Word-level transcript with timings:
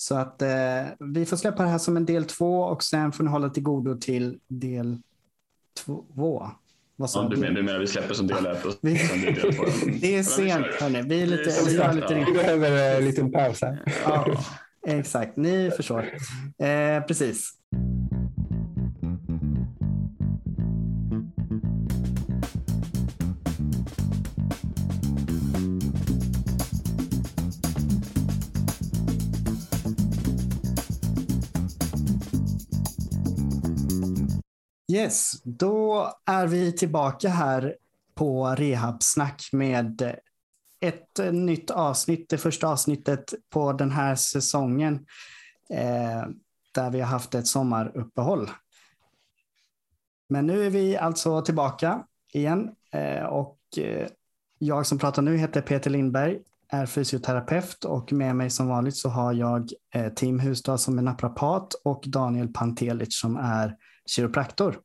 Så 0.00 0.14
att 0.14 0.42
eh, 0.42 0.48
vi 0.98 1.26
får 1.26 1.36
släppa 1.36 1.62
det 1.62 1.68
här 1.68 1.78
som 1.78 1.96
en 1.96 2.06
del 2.06 2.24
två 2.24 2.60
och 2.60 2.82
sen 2.82 3.12
får 3.12 3.24
ni 3.24 3.30
hålla 3.30 3.48
till 3.48 3.62
godo 3.62 3.98
till 3.98 4.38
del 4.48 4.98
två. 5.84 6.50
Vad 6.96 7.10
sa 7.10 7.22
ja, 7.22 7.28
du? 7.28 7.36
Menar, 7.36 7.54
du 7.54 7.62
menar 7.62 7.78
vi 7.78 7.86
släpper 7.86 8.14
som 8.14 8.26
del 8.26 8.46
ett 8.46 8.64
och 8.64 8.74
vi, 8.80 8.98
sen 8.98 9.20
del 9.20 9.54
två? 9.54 9.64
Det 10.00 10.16
är 10.16 10.22
sent 10.22 10.66
hörni. 10.80 11.02
Vi, 11.02 11.22
är 11.22 11.26
lite, 11.26 11.52
vi, 11.66 12.00
lite 12.00 12.14
vi 12.14 12.32
behöver 12.32 12.96
en 12.96 13.04
liten 13.04 13.32
paus 13.32 13.62
här. 13.62 13.82
Ja, 14.04 14.44
exakt, 14.86 15.36
ni 15.36 15.70
förstår. 15.76 16.00
Eh, 16.58 17.02
precis. 17.06 17.52
Yes, 34.98 35.42
då 35.44 36.12
är 36.26 36.46
vi 36.46 36.72
tillbaka 36.72 37.28
här 37.28 37.76
på 38.14 38.46
Rehabsnack 38.46 39.48
med 39.52 40.18
ett 40.80 41.20
nytt 41.32 41.70
avsnitt, 41.70 42.28
det 42.28 42.38
första 42.38 42.68
avsnittet 42.68 43.34
på 43.50 43.72
den 43.72 43.90
här 43.90 44.14
säsongen 44.14 44.94
eh, 45.70 46.26
där 46.74 46.90
vi 46.90 47.00
har 47.00 47.06
haft 47.06 47.34
ett 47.34 47.46
sommaruppehåll. 47.46 48.50
Men 50.28 50.46
nu 50.46 50.66
är 50.66 50.70
vi 50.70 50.96
alltså 50.96 51.42
tillbaka 51.42 52.04
igen 52.32 52.70
eh, 52.92 53.24
och 53.24 53.58
eh, 53.76 54.08
jag 54.58 54.86
som 54.86 54.98
pratar 54.98 55.22
nu 55.22 55.36
heter 55.36 55.62
Peter 55.62 55.90
Lindberg, 55.90 56.38
är 56.68 56.86
fysioterapeut 56.86 57.84
och 57.84 58.12
med 58.12 58.36
mig 58.36 58.50
som 58.50 58.68
vanligt 58.68 58.96
så 58.96 59.08
har 59.08 59.32
jag 59.32 59.70
eh, 59.94 60.12
Tim 60.12 60.40
Hustad 60.40 60.78
som 60.78 60.98
är 60.98 61.02
naprapat 61.02 61.74
och 61.74 62.04
Daniel 62.06 62.48
Pantelic 62.48 63.20
som 63.20 63.36
är 63.36 63.76
kiropraktor. 64.08 64.80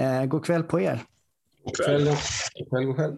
Eh, 0.00 0.24
god 0.24 0.44
kväll 0.44 0.62
på 0.62 0.80
er. 0.80 1.02
God 1.64 1.76
kväll. 1.76 2.04
God 2.04 2.68
kväll, 2.70 2.84
god 2.84 2.96
kväll. 2.96 3.16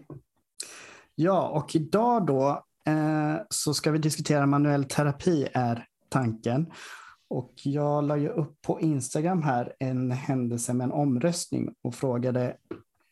Ja, 1.15 1.49
och 1.49 1.77
idag 1.77 2.27
då 2.27 2.65
eh, 2.87 3.37
så 3.51 3.75
ska 3.75 3.91
vi 3.91 3.99
diskutera 3.99 4.47
manuell 4.47 4.85
terapi 4.85 5.49
är 5.55 5.87
tanken. 6.09 6.73
Och 7.29 7.53
jag 7.65 8.05
la 8.05 8.17
ju 8.17 8.29
upp 8.29 8.63
på 8.63 8.81
Instagram 8.81 9.43
här 9.43 9.73
en 9.79 10.11
händelse 10.11 10.75
med 10.75 10.85
en 10.85 10.93
omröstning 10.93 11.75
och 11.83 11.95
frågade 11.95 12.57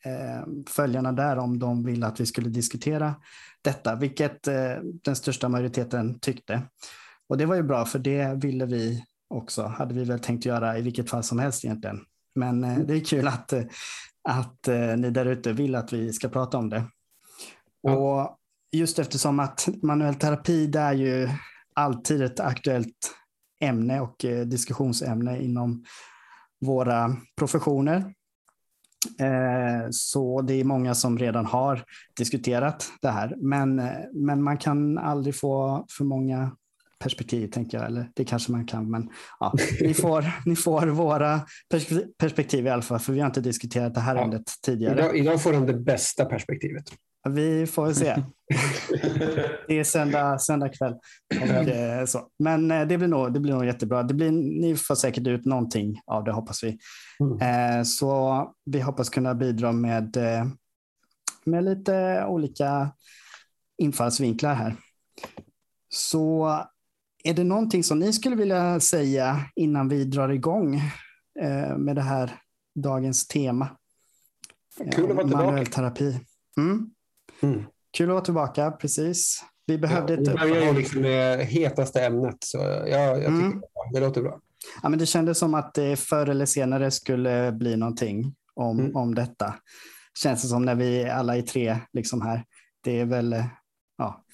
eh, 0.05 0.47
följarna 0.67 1.13
där 1.13 1.39
om 1.39 1.59
de 1.59 1.85
ville 1.85 2.07
att 2.07 2.21
vi 2.21 2.27
skulle 2.27 2.49
diskutera 2.49 3.15
detta, 3.63 3.95
vilket 3.95 4.49
eh, 4.49 4.75
den 4.83 5.17
största 5.17 5.49
majoriteten 5.49 6.19
tyckte. 6.19 6.63
Och 7.29 7.39
det 7.39 7.47
var 7.47 7.55
ju 7.55 7.63
bra, 7.63 7.85
för 7.85 7.99
det 7.99 8.35
ville 8.35 8.67
vi 8.67 9.05
också, 9.35 9.63
hade 9.63 9.95
vi 9.95 10.05
väl 10.05 10.21
tänkt 10.21 10.45
göra 10.45 10.79
i 10.79 10.83
vilket 10.83 11.11
fall 11.11 11.23
som 11.23 11.39
helst 11.39 11.65
egentligen. 11.65 12.01
Men 12.35 12.65
eh, 12.65 12.79
det 12.79 12.95
är 12.95 13.05
kul 13.05 13.29
att, 13.29 13.53
eh, 13.53 13.63
att 14.29 14.69
eh, 14.69 14.97
ni 14.97 15.11
där 15.11 15.27
ute 15.27 15.53
vill 15.53 15.75
att 15.75 15.93
vi 15.93 16.13
ska 16.13 16.29
prata 16.29 16.59
om 16.59 16.71
det. 16.71 16.85
Ja. 17.81 17.93
Och 17.93 18.39
just 18.73 18.99
eftersom 18.99 19.41
att 19.41 19.69
manuell 19.83 20.15
terapi 20.15 20.67
det 20.67 20.79
är 20.79 20.93
ju 20.93 21.29
alltid 21.75 22.23
ett 22.23 22.41
aktuellt 22.41 23.15
ämne 23.61 24.01
och 24.01 24.17
diskussionsämne 24.47 25.43
inom 25.43 25.85
våra 26.61 27.17
professioner. 27.37 28.15
Så 29.91 30.43
det 30.43 30.55
är 30.55 30.65
många 30.65 30.95
som 30.95 31.19
redan 31.19 31.47
har 31.47 31.85
diskuterat 32.17 32.93
det 33.03 33.11
här, 33.11 33.35
men, 33.37 33.83
men 34.13 34.43
man 34.43 34.59
kan 34.59 34.99
aldrig 34.99 35.37
få 35.37 35.87
för 35.97 36.05
många 36.05 36.57
perspektiv, 37.05 37.49
tänker 37.49 37.79
jag. 37.79 37.87
Eller 37.87 38.11
det 38.15 38.25
kanske 38.25 38.53
man 38.53 38.67
kan, 38.67 38.91
men 38.91 39.11
ja, 39.41 39.55
ni, 39.81 39.95
får, 39.95 40.25
ni 40.47 40.57
får 40.57 40.87
våra 40.87 41.41
perspektiv 42.19 42.67
i 42.67 42.71
alla 42.71 42.83
fall, 42.83 42.99
för 42.99 43.13
vi 43.13 43.21
har 43.21 43.27
inte 43.27 43.41
diskuterat 43.41 43.95
det 43.95 44.01
här 44.01 44.17
ja. 44.17 44.23
ämnet 44.23 44.43
tidigare. 44.63 44.95
Idag, 44.95 45.17
idag 45.17 45.43
får 45.43 45.53
de 45.53 45.67
det 45.67 45.75
bästa 45.75 46.25
perspektivet. 46.25 46.85
Vi 47.29 47.67
får 47.67 47.93
se. 47.93 48.15
det 49.69 49.79
är 49.79 49.85
söndag, 49.85 50.39
söndag 50.39 50.69
kväll. 50.69 50.95
Och, 51.43 51.69
eh, 51.69 52.05
så. 52.05 52.29
Men 52.39 52.71
eh, 52.71 52.87
det 52.87 52.99
blir, 52.99 53.09
nog, 53.09 53.33
det 53.33 53.41
blir 53.41 53.53
nog 53.53 53.65
jättebra. 53.65 54.03
Det 54.03 54.15
blir, 54.15 54.31
ni 54.61 54.77
får 54.77 54.95
säkert 54.95 55.27
ut 55.27 55.45
någonting 55.45 56.01
av 56.07 56.25
det, 56.25 56.33
hoppas 56.33 56.65
vi. 56.65 56.79
Mm. 57.21 57.79
Eh, 57.79 57.83
så 57.83 58.53
vi 58.65 58.81
hoppas 58.81 59.09
kunna 59.09 59.35
bidra 59.35 59.73
med, 59.73 60.17
med 61.45 61.65
lite 61.65 62.25
olika 62.29 62.91
infallsvinklar 63.79 64.55
här. 64.55 64.77
Så 65.89 66.61
är 67.25 67.35
det 67.35 67.45
någonting 67.45 67.85
som 67.85 67.99
ni 67.99 68.13
skulle 68.13 68.37
vilja 68.37 68.81
säga 68.81 69.41
innan 69.57 69.89
vi 69.89 70.05
drar 70.05 70.29
igång 70.29 70.75
eh, 71.41 71.77
med 71.77 71.97
det 71.97 72.03
här 72.03 72.41
dagens 72.75 73.27
tema? 73.27 73.69
Kul 74.95 75.11
att 75.11 75.17
vara 75.17 75.27
tillbaka. 75.27 75.47
Manuell 75.47 75.67
terapi. 75.67 76.21
Mm. 76.57 76.91
Mm. 77.41 77.65
Kul 77.97 78.09
att 78.09 78.15
vara 78.15 78.25
tillbaka, 78.25 78.71
precis. 78.71 79.45
Vi 79.67 79.79
behövde 79.79 80.15
ja, 80.15 80.21
ett 80.21 80.41
börjar 80.41 80.65
ju 80.65 80.73
liksom 80.73 81.03
det 81.03 81.45
hetaste 81.45 82.05
ämnet, 82.05 82.37
så 82.41 82.59
ja, 82.59 82.87
jag 82.87 83.17
tycker 83.17 83.29
mm. 83.29 83.63
det 83.93 84.01
låter 84.01 84.23
bra. 84.23 84.41
Ja, 84.83 84.89
men 84.89 84.99
det 84.99 85.07
kändes 85.07 85.39
som 85.39 85.55
att 85.55 85.75
det 85.75 85.97
förr 85.97 86.29
eller 86.29 86.47
senare 86.47 86.91
skulle 86.91 87.53
bli 87.53 87.77
någonting 87.77 88.35
om, 88.55 88.81
mm. 88.81 88.97
om 88.97 89.15
detta. 89.15 89.55
Känns 90.23 90.43
det 90.43 90.49
som 90.49 90.65
när 90.65 90.75
vi 90.75 91.05
alla 91.05 91.37
är 91.37 91.43
tre 91.43 91.79
liksom 91.93 92.23
här. 92.23 92.45
Det 92.81 93.01
är 93.01 93.05
väl, 93.05 93.45
ja, 93.99 94.25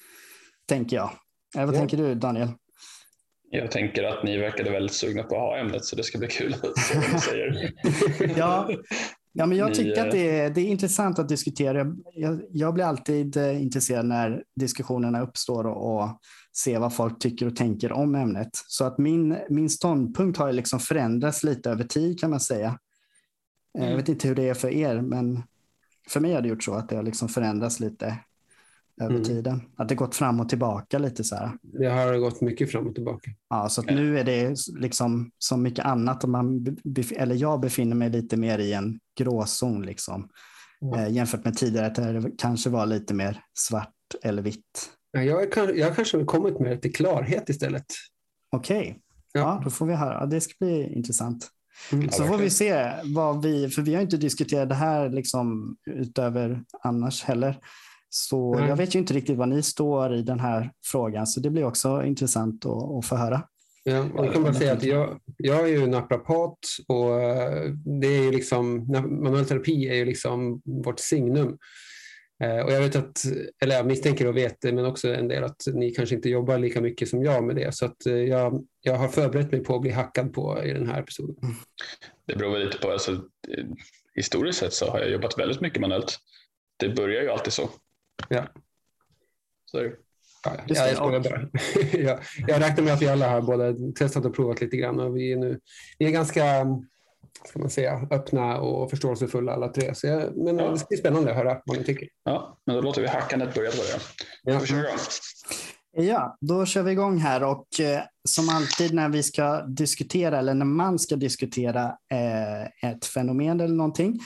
tänker 0.66 0.96
jag. 0.96 1.10
Vad 1.54 1.68
ja. 1.68 1.72
tänker 1.72 1.96
du 1.96 2.14
Daniel? 2.14 2.48
Jag 3.52 3.70
tänker 3.70 4.04
att 4.04 4.24
ni 4.24 4.38
verkade 4.38 4.70
väldigt 4.70 4.96
sugna 4.96 5.22
på 5.22 5.34
att 5.34 5.40
ha 5.40 5.58
ämnet 5.58 5.84
så 5.84 5.96
det 5.96 6.02
ska 6.02 6.18
bli 6.18 6.28
kul 6.28 6.54
säger. 7.24 7.72
ja, 8.38 8.70
ja, 9.32 9.46
men 9.46 9.58
jag 9.58 9.74
tycker 9.74 10.06
att 10.06 10.10
det 10.10 10.38
är, 10.38 10.50
det 10.50 10.60
är 10.60 10.66
intressant 10.66 11.18
att 11.18 11.28
diskutera. 11.28 11.96
Jag, 12.14 12.40
jag 12.50 12.74
blir 12.74 12.84
alltid 12.84 13.36
eh, 13.36 13.62
intresserad 13.62 14.06
när 14.06 14.42
diskussionerna 14.56 15.20
uppstår 15.20 15.66
och, 15.66 15.94
och 15.96 16.18
se 16.52 16.78
vad 16.78 16.94
folk 16.94 17.18
tycker 17.18 17.46
och 17.46 17.56
tänker 17.56 17.92
om 17.92 18.14
ämnet. 18.14 18.50
Så 18.52 18.84
att 18.84 18.98
min, 18.98 19.38
min 19.48 19.70
ståndpunkt 19.70 20.38
har 20.38 20.52
liksom 20.52 20.80
förändrats 20.80 21.42
lite 21.42 21.70
över 21.70 21.84
tid 21.84 22.20
kan 22.20 22.30
man 22.30 22.40
säga. 22.40 22.78
Eh, 23.78 23.82
mm. 23.82 23.90
Jag 23.90 23.96
vet 23.96 24.08
inte 24.08 24.28
hur 24.28 24.34
det 24.34 24.48
är 24.48 24.54
för 24.54 24.70
er, 24.70 25.00
men 25.00 25.42
för 26.08 26.20
mig 26.20 26.34
har 26.34 26.42
det 26.42 26.48
gjort 26.48 26.64
så 26.64 26.74
att 26.74 26.88
det 26.88 26.96
har 26.96 27.02
liksom 27.02 27.28
förändrats 27.28 27.80
lete 27.80 28.16
över 29.00 29.14
mm. 29.14 29.24
tiden. 29.24 29.62
Att 29.76 29.88
det 29.88 29.94
gått 29.94 30.14
fram 30.14 30.40
och 30.40 30.48
tillbaka 30.48 30.98
lite 30.98 31.24
så 31.24 31.36
här. 31.36 31.50
Det 31.62 31.86
har 31.86 32.18
gått 32.18 32.40
mycket 32.40 32.70
fram 32.70 32.86
och 32.86 32.94
tillbaka. 32.94 33.30
Ja, 33.50 33.68
så 33.68 33.82
nu 33.82 34.18
är 34.18 34.24
det 34.24 34.56
liksom 34.78 35.30
som 35.38 35.62
mycket 35.62 35.84
annat. 35.84 36.24
Man, 36.24 36.76
eller 37.16 37.34
jag 37.34 37.60
befinner 37.60 37.96
mig 37.96 38.10
lite 38.10 38.36
mer 38.36 38.58
i 38.58 38.72
en 38.72 39.00
gråzon 39.18 39.82
liksom. 39.82 40.28
Mm. 40.82 40.94
Eh, 40.94 41.12
jämfört 41.12 41.44
med 41.44 41.56
tidigare 41.56 41.88
där 41.88 42.14
det 42.14 42.30
kanske 42.38 42.70
var 42.70 42.86
lite 42.86 43.14
mer 43.14 43.40
svart 43.54 43.94
eller 44.22 44.42
vitt. 44.42 44.90
Ja, 45.12 45.22
jag, 45.22 45.58
är, 45.58 45.74
jag 45.74 45.88
har 45.88 45.94
kanske 45.94 46.24
kommit 46.24 46.60
med 46.60 46.70
lite 46.70 46.88
klarhet 46.88 47.48
istället. 47.48 47.86
Okej, 48.52 48.80
okay. 48.80 48.94
ja. 49.32 49.40
ja. 49.40 49.60
då 49.64 49.70
får 49.70 49.86
vi 49.86 49.94
höra. 49.94 50.26
Det 50.26 50.40
ska 50.40 50.54
bli 50.58 50.92
intressant. 50.94 51.50
Mm, 51.92 52.10
så 52.10 52.24
får 52.24 52.38
vi 52.38 52.50
se 52.50 52.92
vad 53.04 53.42
vi, 53.42 53.68
för 53.68 53.82
vi 53.82 53.94
har 53.94 54.02
inte 54.02 54.16
diskuterat 54.16 54.68
det 54.68 54.74
här 54.74 55.08
liksom 55.08 55.76
utöver 55.86 56.64
annars 56.82 57.24
heller. 57.24 57.58
Så 58.10 58.54
mm. 58.54 58.68
jag 58.68 58.76
vet 58.76 58.94
ju 58.94 58.98
inte 58.98 59.14
riktigt 59.14 59.36
var 59.36 59.46
ni 59.46 59.62
står 59.62 60.14
i 60.14 60.22
den 60.22 60.40
här 60.40 60.72
frågan, 60.84 61.26
så 61.26 61.40
det 61.40 61.50
blir 61.50 61.64
också 61.64 62.04
intressant 62.04 62.66
att, 62.66 62.82
att 62.82 63.06
få 63.06 63.16
höra. 63.16 63.42
Ja, 63.84 64.06
jag 64.16 64.32
kan 64.32 64.42
bara 64.42 64.54
säga 64.54 64.72
att 64.72 64.82
jag, 64.82 65.20
jag 65.36 65.60
är 65.60 65.66
ju 65.66 65.86
naprapat 65.86 66.58
och 66.88 67.20
eh, 67.20 67.70
det 68.00 68.06
är 68.06 68.22
ju 68.22 68.30
liksom, 68.30 68.86
manuell 69.22 69.44
terapi 69.44 69.88
är 69.88 69.94
ju 69.94 70.04
liksom 70.04 70.62
vårt 70.64 71.00
signum. 71.00 71.58
Eh, 72.42 72.60
och 72.60 72.72
jag 72.72 72.80
vet 72.80 72.96
att, 72.96 73.24
eller 73.62 73.76
jag 73.76 73.86
misstänker 73.86 74.26
och 74.26 74.36
vet 74.36 74.62
men 74.62 74.84
också 74.84 75.14
en 75.14 75.28
del 75.28 75.44
att 75.44 75.62
ni 75.74 75.90
kanske 75.90 76.14
inte 76.14 76.28
jobbar 76.28 76.58
lika 76.58 76.80
mycket 76.80 77.08
som 77.08 77.24
jag 77.24 77.44
med 77.44 77.56
det. 77.56 77.74
Så 77.74 77.86
att 77.86 78.06
eh, 78.06 78.14
jag, 78.14 78.66
jag 78.80 78.94
har 78.94 79.08
förberett 79.08 79.52
mig 79.52 79.64
på 79.64 79.74
att 79.74 79.82
bli 79.82 79.90
hackad 79.90 80.32
på 80.32 80.64
i 80.64 80.72
den 80.72 80.88
här 80.88 81.00
episoden. 81.00 81.36
Det 82.26 82.36
beror 82.36 82.52
väl 82.52 82.64
lite 82.64 82.78
på, 82.78 82.90
alltså, 82.90 83.24
historiskt 84.14 84.58
sett 84.58 84.72
så 84.72 84.90
har 84.90 84.98
jag 84.98 85.10
jobbat 85.10 85.38
väldigt 85.38 85.60
mycket 85.60 85.80
manuellt. 85.80 86.18
Det 86.76 86.88
börjar 86.88 87.22
ju 87.22 87.30
alltid 87.30 87.52
så. 87.52 87.70
Ja. 88.28 88.46
Så 89.70 89.78
är 89.78 89.84
det. 89.84 89.96
Ja, 90.66 90.86
jag 90.86 91.22
bara. 91.22 91.48
jag, 91.92 92.18
jag 92.46 92.62
räknar 92.62 92.84
med 92.84 92.92
att 92.92 93.02
vi 93.02 93.08
alla 93.08 93.28
har 93.28 93.40
både 93.42 93.92
testat 93.92 94.24
och 94.24 94.34
provat 94.34 94.60
lite 94.60 94.76
grann 94.76 95.00
och 95.00 95.16
vi 95.16 95.32
är, 95.32 95.36
nu, 95.36 95.60
vi 95.98 96.06
är 96.06 96.10
ganska 96.10 96.66
ska 97.48 97.58
man 97.58 97.70
säga, 97.70 98.08
öppna 98.10 98.58
och 98.60 98.90
förståelsefulla 98.90 99.52
alla 99.52 99.68
tre. 99.68 99.94
Så 99.94 100.06
jag, 100.06 100.36
men 100.36 100.58
ja. 100.58 100.70
det 100.70 100.78
ska 100.78 100.86
bli 100.88 100.98
spännande 100.98 101.30
att 101.30 101.36
höra 101.36 101.62
vad 101.64 101.78
ni 101.78 101.84
tycker. 101.84 102.08
Ja, 102.24 102.58
men 102.66 102.76
då 102.76 102.82
låter 102.82 103.02
vi 103.02 103.08
hackandet 103.08 103.54
börja 103.54 103.70
börja. 103.70 104.00
Ja. 104.42 104.66
Köra. 104.66 104.88
Ja, 105.92 106.36
då 106.40 106.66
kör 106.66 106.82
vi 106.82 106.92
igång 106.92 107.18
här 107.18 107.42
och 107.42 107.80
eh, 107.80 108.02
som 108.28 108.48
alltid 108.48 108.94
när 108.94 109.08
vi 109.08 109.22
ska 109.22 109.62
diskutera 109.62 110.38
eller 110.38 110.54
när 110.54 110.66
man 110.66 110.98
ska 110.98 111.16
diskutera 111.16 111.84
eh, 111.84 112.90
ett 112.90 113.04
fenomen 113.04 113.60
eller 113.60 113.74
någonting 113.74 114.20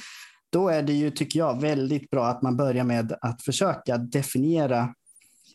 då 0.54 0.68
är 0.68 0.82
det 0.82 0.92
ju, 0.92 1.10
tycker 1.10 1.38
jag, 1.38 1.60
väldigt 1.60 2.10
bra 2.10 2.26
att 2.26 2.42
man 2.42 2.56
börjar 2.56 2.84
med 2.84 3.16
att 3.20 3.42
försöka 3.42 3.98
definiera 3.98 4.94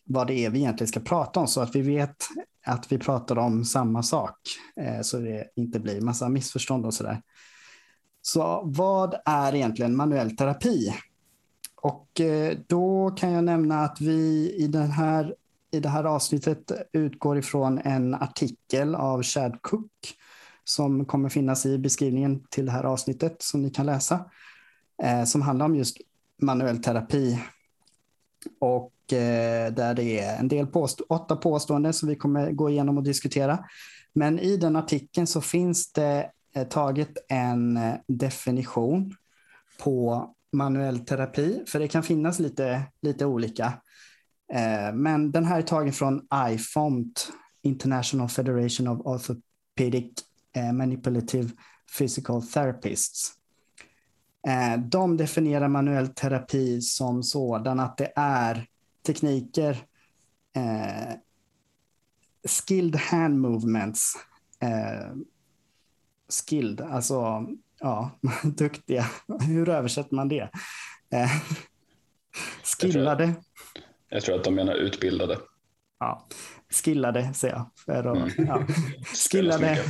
vad 0.04 0.26
det 0.26 0.34
är 0.44 0.50
vi 0.50 0.58
egentligen 0.58 0.88
ska 0.88 1.00
prata 1.00 1.40
om 1.40 1.46
så 1.46 1.60
att 1.60 1.76
vi 1.76 1.82
vet 1.82 2.16
att 2.66 2.92
vi 2.92 2.98
pratar 2.98 3.38
om 3.38 3.64
samma 3.64 4.02
sak 4.02 4.36
eh, 4.76 5.00
så 5.02 5.18
det 5.18 5.50
inte 5.56 5.80
blir 5.80 6.00
massa 6.00 6.28
missförstånd 6.28 6.86
och 6.86 6.94
sådär. 6.94 7.22
Så 8.22 8.62
vad 8.64 9.14
är 9.24 9.54
egentligen 9.54 9.96
manuell 9.96 10.36
terapi? 10.36 10.94
Och 11.74 12.20
eh, 12.20 12.58
då 12.66 13.10
kan 13.10 13.32
jag 13.32 13.44
nämna 13.44 13.84
att 13.84 14.00
vi 14.00 14.54
i, 14.58 14.66
den 14.66 14.90
här, 14.90 15.34
i 15.70 15.80
det 15.80 15.88
här 15.88 16.04
avsnittet 16.04 16.72
utgår 16.92 17.38
ifrån 17.38 17.78
en 17.78 18.14
artikel 18.14 18.94
av 18.94 19.22
Chad 19.22 19.58
Cook 19.60 20.14
som 20.64 21.04
kommer 21.04 21.28
finnas 21.28 21.66
i 21.66 21.78
beskrivningen 21.78 22.44
till 22.50 22.66
det 22.66 22.72
här 22.72 22.84
avsnittet 22.84 23.42
som 23.42 23.62
ni 23.62 23.70
kan 23.70 23.86
läsa. 23.86 24.24
Eh, 25.02 25.24
som 25.24 25.42
handlar 25.42 25.66
om 25.66 25.76
just 25.76 25.96
manuell 26.42 26.82
terapi. 26.82 27.38
Och 28.58 29.12
eh, 29.12 29.72
där 29.72 29.94
det 29.94 30.20
är 30.20 30.38
en 30.38 30.48
del 30.48 30.66
påstå 30.66 31.04
åtta 31.08 31.36
påståenden 31.36 31.92
som 31.92 32.08
vi 32.08 32.16
kommer 32.16 32.52
gå 32.52 32.70
igenom 32.70 32.98
och 32.98 33.04
diskutera. 33.04 33.64
Men 34.12 34.38
i 34.38 34.56
den 34.56 34.76
artikeln 34.76 35.26
så 35.26 35.40
finns 35.40 35.92
det 35.92 36.30
eh, 36.54 36.68
taget 36.68 37.18
en 37.28 37.76
eh, 37.76 37.94
definition 38.06 39.14
på 39.82 40.26
manuell 40.52 40.98
terapi, 40.98 41.64
för 41.66 41.78
det 41.78 41.88
kan 41.88 42.02
finnas 42.02 42.38
lite, 42.38 42.82
lite 43.02 43.26
olika. 43.26 43.72
Eh, 44.52 44.94
men 44.94 45.32
den 45.32 45.44
här 45.44 45.58
är 45.58 45.62
tagen 45.62 45.92
från 45.92 46.26
IFOMT, 46.50 47.32
International 47.62 48.28
Federation 48.28 48.88
of 48.88 49.00
Orthopedic 49.00 50.12
eh, 50.56 50.72
Manipulative 50.72 51.50
Physical 51.98 52.42
Therapists. 52.42 53.39
Eh, 54.46 54.80
de 54.80 55.16
definierar 55.16 55.68
manuell 55.68 56.08
terapi 56.08 56.80
som 56.80 57.22
sådan 57.22 57.80
att 57.80 57.96
det 57.96 58.12
är 58.16 58.66
tekniker, 59.06 59.70
eh, 60.56 61.14
skilled 62.48 62.96
hand 62.96 63.40
movements, 63.40 64.14
eh, 64.62 65.14
skilled, 66.48 66.80
alltså 66.80 67.46
ja, 67.80 68.10
duktiga. 68.42 69.06
Hur 69.40 69.68
översätter 69.68 70.14
man 70.14 70.28
det? 70.28 70.50
Eh, 71.12 71.30
skillade. 72.80 73.24
Jag 73.24 73.34
tror, 73.34 73.44
jag 74.08 74.22
tror, 74.22 74.36
att 74.36 74.44
de 74.44 74.54
menar 74.54 74.74
utbildade. 74.74 75.38
Ja, 75.98 76.26
skillade 76.84 77.34
säger 77.34 77.54
jag. 77.54 77.70
För 77.84 78.04
att, 78.04 78.38
mm. 78.38 78.48
ja. 78.48 78.66
Skillade 79.30 79.84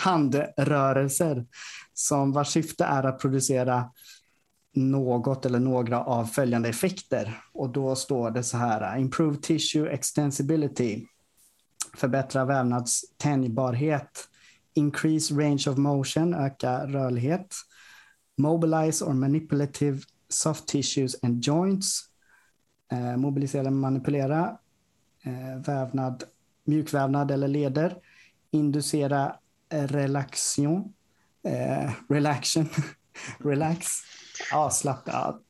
handrörelser 0.00 1.46
som 1.98 2.32
vars 2.32 2.48
syfte 2.48 2.84
är 2.84 3.02
att 3.02 3.18
producera 3.18 3.90
något 4.74 5.46
eller 5.46 5.58
några 5.58 6.04
av 6.04 6.24
följande 6.24 6.68
effekter. 6.68 7.40
Och 7.52 7.70
då 7.70 7.94
står 7.94 8.30
det 8.30 8.42
så 8.42 8.56
här, 8.56 8.98
improve 8.98 9.36
tissue 9.36 9.90
extensibility, 9.90 11.06
förbättra 11.96 12.44
vävnads 12.44 13.04
tänjbarhet, 13.16 14.28
increase 14.74 15.34
range 15.34 15.64
of 15.68 15.76
motion, 15.76 16.34
öka 16.34 16.86
rörlighet, 16.86 17.54
mobilize 18.36 19.04
or 19.04 19.12
manipulative 19.12 20.00
soft 20.28 20.66
tissues 20.66 21.24
and 21.24 21.44
joints, 21.44 22.00
eh, 22.92 23.16
mobilisera 23.16 23.60
eller 23.60 23.70
manipulera 23.70 24.58
eh, 25.24 25.60
vävnad, 25.66 26.24
mjukvävnad 26.64 27.30
eller 27.30 27.48
leder, 27.48 27.96
inducera 28.50 29.36
relaxation, 29.70 30.92
eh, 31.46 31.90
relaxation, 32.08 32.68
relax, 33.38 33.86
avslappnad. 34.52 35.42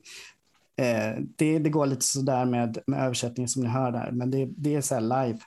Eh, 0.77 1.23
det, 1.37 1.59
det 1.59 1.71
går 1.71 1.87
lite 1.87 2.05
sådär 2.05 2.45
med, 2.45 2.79
med 2.87 3.05
översättningen 3.05 3.49
som 3.49 3.63
ni 3.63 3.69
hör 3.69 3.93
där, 3.93 4.11
men 4.13 4.31
det, 4.31 4.49
det 4.57 4.75
är 4.75 4.81
så 4.81 5.01
live. 5.01 5.39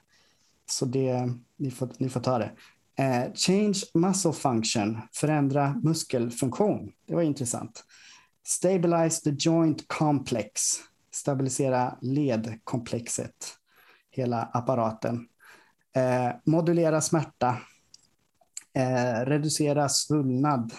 Så 0.66 0.86
det, 0.86 1.31
ni, 1.57 1.72
får, 1.72 1.90
ni 1.98 2.10
får 2.10 2.19
ta 2.19 2.38
det. 2.38 2.51
Eh, 3.00 3.34
change 3.34 3.80
muscle 3.94 4.34
function, 4.34 4.98
förändra 5.13 5.75
muskelfunktion. 5.84 6.92
Det 7.07 7.16
var 7.16 7.22
intressant. 7.22 7.84
Stabilize 8.44 9.22
the 9.24 9.36
joint 9.50 9.88
complex, 9.88 10.62
stabilisera 11.12 11.98
ledkomplexet, 12.01 13.57
hela 14.12 14.44
apparaten. 14.44 15.28
Eh, 15.96 16.36
modulera 16.46 17.01
smärta, 17.01 17.57
eh, 18.74 19.25
reducera 19.25 19.89
svullnad 19.89 20.74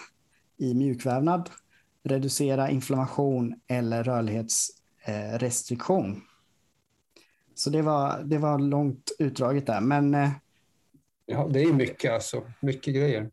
i 0.57 0.73
mjukvävnad, 0.73 1.49
reducera 2.03 2.69
inflammation 2.69 3.55
eller 3.67 4.03
rörlighetsrestriktion. 4.03 6.21
Så 7.55 7.69
det 7.69 7.81
var, 7.81 8.23
det 8.23 8.37
var 8.37 8.59
långt 8.59 9.11
utdraget 9.19 9.65
där, 9.65 9.81
men 9.81 10.13
eh, 10.13 10.29
Ja, 11.31 11.49
det 11.53 11.61
är 11.61 11.73
mycket 11.73 12.13
alltså. 12.13 12.43
Mycket 12.59 12.95
grejer. 12.95 13.29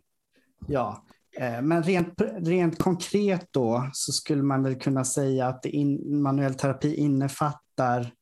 Ja, 0.67 1.05
eh, 1.39 1.63
men 1.63 1.83
rent, 1.83 2.23
rent 2.37 2.79
konkret 2.79 3.49
då 3.51 3.91
så 3.93 4.13
skulle 4.13 4.43
man 4.43 4.63
väl 4.63 4.75
kunna 4.75 5.05
säga 5.05 5.47
att 5.47 5.67
in, 5.67 6.23
manuell 6.23 6.55
terapi 6.55 6.95
innefattar 6.95 8.13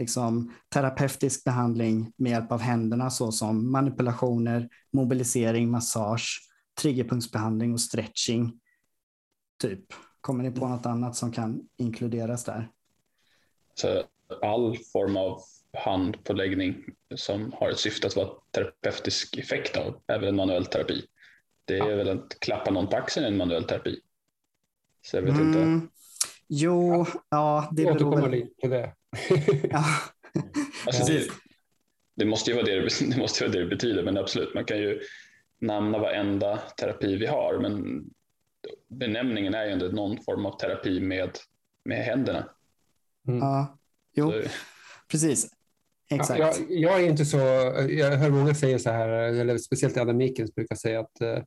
liksom, 0.00 0.54
terapeutisk 0.68 1.44
behandling 1.44 2.12
med 2.16 2.32
hjälp 2.32 2.52
av 2.52 2.60
händerna 2.60 3.10
såsom 3.10 3.72
manipulationer, 3.72 4.68
mobilisering, 4.92 5.70
massage, 5.70 6.40
triggerpunktsbehandling 6.82 7.72
och 7.72 7.80
stretching. 7.80 8.60
Typ. 9.62 9.84
Kommer 10.20 10.44
ni 10.44 10.50
på 10.50 10.68
något 10.68 10.86
annat 10.86 11.16
som 11.16 11.32
kan 11.32 11.68
inkluderas 11.76 12.44
där? 12.44 12.68
Så 13.74 14.02
all 14.42 14.76
form 14.92 15.16
av 15.16 15.40
handpåläggning 15.72 16.84
som 17.14 17.52
har 17.52 17.70
ett 17.70 17.78
syfte 17.78 18.06
att 18.06 18.16
vara 18.16 18.30
terapeutisk 18.50 19.36
effekt 19.36 19.76
av 19.76 20.00
är 20.06 20.18
väl 20.18 20.28
en 20.28 20.36
manuell 20.36 20.66
terapi. 20.66 21.06
Det 21.64 21.78
är 21.78 21.90
ja. 21.90 21.96
väl 21.96 22.08
att 22.08 22.40
klappa 22.40 22.70
någon 22.70 22.86
på 22.86 22.96
axeln 22.96 23.26
en 23.26 23.36
manuell 23.36 23.64
terapi. 23.64 24.00
Så 25.02 25.16
jag 25.16 25.22
vet 25.22 25.34
mm. 25.34 25.46
inte. 25.46 25.86
Jo, 26.48 27.06
ja. 27.28 27.68
Det 27.72 27.84
beror 27.84 28.20
väl... 28.20 28.30
lite 28.30 28.54
på 28.60 28.68
det. 28.68 28.94
Ja. 29.70 29.84
alltså 30.86 31.12
det, 31.12 31.28
det, 32.16 32.24
måste 32.24 32.50
ju 32.50 32.56
vara 32.56 32.66
det, 32.66 32.88
det 33.00 33.16
måste 33.16 33.44
vara 33.44 33.52
det 33.52 33.60
det 33.60 33.66
betyder, 33.66 34.02
men 34.02 34.18
absolut, 34.18 34.54
man 34.54 34.64
kan 34.64 34.78
ju 34.78 35.00
namna 35.60 35.98
varenda 35.98 36.56
terapi 36.56 37.16
vi 37.16 37.26
har, 37.26 37.58
men 37.58 38.04
benämningen 38.88 39.54
är 39.54 39.64
ju 39.64 39.72
ändå 39.72 39.86
någon 39.86 40.22
form 40.22 40.46
av 40.46 40.58
terapi 40.58 41.00
med, 41.00 41.30
med 41.84 42.04
händerna. 42.04 42.48
Mm. 43.28 43.38
Ja, 43.40 43.78
jo, 44.16 44.32
så. 44.32 44.48
precis. 45.10 45.48
Exakt. 46.10 46.40
Jag, 46.40 46.54
jag, 46.68 47.00
är 47.00 47.08
inte 47.08 47.24
så, 47.24 47.38
jag 47.88 48.16
hör 48.16 48.30
många 48.30 48.54
säga 48.54 48.78
så 48.78 48.90
här, 48.90 49.08
eller 49.08 49.58
speciellt 49.58 49.96
Adam 49.96 50.16
Mikens 50.16 50.54
brukar 50.54 50.76
säga 50.76 51.00
att 51.00 51.20
eh, 51.20 51.38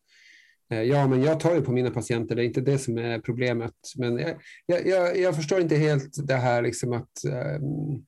Eh, 0.73 0.83
ja, 0.83 1.07
men 1.07 1.23
jag 1.23 1.39
tar 1.39 1.55
ju 1.55 1.61
på 1.61 1.71
mina 1.71 1.91
patienter, 1.91 2.35
det 2.35 2.43
är 2.43 2.45
inte 2.45 2.61
det 2.61 2.77
som 2.77 2.97
är 2.97 3.19
problemet. 3.19 3.73
Men 3.97 4.17
jag, 4.65 4.87
jag, 4.87 5.17
jag 5.17 5.35
förstår 5.35 5.61
inte 5.61 5.75
helt 5.75 6.27
det 6.27 6.35
här 6.35 6.61
liksom 6.61 6.93
att 6.93 7.23
ehm, 7.25 8.03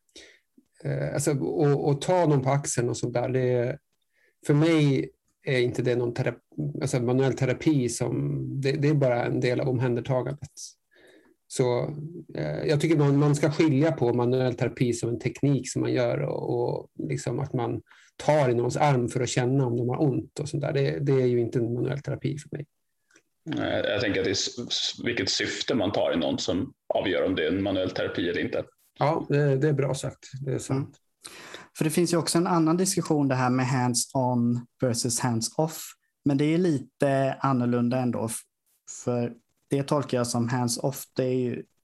eh, 0.83 1.13
alltså, 1.13 1.39
och, 1.39 1.89
och, 1.89 2.01
ta 2.01 2.25
någon 2.25 2.41
på 2.41 2.49
axeln 2.49 2.89
och 2.89 2.97
sånt 2.97 3.13
där. 3.13 3.29
Det, 3.29 3.77
för 4.47 4.53
mig 4.53 5.09
är 5.43 5.59
inte 5.59 5.81
det 5.81 5.95
någon 5.95 6.13
terapi, 6.13 6.39
alltså 6.81 6.99
manuell 6.99 7.33
terapi 7.33 7.89
som, 7.89 8.43
det, 8.61 8.71
det 8.71 8.87
är 8.87 8.93
bara 8.93 9.25
en 9.25 9.39
del 9.39 9.59
av 9.59 9.69
omhändertagandet. 9.69 10.49
Så 11.47 11.93
eh, 12.35 12.63
jag 12.67 12.81
tycker 12.81 12.97
man, 12.97 13.19
man 13.19 13.35
ska 13.35 13.51
skilja 13.51 13.91
på 13.91 14.13
manuell 14.13 14.55
terapi 14.55 14.93
som 14.93 15.09
en 15.09 15.19
teknik 15.19 15.71
som 15.71 15.81
man 15.81 15.93
gör 15.93 16.21
och, 16.21 16.59
och 16.59 16.87
liksom 17.09 17.39
att 17.39 17.53
man 17.53 17.81
tar 18.17 18.49
i 18.49 18.53
någons 18.53 18.77
arm 18.77 19.07
för 19.07 19.21
att 19.21 19.29
känna 19.29 19.65
om 19.65 19.77
de 19.77 19.89
har 19.89 20.01
ont 20.01 20.39
och 20.39 20.49
sånt 20.49 20.61
där. 20.61 20.73
Det, 20.73 20.99
det 20.99 21.11
är 21.21 21.25
ju 21.25 21.39
inte 21.39 21.59
en 21.59 21.73
manuell 21.73 21.99
terapi 21.99 22.37
för 22.37 22.49
mig. 22.51 22.65
Jag 23.83 24.01
tänker 24.01 24.19
att 24.19 24.25
det 24.25 24.31
är 24.31 25.05
vilket 25.05 25.29
syfte 25.29 25.75
man 25.75 25.91
tar 25.91 26.13
i 26.13 26.17
någon 26.17 26.39
som 26.39 26.73
avgör 26.93 27.25
om 27.25 27.35
det 27.35 27.43
är 27.43 27.51
en 27.51 27.63
manuell 27.63 27.91
terapi 27.91 28.29
eller 28.29 28.41
inte. 28.41 28.63
Ja, 28.99 29.25
det, 29.29 29.67
är 29.67 29.73
bra 29.73 29.93
sagt. 29.93 30.29
Det 30.45 30.53
är 30.53 30.59
sant. 30.59 30.79
Mm. 30.79 30.93
För 31.77 31.83
det 31.83 31.89
finns 31.89 32.13
ju 32.13 32.17
också 32.17 32.37
en 32.37 32.47
annan 32.47 32.77
diskussion 32.77 33.27
det 33.27 33.35
här 33.35 33.49
med 33.49 33.65
hands-on 33.65 34.65
versus 34.81 35.19
hands-off. 35.19 35.81
Men 36.25 36.37
det 36.37 36.45
är 36.45 36.57
lite 36.57 37.37
annorlunda 37.39 37.97
ändå. 37.97 38.29
För 39.03 39.33
det 39.69 39.83
tolkar 39.83 40.17
jag 40.17 40.27
som 40.27 40.49
hands-off. 40.49 41.03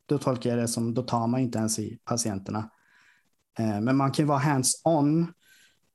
Då 0.05 0.17
tolkar 0.17 0.49
jag 0.49 0.59
det 0.59 0.67
som, 0.67 0.93
då 0.93 1.01
tar 1.01 1.27
man 1.27 1.41
inte 1.41 1.57
ens 1.57 1.79
i 1.79 1.99
patienterna. 2.03 2.69
Eh, 3.59 3.81
men 3.81 3.97
man 3.97 4.11
kan 4.11 4.23
ju 4.23 4.27
vara 4.27 4.39
hands-on, 4.39 5.33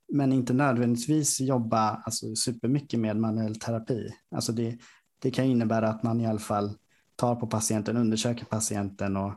men 0.08 0.32
inte 0.32 0.52
nödvändigtvis 0.52 1.40
jobba 1.40 2.02
alltså, 2.04 2.34
supermycket 2.34 3.00
med 3.00 3.16
manuell 3.16 3.56
terapi. 3.56 4.14
Alltså 4.30 4.52
det, 4.52 4.78
det 5.22 5.30
kan 5.30 5.44
innebära 5.44 5.88
att 5.88 6.02
man 6.02 6.20
i 6.20 6.26
alla 6.26 6.38
fall 6.38 6.74
tar 7.16 7.34
på 7.34 7.46
patienten, 7.46 7.96
undersöker 7.96 8.44
patienten 8.44 9.16
och, 9.16 9.32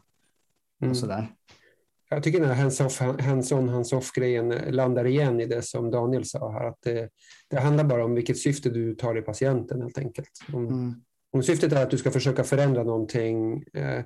mm. 0.82 0.92
och 0.92 0.98
sådär. 0.98 1.28
Jag 2.10 2.24
tycker 2.24 2.40
den 2.40 2.50
här 2.50 2.64
hands-off, 2.64 3.02
hands-on, 3.02 3.70
hands-off-grejen 3.70 4.50
landar 4.50 5.08
igen 5.08 5.40
i 5.40 5.46
det 5.46 5.62
som 5.62 5.92
Daniel 5.92 6.26
sa 6.26 6.52
här. 6.52 6.68
Att 6.68 6.82
det, 6.82 7.10
det 7.48 7.60
handlar 7.60 7.84
bara 7.84 8.06
om 8.06 8.16
vilket 8.16 8.38
syfte 8.38 8.70
du 8.70 8.96
tar 8.96 9.18
i 9.18 9.22
patienten 9.22 9.82
helt 9.82 9.98
enkelt. 9.98 10.30
Om, 10.54 10.68
mm. 10.68 11.02
Om 11.32 11.44
syftet 11.44 11.74
är 11.74 11.84
att 11.84 11.92
du 11.92 11.98
ska 11.98 12.12
försöka 12.12 12.44
förändra 12.44 12.84
någonting, 12.84 13.64
eh, 13.74 14.04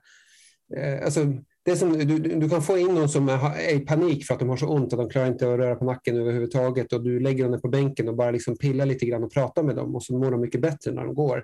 eh, 0.78 1.06
alltså 1.06 1.20
det 1.66 1.72
är 1.72 1.76
som, 1.76 1.98
du, 1.98 2.20
du 2.20 2.50
kan 2.50 2.62
få 2.62 2.78
in 2.78 2.96
någon 2.96 3.10
som 3.10 3.30
är 3.30 3.74
i 3.74 3.80
panik 3.80 4.26
för 4.26 4.34
att 4.34 4.40
de 4.40 4.50
har 4.50 4.58
så 4.58 4.68
ont 4.68 4.94
att 4.94 5.00
de 5.00 5.10
klarar 5.10 5.28
inte 5.28 5.54
att 5.54 5.60
röra 5.60 5.76
på 5.76 5.86
nacken 5.86 6.18
överhuvudtaget 6.18 6.94
och 6.94 7.04
du 7.04 7.20
lägger 7.20 7.50
dem 7.50 7.62
på 7.62 7.68
bänken 7.68 8.10
och 8.10 8.16
bara 8.16 8.32
liksom 8.32 8.58
pillar 8.58 8.86
lite 8.86 9.06
grann 9.06 9.24
och 9.24 9.34
pratar 9.34 9.64
med 9.64 9.76
dem 9.76 9.96
och 9.96 10.04
så 10.04 10.18
mår 10.18 10.32
de 10.32 10.42
mycket 10.42 10.62
bättre 10.62 10.92
när 10.92 11.06
de 11.06 11.16
går 11.16 11.44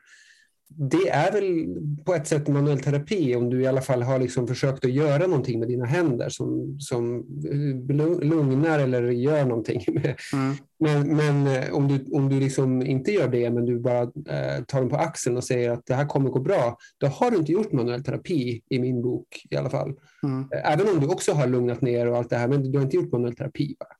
det 0.71 1.09
är 1.09 1.31
väl 1.31 1.75
på 2.05 2.13
ett 2.13 2.27
sätt 2.27 2.47
manuell 2.47 2.79
terapi 2.79 3.35
om 3.35 3.49
du 3.49 3.61
i 3.61 3.67
alla 3.67 3.81
fall 3.81 4.01
har 4.01 4.19
liksom 4.19 4.47
försökt 4.47 4.85
att 4.85 4.91
göra 4.91 5.27
någonting 5.27 5.59
med 5.59 5.67
dina 5.67 5.85
händer 5.85 6.29
som, 6.29 6.79
som 6.79 7.25
lugnar 8.21 8.79
eller 8.79 9.03
gör 9.03 9.45
någonting. 9.45 9.85
Mm. 10.33 10.55
Men, 10.79 11.15
men 11.15 11.47
eh, 11.47 11.73
om 11.73 11.87
du, 11.87 12.05
om 12.11 12.29
du 12.29 12.39
liksom 12.39 12.81
inte 12.81 13.11
gör 13.11 13.27
det 13.27 13.49
men 13.49 13.65
du 13.65 13.79
bara 13.79 14.01
eh, 14.01 14.63
tar 14.67 14.79
dem 14.79 14.89
på 14.89 14.95
axeln 14.95 15.37
och 15.37 15.43
säger 15.43 15.71
att 15.71 15.85
det 15.85 15.93
här 15.93 16.05
kommer 16.05 16.29
gå 16.29 16.39
bra, 16.39 16.77
då 16.97 17.07
har 17.07 17.31
du 17.31 17.37
inte 17.37 17.51
gjort 17.51 17.71
manuell 17.71 18.03
terapi 18.03 18.61
i 18.69 18.79
min 18.79 19.01
bok 19.01 19.45
i 19.49 19.55
alla 19.55 19.69
fall. 19.69 19.93
Mm. 20.23 20.47
Eh, 20.55 20.71
även 20.71 20.89
om 20.89 20.99
du 20.99 21.07
också 21.07 21.31
har 21.31 21.47
lugnat 21.47 21.81
ner 21.81 22.07
och 22.07 22.17
allt 22.17 22.29
det 22.29 22.37
här, 22.37 22.47
men 22.47 22.71
du 22.71 22.77
har 22.77 22.85
inte 22.85 22.95
gjort 22.95 23.11
manuell 23.11 23.35
terapi. 23.35 23.75
Bara. 23.79 23.95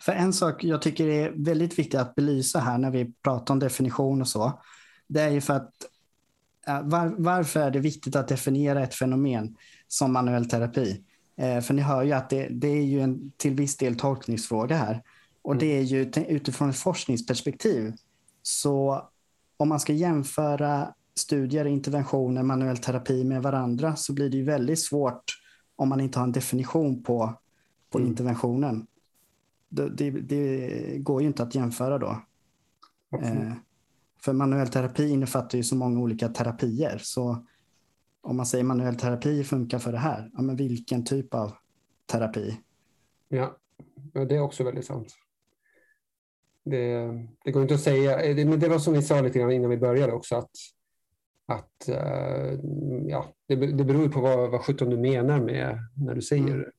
För 0.00 0.12
en 0.12 0.32
sak 0.32 0.64
jag 0.64 0.82
tycker 0.82 1.06
är 1.08 1.32
väldigt 1.36 1.78
viktigt 1.78 2.00
att 2.00 2.14
belysa 2.14 2.58
här 2.58 2.78
när 2.78 2.90
vi 2.90 3.12
pratar 3.24 3.54
om 3.54 3.60
definition 3.60 4.20
och 4.20 4.28
så, 4.28 4.60
det 5.08 5.20
är 5.20 5.30
ju 5.30 5.40
för 5.40 5.54
att 5.54 5.72
var, 6.84 7.14
varför 7.18 7.60
är 7.60 7.70
det 7.70 7.80
viktigt 7.80 8.16
att 8.16 8.28
definiera 8.28 8.82
ett 8.82 8.94
fenomen 8.94 9.56
som 9.88 10.12
manuell 10.12 10.48
terapi? 10.48 11.04
Eh, 11.36 11.60
för 11.60 11.74
ni 11.74 11.82
hör 11.82 12.02
ju 12.02 12.12
att 12.12 12.30
det, 12.30 12.48
det, 12.50 12.68
är 12.68 12.84
ju 12.84 13.00
en 13.00 13.32
till 13.36 13.54
viss 13.54 13.76
del 13.76 13.96
tolkningsfråga 13.96 14.76
här. 14.76 15.02
Och 15.42 15.52
mm. 15.52 15.60
det 15.60 15.78
är 15.78 15.82
ju 15.82 16.12
utifrån 16.28 16.70
ett 16.70 16.76
forskningsperspektiv. 16.76 17.92
Så 18.42 19.08
om 19.56 19.68
man 19.68 19.80
ska 19.80 19.92
jämföra 19.92 20.94
studier, 21.18 21.64
interventioner, 21.64 22.42
manuell 22.42 22.78
terapi 22.78 23.24
med 23.24 23.42
varandra 23.42 23.96
så 23.96 24.12
blir 24.12 24.30
det 24.30 24.36
ju 24.36 24.44
väldigt 24.44 24.80
svårt 24.80 25.24
om 25.76 25.88
man 25.88 26.00
inte 26.00 26.18
har 26.18 26.24
en 26.24 26.32
definition 26.32 27.02
på, 27.02 27.34
på 27.90 27.98
mm. 27.98 28.10
interventionen. 28.10 28.86
Det, 29.68 29.88
det, 29.88 30.10
det, 30.10 30.98
går 30.98 31.22
ju 31.22 31.28
inte 31.28 31.42
att 31.42 31.54
jämföra 31.54 31.98
då. 31.98 32.22
Eh, 33.22 33.52
för 34.22 34.32
manuell 34.32 34.68
terapi 34.68 35.08
innefattar 35.08 35.58
ju 35.58 35.64
så 35.64 35.76
många 35.76 36.00
olika 36.00 36.28
terapier. 36.28 36.98
Så 37.02 37.46
om 38.20 38.36
man 38.36 38.46
säger 38.46 38.64
manuell 38.64 38.96
terapi 38.96 39.44
funkar 39.44 39.78
för 39.78 39.92
det 39.92 39.98
här, 39.98 40.30
ja, 40.32 40.42
men 40.42 40.56
vilken 40.56 41.04
typ 41.04 41.34
av 41.34 41.52
terapi? 42.12 42.60
Ja, 43.28 43.56
det 44.28 44.36
är 44.36 44.40
också 44.40 44.64
väldigt 44.64 44.86
sant. 44.86 45.14
Det, 46.64 47.08
det 47.44 47.50
går 47.50 47.62
inte 47.62 47.74
att 47.74 47.80
säga, 47.80 48.34
det, 48.34 48.44
men 48.44 48.60
det 48.60 48.68
var 48.68 48.78
som 48.78 48.94
vi 48.94 49.02
sa 49.02 49.20
lite 49.20 49.38
grann 49.38 49.52
innan 49.52 49.70
vi 49.70 49.76
började 49.76 50.12
också, 50.12 50.36
att, 50.36 50.50
att 51.46 51.88
uh, 51.88 52.58
ja, 53.06 53.32
det, 53.46 53.56
det 53.56 53.84
beror 53.84 54.08
på 54.08 54.20
vad, 54.20 54.50
vad 54.50 54.60
sjutton 54.60 54.90
du 54.90 54.96
menar 54.96 55.40
med 55.40 55.78
när 55.96 56.14
du 56.14 56.22
säger 56.22 56.54
mm. 56.54 56.70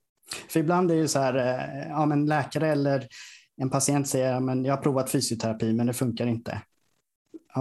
För 0.49 0.59
ibland 0.59 0.91
är 0.91 0.95
det 0.95 1.07
så 1.07 1.19
här, 1.19 1.35
eh, 1.35 1.89
ja 1.89 2.05
men 2.05 2.25
läkare 2.25 2.67
eller 2.67 3.07
en 3.57 3.69
patient 3.69 4.07
säger, 4.07 4.39
men 4.39 4.65
jag 4.65 4.75
har 4.75 4.81
provat 4.81 5.11
fysioterapi 5.11 5.73
men 5.73 5.87
det 5.87 5.93
funkar 5.93 6.27
inte. 6.27 6.61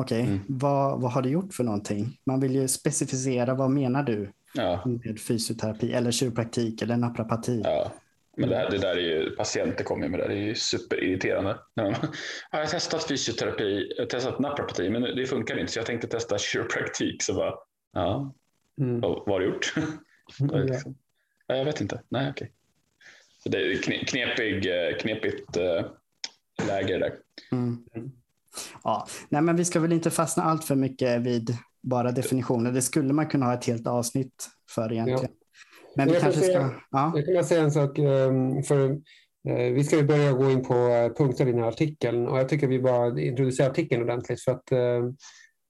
Okej, 0.00 0.22
okay. 0.22 0.32
mm. 0.34 0.44
vad, 0.48 1.00
vad 1.00 1.12
har 1.12 1.22
du 1.22 1.28
gjort 1.28 1.54
för 1.54 1.64
någonting? 1.64 2.18
Man 2.24 2.40
vill 2.40 2.54
ju 2.54 2.68
specificera 2.68 3.54
vad 3.54 3.70
menar 3.70 4.02
du 4.02 4.32
ja. 4.54 4.82
med 4.84 5.20
fysioterapi 5.20 5.92
eller 5.92 6.10
kiropraktik 6.10 6.82
eller 6.82 6.96
naprapati? 6.96 7.60
Ja. 7.64 7.92
Men 8.36 8.48
det, 8.48 8.56
här, 8.56 8.70
det 8.70 8.78
där 8.78 8.96
är 8.96 9.00
ju, 9.00 9.30
patienter 9.30 9.84
kommer 9.84 10.08
med 10.08 10.20
det, 10.20 10.28
det 10.28 10.34
är 10.34 10.46
ju 10.46 10.54
superirriterande. 10.54 11.58
jag 11.74 11.94
har 12.50 12.66
testat 12.66 13.08
fysioterapi, 13.08 13.92
jag 13.96 14.04
har 14.04 14.08
testat 14.08 14.38
naprapati, 14.38 14.90
men 14.90 15.02
det 15.02 15.26
funkar 15.26 15.58
inte 15.58 15.72
så 15.72 15.78
jag 15.78 15.86
tänkte 15.86 16.06
testa 16.08 16.38
kiropraktik. 16.38 17.22
Så 17.22 17.34
bara, 17.34 17.54
ja, 17.92 18.34
mm. 18.80 19.00
vad, 19.00 19.10
vad 19.10 19.28
har 19.28 19.40
du 19.40 19.46
gjort? 19.46 19.74
Mm, 20.40 20.68
ja. 21.46 21.56
Jag 21.56 21.64
vet 21.64 21.80
inte, 21.80 22.02
nej 22.08 22.30
okej. 22.30 22.52
Okay. 23.44 23.62
det 23.62 23.72
är 23.72 24.04
knepig, 24.04 24.66
eh, 24.66 24.96
knepigt 24.96 25.56
äh, 25.56 25.86
läge 26.66 26.98
där. 26.98 27.14
Mm. 27.52 27.84
Ja, 28.84 29.06
nej, 29.28 29.42
men 29.42 29.56
vi 29.56 29.64
ska 29.64 29.80
väl 29.80 29.92
inte 29.92 30.10
fastna 30.10 30.42
allt 30.42 30.64
för 30.64 30.74
mycket 30.74 31.22
vid 31.22 31.56
bara 31.82 32.12
definitioner. 32.12 32.72
Det 32.72 32.82
skulle 32.82 33.12
man 33.12 33.26
kunna 33.26 33.46
ha 33.46 33.54
ett 33.54 33.64
helt 33.64 33.86
avsnitt 33.86 34.48
för 34.74 34.92
egentligen. 34.92 35.22
Ja. 35.22 35.38
Men 35.96 36.08
vi 36.08 36.14
jag 36.14 36.22
kanske 36.22 36.40
säga, 36.40 36.68
ska... 36.68 36.80
Ja. 36.90 37.12
Jag 37.14 37.34
kan 37.34 37.44
säga 37.44 37.62
en 37.62 37.72
sak. 37.72 37.98
Ehm, 37.98 38.62
för 38.62 38.90
eh, 39.48 39.72
vi 39.72 39.84
ska 39.84 40.02
börja 40.02 40.32
gå 40.32 40.50
in 40.50 40.64
på 40.64 40.74
eh, 40.74 41.12
punkter 41.12 41.46
i 41.46 41.52
den 41.52 41.60
här 41.60 41.68
artikeln 41.68 42.28
och 42.28 42.38
jag 42.38 42.48
tycker 42.48 42.66
vi 42.66 42.80
bara 42.80 43.20
introducerar 43.20 43.70
artikeln 43.70 44.02
ordentligt 44.02 44.40
för 44.40 44.52
att 44.52 44.72
eh, 44.72 45.10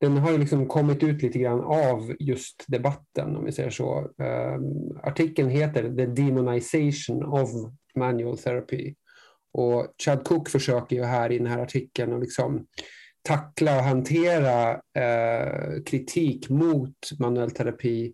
den 0.00 0.16
har 0.16 0.32
ju 0.32 0.38
liksom 0.38 0.66
kommit 0.66 1.02
ut 1.02 1.22
lite 1.22 1.38
grann 1.38 1.60
av 1.60 2.14
just 2.18 2.64
debatten 2.68 3.36
om 3.36 3.44
vi 3.44 3.52
säger 3.52 3.70
så. 3.70 4.10
Ehm, 4.22 4.98
artikeln 5.02 5.50
heter 5.50 5.82
The 5.82 6.06
Demonization 6.06 7.24
of 7.24 7.50
Manual 7.96 8.38
Therapy 8.38 8.94
och 9.52 9.94
Chad 10.04 10.24
Cook 10.24 10.48
försöker 10.48 10.96
ju 10.96 11.04
här 11.04 11.32
i 11.32 11.38
den 11.38 11.46
här 11.46 11.58
artikeln 11.58 12.12
att 12.12 12.20
liksom 12.20 12.66
tackla 13.22 13.76
och 13.76 13.84
hantera 13.84 14.70
eh, 14.72 15.82
kritik 15.86 16.48
mot 16.48 16.94
manuell 17.18 17.50
terapi 17.50 18.12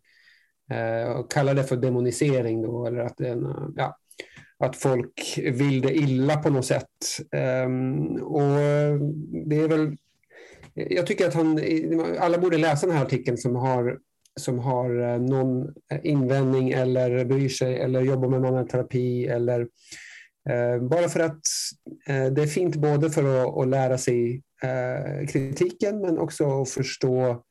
eh, 0.70 1.10
och 1.10 1.32
kalla 1.32 1.54
det 1.54 1.64
för 1.64 1.76
demonisering 1.76 2.62
då, 2.62 2.86
eller 2.86 2.98
att, 2.98 3.20
en, 3.20 3.46
eh, 3.46 3.68
ja, 3.76 3.96
att 4.58 4.76
folk 4.76 5.38
vill 5.38 5.80
det 5.80 5.94
illa 5.94 6.36
på 6.36 6.50
något 6.50 6.66
sätt. 6.66 7.18
Eh, 7.32 7.66
och 8.22 8.58
det 9.46 9.56
är 9.56 9.68
väl, 9.68 9.96
jag 10.74 11.06
tycker 11.06 11.28
att 11.28 11.34
han, 11.34 11.60
alla 12.18 12.38
borde 12.38 12.58
läsa 12.58 12.86
den 12.86 12.96
här 12.96 13.04
artikeln 13.04 13.38
som 13.38 13.56
har 13.56 13.98
som 14.40 14.58
har 14.58 15.00
eh, 15.00 15.20
någon 15.20 15.74
invändning 16.02 16.70
eller 16.70 17.24
bryr 17.24 17.48
sig 17.48 17.80
eller 17.80 18.00
jobbar 18.00 18.28
med 18.28 18.40
manuell 18.40 18.68
terapi 18.68 19.26
eller 19.26 19.60
Eh, 19.60 19.68
Eh, 20.50 20.82
bara 20.82 21.08
för 21.08 21.20
att 21.20 21.40
eh, 22.06 22.26
det 22.26 22.42
är 22.42 22.46
fint 22.46 22.76
både 22.76 23.10
för 23.10 23.42
att, 23.42 23.58
att 23.58 23.68
lära 23.68 23.98
sig 23.98 24.42
eh, 24.62 25.26
kritiken 25.26 26.00
men 26.00 26.18
också 26.18 26.62
att 26.62 26.70
förstå 26.70 27.44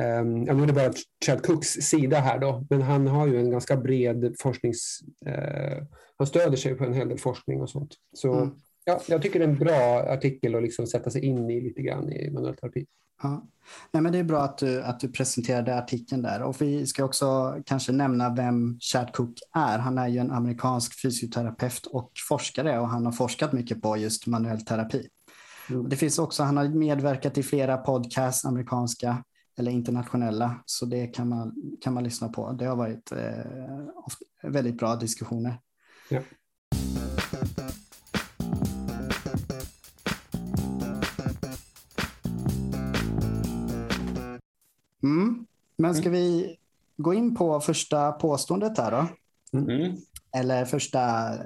Um, 0.00 0.44
ja, 0.46 0.54
nu 0.54 0.62
är 0.62 0.66
det 0.66 0.72
bara 0.72 0.92
Chad 1.26 1.42
Cooks 1.42 1.68
sida 1.68 2.20
här 2.20 2.38
då, 2.38 2.66
men 2.70 2.82
han 2.82 3.06
har 3.06 3.26
ju 3.26 3.38
en 3.38 3.50
ganska 3.50 3.76
bred 3.76 4.34
forsknings... 4.38 5.00
Eh, 5.26 5.82
han 6.18 6.26
stöder 6.26 6.56
sig 6.56 6.74
på 6.74 6.84
en 6.84 6.94
hel 6.94 7.08
del 7.08 7.18
forskning 7.18 7.60
och 7.60 7.70
sånt. 7.70 7.94
Så 8.12 8.34
mm 8.34 8.54
ja, 8.84 9.00
jag 9.08 9.22
tycker 9.22 9.38
det 9.38 9.44
är 9.44 9.48
en 9.48 9.58
bra 9.58 10.04
artikel 10.08 10.54
att 10.54 10.62
liksom 10.62 10.86
sätta 10.86 11.10
sig 11.10 11.24
in 11.24 11.50
i 11.50 11.60
lite 11.60 11.82
grann 11.82 12.12
i 12.12 12.30
manuell 12.30 12.56
terapi. 12.56 12.86
Ja. 13.22 13.46
Nej, 13.90 14.02
men 14.02 14.12
det 14.12 14.18
är 14.18 14.24
bra 14.24 14.42
att 14.42 14.58
du, 14.58 14.82
att 14.82 15.00
du 15.00 15.08
presenterade 15.08 15.78
artikeln 15.78 16.22
där. 16.22 16.42
Och 16.42 16.62
vi 16.62 16.86
ska 16.86 17.04
också 17.04 17.56
kanske 17.66 17.92
nämna 17.92 18.34
vem 18.34 18.78
Chad 18.80 19.12
Cook 19.12 19.38
är. 19.54 19.78
Han 19.78 19.98
är 19.98 20.08
ju 20.08 20.18
en 20.18 20.30
amerikansk 20.30 21.02
fysioterapeut 21.02 21.86
och 21.86 22.12
forskare 22.28 22.78
och 22.78 22.88
han 22.88 23.06
har 23.06 23.12
forskat 23.12 23.52
mycket 23.52 23.82
på 23.82 23.96
just 23.96 24.26
manuell 24.26 24.60
terapi. 24.60 25.08
Mm. 25.70 25.88
Det 25.88 25.96
finns 25.96 26.18
också, 26.18 26.42
han 26.42 26.56
har 26.56 26.68
medverkat 26.68 27.38
i 27.38 27.42
flera 27.42 27.76
podcasts, 27.76 28.44
amerikanska 28.44 29.24
eller 29.58 29.70
internationella, 29.70 30.62
så 30.66 30.86
det 30.86 31.06
kan 31.06 31.28
man, 31.28 31.54
kan 31.80 31.94
man 31.94 32.04
lyssna 32.04 32.28
på. 32.28 32.52
Det 32.52 32.64
har 32.64 32.76
varit 32.76 33.12
eh, 33.12 34.50
väldigt 34.50 34.78
bra 34.78 34.96
diskussioner. 34.96 35.60
Ja. 36.08 36.20
Mm. 45.02 45.46
Men 45.76 45.94
ska 45.94 46.08
mm. 46.08 46.12
vi 46.12 46.56
gå 46.96 47.14
in 47.14 47.34
på 47.34 47.60
första 47.60 48.12
påståendet 48.12 48.78
här 48.78 48.90
då? 48.90 49.08
Mm. 49.58 49.96
Eller 50.36 50.64
första 50.64 51.34
eh, 51.34 51.40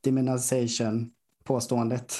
demonization 0.00 1.10
påståendet. 1.44 2.14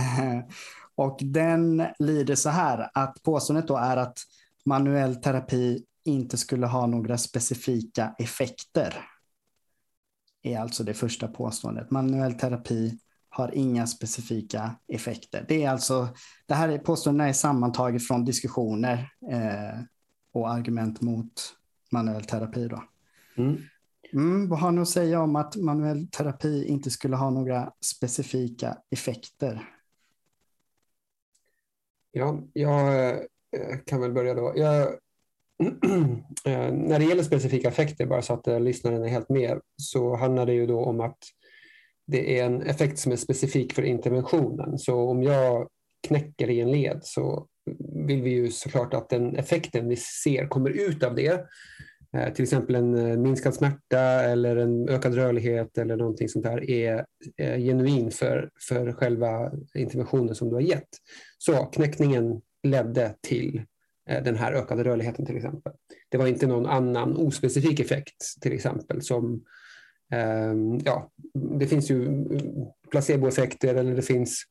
Och 0.94 1.18
den 1.22 1.84
lyder 1.98 2.34
så 2.34 2.48
här 2.48 2.90
att 2.94 3.22
påståendet 3.22 3.68
då 3.68 3.76
är 3.76 3.96
att 3.96 4.18
manuell 4.64 5.16
terapi 5.16 5.84
inte 6.04 6.36
skulle 6.36 6.66
ha 6.66 6.86
några 6.86 7.18
specifika 7.18 8.14
effekter. 8.18 8.94
är 10.42 10.58
alltså 10.58 10.84
det 10.84 10.94
första 10.94 11.28
påståendet. 11.28 11.90
Manuell 11.90 12.34
terapi 12.34 12.98
har 13.30 13.54
inga 13.54 13.86
specifika 13.86 14.76
effekter. 14.88 15.44
Det 15.48 15.64
är 15.64 15.70
alltså, 15.70 16.08
det 16.46 16.54
här 16.54 16.68
är 16.68 16.78
påståendena 16.78 17.28
är 17.28 17.32
sammantaget 17.32 18.06
från 18.06 18.24
diskussioner 18.24 19.12
eh, 19.30 19.80
och 20.32 20.50
argument 20.50 21.00
mot 21.00 21.32
manuell 21.92 22.24
terapi. 22.24 22.68
Då. 22.68 22.84
Mm. 23.36 23.56
Mm, 24.12 24.48
vad 24.48 24.58
har 24.58 24.72
ni 24.72 24.80
att 24.80 24.88
säga 24.88 25.20
om 25.20 25.36
att 25.36 25.56
manuell 25.56 26.06
terapi 26.06 26.64
inte 26.64 26.90
skulle 26.90 27.16
ha 27.16 27.30
några 27.30 27.72
specifika 27.84 28.76
effekter? 28.90 29.68
Ja, 32.12 32.40
jag 32.52 33.10
eh, 33.56 33.78
kan 33.86 34.00
väl 34.00 34.12
börja 34.12 34.34
då. 34.34 34.52
Jag, 34.56 34.82
eh, 36.44 36.72
när 36.72 36.98
det 36.98 37.04
gäller 37.04 37.22
specifika 37.22 37.68
effekter, 37.68 38.06
bara 38.06 38.22
så 38.22 38.34
att 38.34 38.46
eh, 38.46 38.60
lyssnaren 38.60 39.04
är 39.04 39.08
helt 39.08 39.28
med, 39.28 39.60
så 39.76 40.16
handlar 40.16 40.46
det 40.46 40.52
ju 40.52 40.66
då 40.66 40.84
om 40.84 41.00
att 41.00 41.18
det 42.10 42.38
är 42.38 42.44
en 42.44 42.62
effekt 42.62 42.98
som 42.98 43.12
är 43.12 43.16
specifik 43.16 43.72
för 43.72 43.82
interventionen. 43.82 44.78
Så 44.78 45.10
om 45.10 45.22
jag 45.22 45.68
knäcker 46.08 46.50
i 46.50 46.60
en 46.60 46.70
led 46.70 47.00
så 47.02 47.46
vill 48.06 48.22
vi 48.22 48.30
ju 48.30 48.50
såklart 48.50 48.94
att 48.94 49.08
den 49.08 49.36
effekten 49.36 49.88
vi 49.88 49.96
ser 49.96 50.46
kommer 50.46 50.70
ut 50.70 51.02
av 51.02 51.14
det. 51.14 51.46
Eh, 52.16 52.32
till 52.32 52.42
exempel 52.42 52.74
en 52.74 52.94
eh, 52.94 53.16
minskad 53.16 53.54
smärta 53.54 54.00
eller 54.00 54.56
en 54.56 54.88
ökad 54.88 55.14
rörlighet 55.14 55.78
eller 55.78 55.96
någonting 55.96 56.28
sånt 56.28 56.44
där 56.44 56.70
är 56.70 57.04
eh, 57.36 57.58
genuin 57.58 58.10
för, 58.10 58.50
för 58.68 58.92
själva 58.92 59.52
interventionen 59.74 60.34
som 60.34 60.48
du 60.48 60.54
har 60.54 60.62
gett. 60.62 60.88
Så 61.38 61.64
knäckningen 61.64 62.40
ledde 62.62 63.14
till 63.20 63.62
den 64.24 64.36
här 64.36 64.52
ökade 64.52 64.84
rörligheten 64.84 65.26
till 65.26 65.36
exempel. 65.36 65.72
Det 66.08 66.18
var 66.18 66.26
inte 66.26 66.46
någon 66.46 66.66
annan 66.66 67.16
ospecifik 67.16 67.80
effekt 67.80 68.24
till 68.40 68.52
exempel 68.52 69.02
som 69.02 69.44
Ehm, 70.10 70.80
ja, 70.84 71.10
det 71.58 71.66
finns 71.66 71.90
ju 71.90 72.24
placeboeffekter 72.90 73.74
eller 73.74 73.96
det 73.96 74.02
finns 74.02 74.42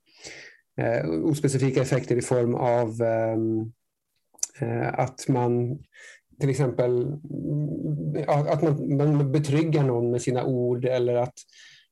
eh, 0.82 1.10
ospecifika 1.10 1.82
effekter 1.82 2.16
i 2.16 2.22
form 2.22 2.56
av 2.56 3.02
ehm, 3.02 3.72
eh, 4.62 5.00
att 5.00 5.28
man 5.28 5.80
till 6.40 6.50
exempel 6.50 7.18
att 8.28 8.62
man, 8.62 8.98
man 8.98 9.32
betryggar 9.32 9.84
någon 9.84 10.12
med 10.12 10.22
sina 10.22 10.44
ord 10.44 10.86
eller 10.86 11.16
att 11.16 11.34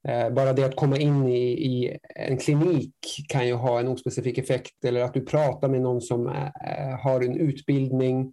eh, 0.08 0.30
bara 0.30 0.54
det 0.54 0.66
att 0.66 0.76
komma 0.76 0.98
in 0.98 1.28
i, 1.28 1.52
i, 1.52 1.98
en 2.16 2.38
klinik 2.38 2.94
kan 3.30 3.48
ju 3.48 3.54
ha 3.54 3.80
en 3.80 3.88
ospecifik 3.88 4.38
effekt 4.38 4.86
eller 4.86 5.02
att 5.02 5.14
du 5.14 5.26
pratar 5.26 5.70
med 5.70 5.82
någon 5.82 6.02
som 6.02 6.28
eh, 6.28 7.00
har 7.04 7.22
en 7.22 7.38
utbildning. 7.38 8.22
eh, 8.22 8.32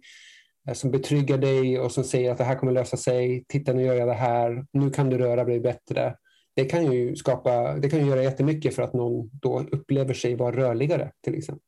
Eh, 0.67 0.73
som 0.73 0.91
betryggar 0.91 1.37
dig 1.37 1.79
och 1.79 1.91
som 1.91 2.03
säger 2.03 2.31
att 2.31 2.37
det 2.37 2.43
här 2.43 2.55
kommer 2.55 2.73
lösa 2.73 2.97
sig. 2.97 3.45
Titta, 3.47 3.73
nu 3.73 3.83
gör 3.83 3.95
jag 3.95 4.07
det 4.07 4.13
här. 4.13 4.65
Nu 4.71 4.89
kan 4.89 5.09
du 5.09 5.17
röra 5.17 5.43
dig 5.43 5.59
bättre 5.59 6.15
det 6.55 6.65
kan 6.65 6.91
ju 6.91 7.15
skapa, 7.15 7.73
det 7.73 7.89
kan 7.89 7.99
ju 7.99 8.05
göra 8.05 8.23
jättemycket 8.23 8.75
för 8.75 8.83
att 8.83 8.93
någon 8.93 9.29
då 9.33 9.59
upplever 9.59 10.13
sig 10.13 10.35
vara 10.35 10.55
rörligare 10.55 11.11
till 11.23 11.37
exempel. 11.37 11.63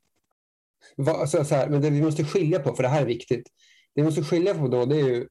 Va, 0.96 1.28
så, 1.28 1.46
så 1.46 1.56
här, 1.56 1.70
men 1.70 1.82
det 1.82 1.90
vi 1.90 2.02
måste 2.02 2.24
skilja 2.24 2.60
på, 2.60 2.76
för 2.76 2.84
det 2.84 2.90
här 2.90 3.02
är 3.02 3.06
viktigt. 3.06 3.48
Det 3.96 4.02
vi 4.02 4.06
måste 4.06 4.24
skilja 4.24 4.54
på 4.54 4.68
då, 4.68 4.86
det 4.86 4.96
är 4.96 5.08
ju 5.08 5.28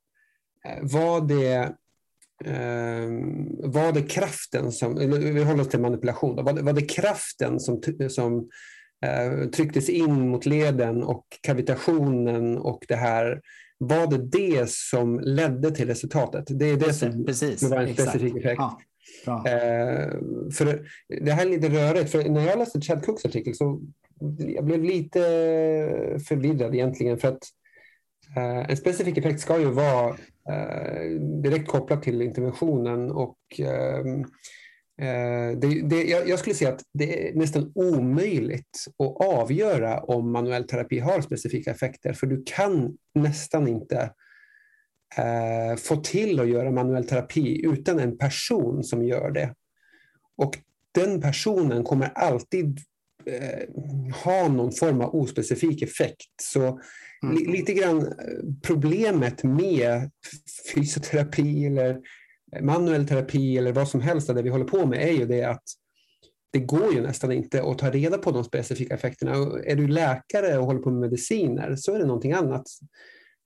eh, 0.64 0.78
vad 0.82 1.28
det 1.28 1.72
eh, 2.44 3.10
vad 3.58 3.94
det 3.94 4.02
kraften 4.02 4.72
som, 4.72 4.94
vi 5.34 5.44
håller 5.44 5.60
oss 5.60 5.68
till 5.68 5.80
manipulation, 5.80 6.36
då, 6.36 6.42
vad, 6.42 6.58
vad 6.58 6.74
det 6.74 6.82
kraften 6.82 7.60
som, 7.60 7.82
som 8.10 8.48
trycktes 9.52 9.88
in 9.88 10.28
mot 10.28 10.46
leden 10.46 11.02
och 11.02 11.26
kavitationen 11.40 12.58
och 12.58 12.84
det 12.88 12.96
här, 12.96 13.40
var 13.78 14.06
det 14.06 14.18
det 14.18 14.70
som 14.70 15.20
ledde 15.20 15.70
till 15.70 15.86
resultatet? 15.86 16.44
Det 16.48 16.66
är 16.66 16.76
det 16.76 16.92
som 16.92 17.24
Precis, 17.24 17.62
var 17.62 17.76
en 17.76 17.94
specifik 17.94 18.36
effekt. 18.36 18.62
Ja. 19.26 19.48
Eh, 19.48 20.10
för 20.52 20.86
det 21.24 21.32
här 21.32 21.46
är 21.46 21.50
lite 21.50 21.68
rörigt, 21.68 22.10
för 22.10 22.28
när 22.28 22.46
jag 22.46 22.58
läste 22.58 22.80
Chad 22.80 23.04
Cooks 23.04 23.24
artikel 23.24 23.54
så 23.54 23.80
jag 24.38 24.64
blev 24.64 24.84
lite 24.84 25.20
förvirrad 26.28 26.74
egentligen. 26.74 27.18
För 27.18 27.28
att 27.28 27.42
eh, 28.36 28.70
en 28.70 28.76
specifik 28.76 29.18
effekt 29.18 29.40
ska 29.40 29.58
ju 29.58 29.70
vara 29.70 30.08
eh, 30.48 31.20
direkt 31.42 31.68
kopplad 31.68 32.02
till 32.02 32.22
interventionen 32.22 33.10
och 33.10 33.38
ehm, 33.58 34.20
eh, 34.20 34.26
det, 34.98 35.82
det, 35.88 36.04
jag, 36.04 36.28
jag, 36.28 36.38
skulle 36.38 36.54
säga 36.54 36.72
att 36.72 36.82
det 36.92 37.28
är 37.28 37.34
nästan 37.34 37.72
omöjligt 37.74 38.84
att 38.98 39.26
avgöra 39.26 40.00
om 40.00 40.32
manuell 40.32 40.64
terapi 40.64 40.98
har 40.98 41.20
specifika 41.20 41.70
effekter, 41.70 42.12
för 42.12 42.26
du 42.26 42.42
kan 42.46 42.96
nästan 43.14 43.68
inte 43.68 44.10
eh, 45.16 45.76
få 45.76 45.96
till 45.96 46.40
att 46.40 46.48
göra 46.48 46.70
manuell 46.70 47.06
terapi 47.06 47.66
utan 47.66 47.98
en 47.98 48.18
person 48.18 48.84
som 48.84 49.04
gör 49.04 49.30
det. 49.30 49.54
Och 50.36 50.58
den 50.92 51.20
personen 51.20 51.84
kommer 51.84 52.06
alltid 52.14 52.78
eh, 53.26 53.68
ha 54.24 54.48
någon 54.48 54.72
form 54.72 55.00
av 55.00 55.14
ospecifik 55.14 55.82
effekt. 55.82 56.30
Så 56.42 56.80
mm. 57.22 57.36
li, 57.36 57.46
lite 57.46 57.72
grann 57.72 58.02
eh, 58.02 58.12
problemet 58.62 59.42
med 59.42 60.10
fysioterapi 60.74 61.66
eller 61.66 62.00
manuell 62.60 63.08
terapi 63.08 63.58
eller 63.58 63.72
vad 63.72 63.88
som 63.88 64.00
helst 64.00 64.26
det 64.26 64.42
vi 64.42 64.50
håller 64.50 64.64
på 64.64 64.86
med 64.86 65.08
är 65.08 65.12
ju 65.12 65.26
det 65.26 65.44
att 65.44 65.62
det 66.52 66.58
går 66.58 66.94
ju 66.94 67.00
nästan 67.00 67.32
inte 67.32 67.62
att 67.62 67.78
ta 67.78 67.90
reda 67.90 68.18
på 68.18 68.30
de 68.30 68.44
specifika 68.44 68.94
effekterna. 68.94 69.32
Är 69.64 69.76
du 69.76 69.88
läkare 69.88 70.58
och 70.58 70.66
håller 70.66 70.80
på 70.80 70.90
med 70.90 71.00
mediciner 71.00 71.76
så 71.76 71.94
är 71.94 71.98
det 71.98 72.06
någonting 72.06 72.32
annat. 72.32 72.66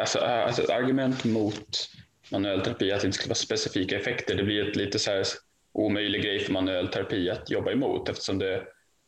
alltså, 0.00 0.18
alltså 0.18 0.72
argument 0.72 1.24
mot 1.24 1.88
manuell 2.30 2.60
terapi 2.60 2.92
att 2.92 3.00
det 3.00 3.06
inte 3.06 3.18
skulle 3.18 3.30
vara 3.30 3.34
specifika 3.34 3.96
effekter, 3.96 4.34
det 4.34 4.42
blir 4.42 4.68
ett 4.68 4.76
lite 4.76 4.98
så 4.98 5.10
här 5.10 5.24
omöjlig 5.72 6.22
grej 6.22 6.38
för 6.38 6.52
manuell 6.52 6.88
terapi 6.88 7.30
att 7.30 7.50
jobba 7.50 7.70
emot 7.70 8.08
eftersom 8.08 8.38
det, 8.38 8.62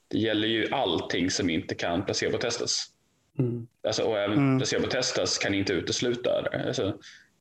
det 0.09 0.18
gäller 0.18 0.48
ju 0.48 0.68
allting 0.72 1.30
som 1.30 1.50
inte 1.50 1.74
kan 1.74 2.04
placebotestas. 2.04 2.87
Mm. 3.38 3.66
Alltså, 3.87 4.02
och 4.02 4.18
även 4.18 4.38
mm. 4.38 4.59
placebotestas 4.59 5.38
kan 5.38 5.54
inte 5.54 5.72
utesluta 5.72 6.42
det. 6.42 6.66
Alltså, 6.66 6.98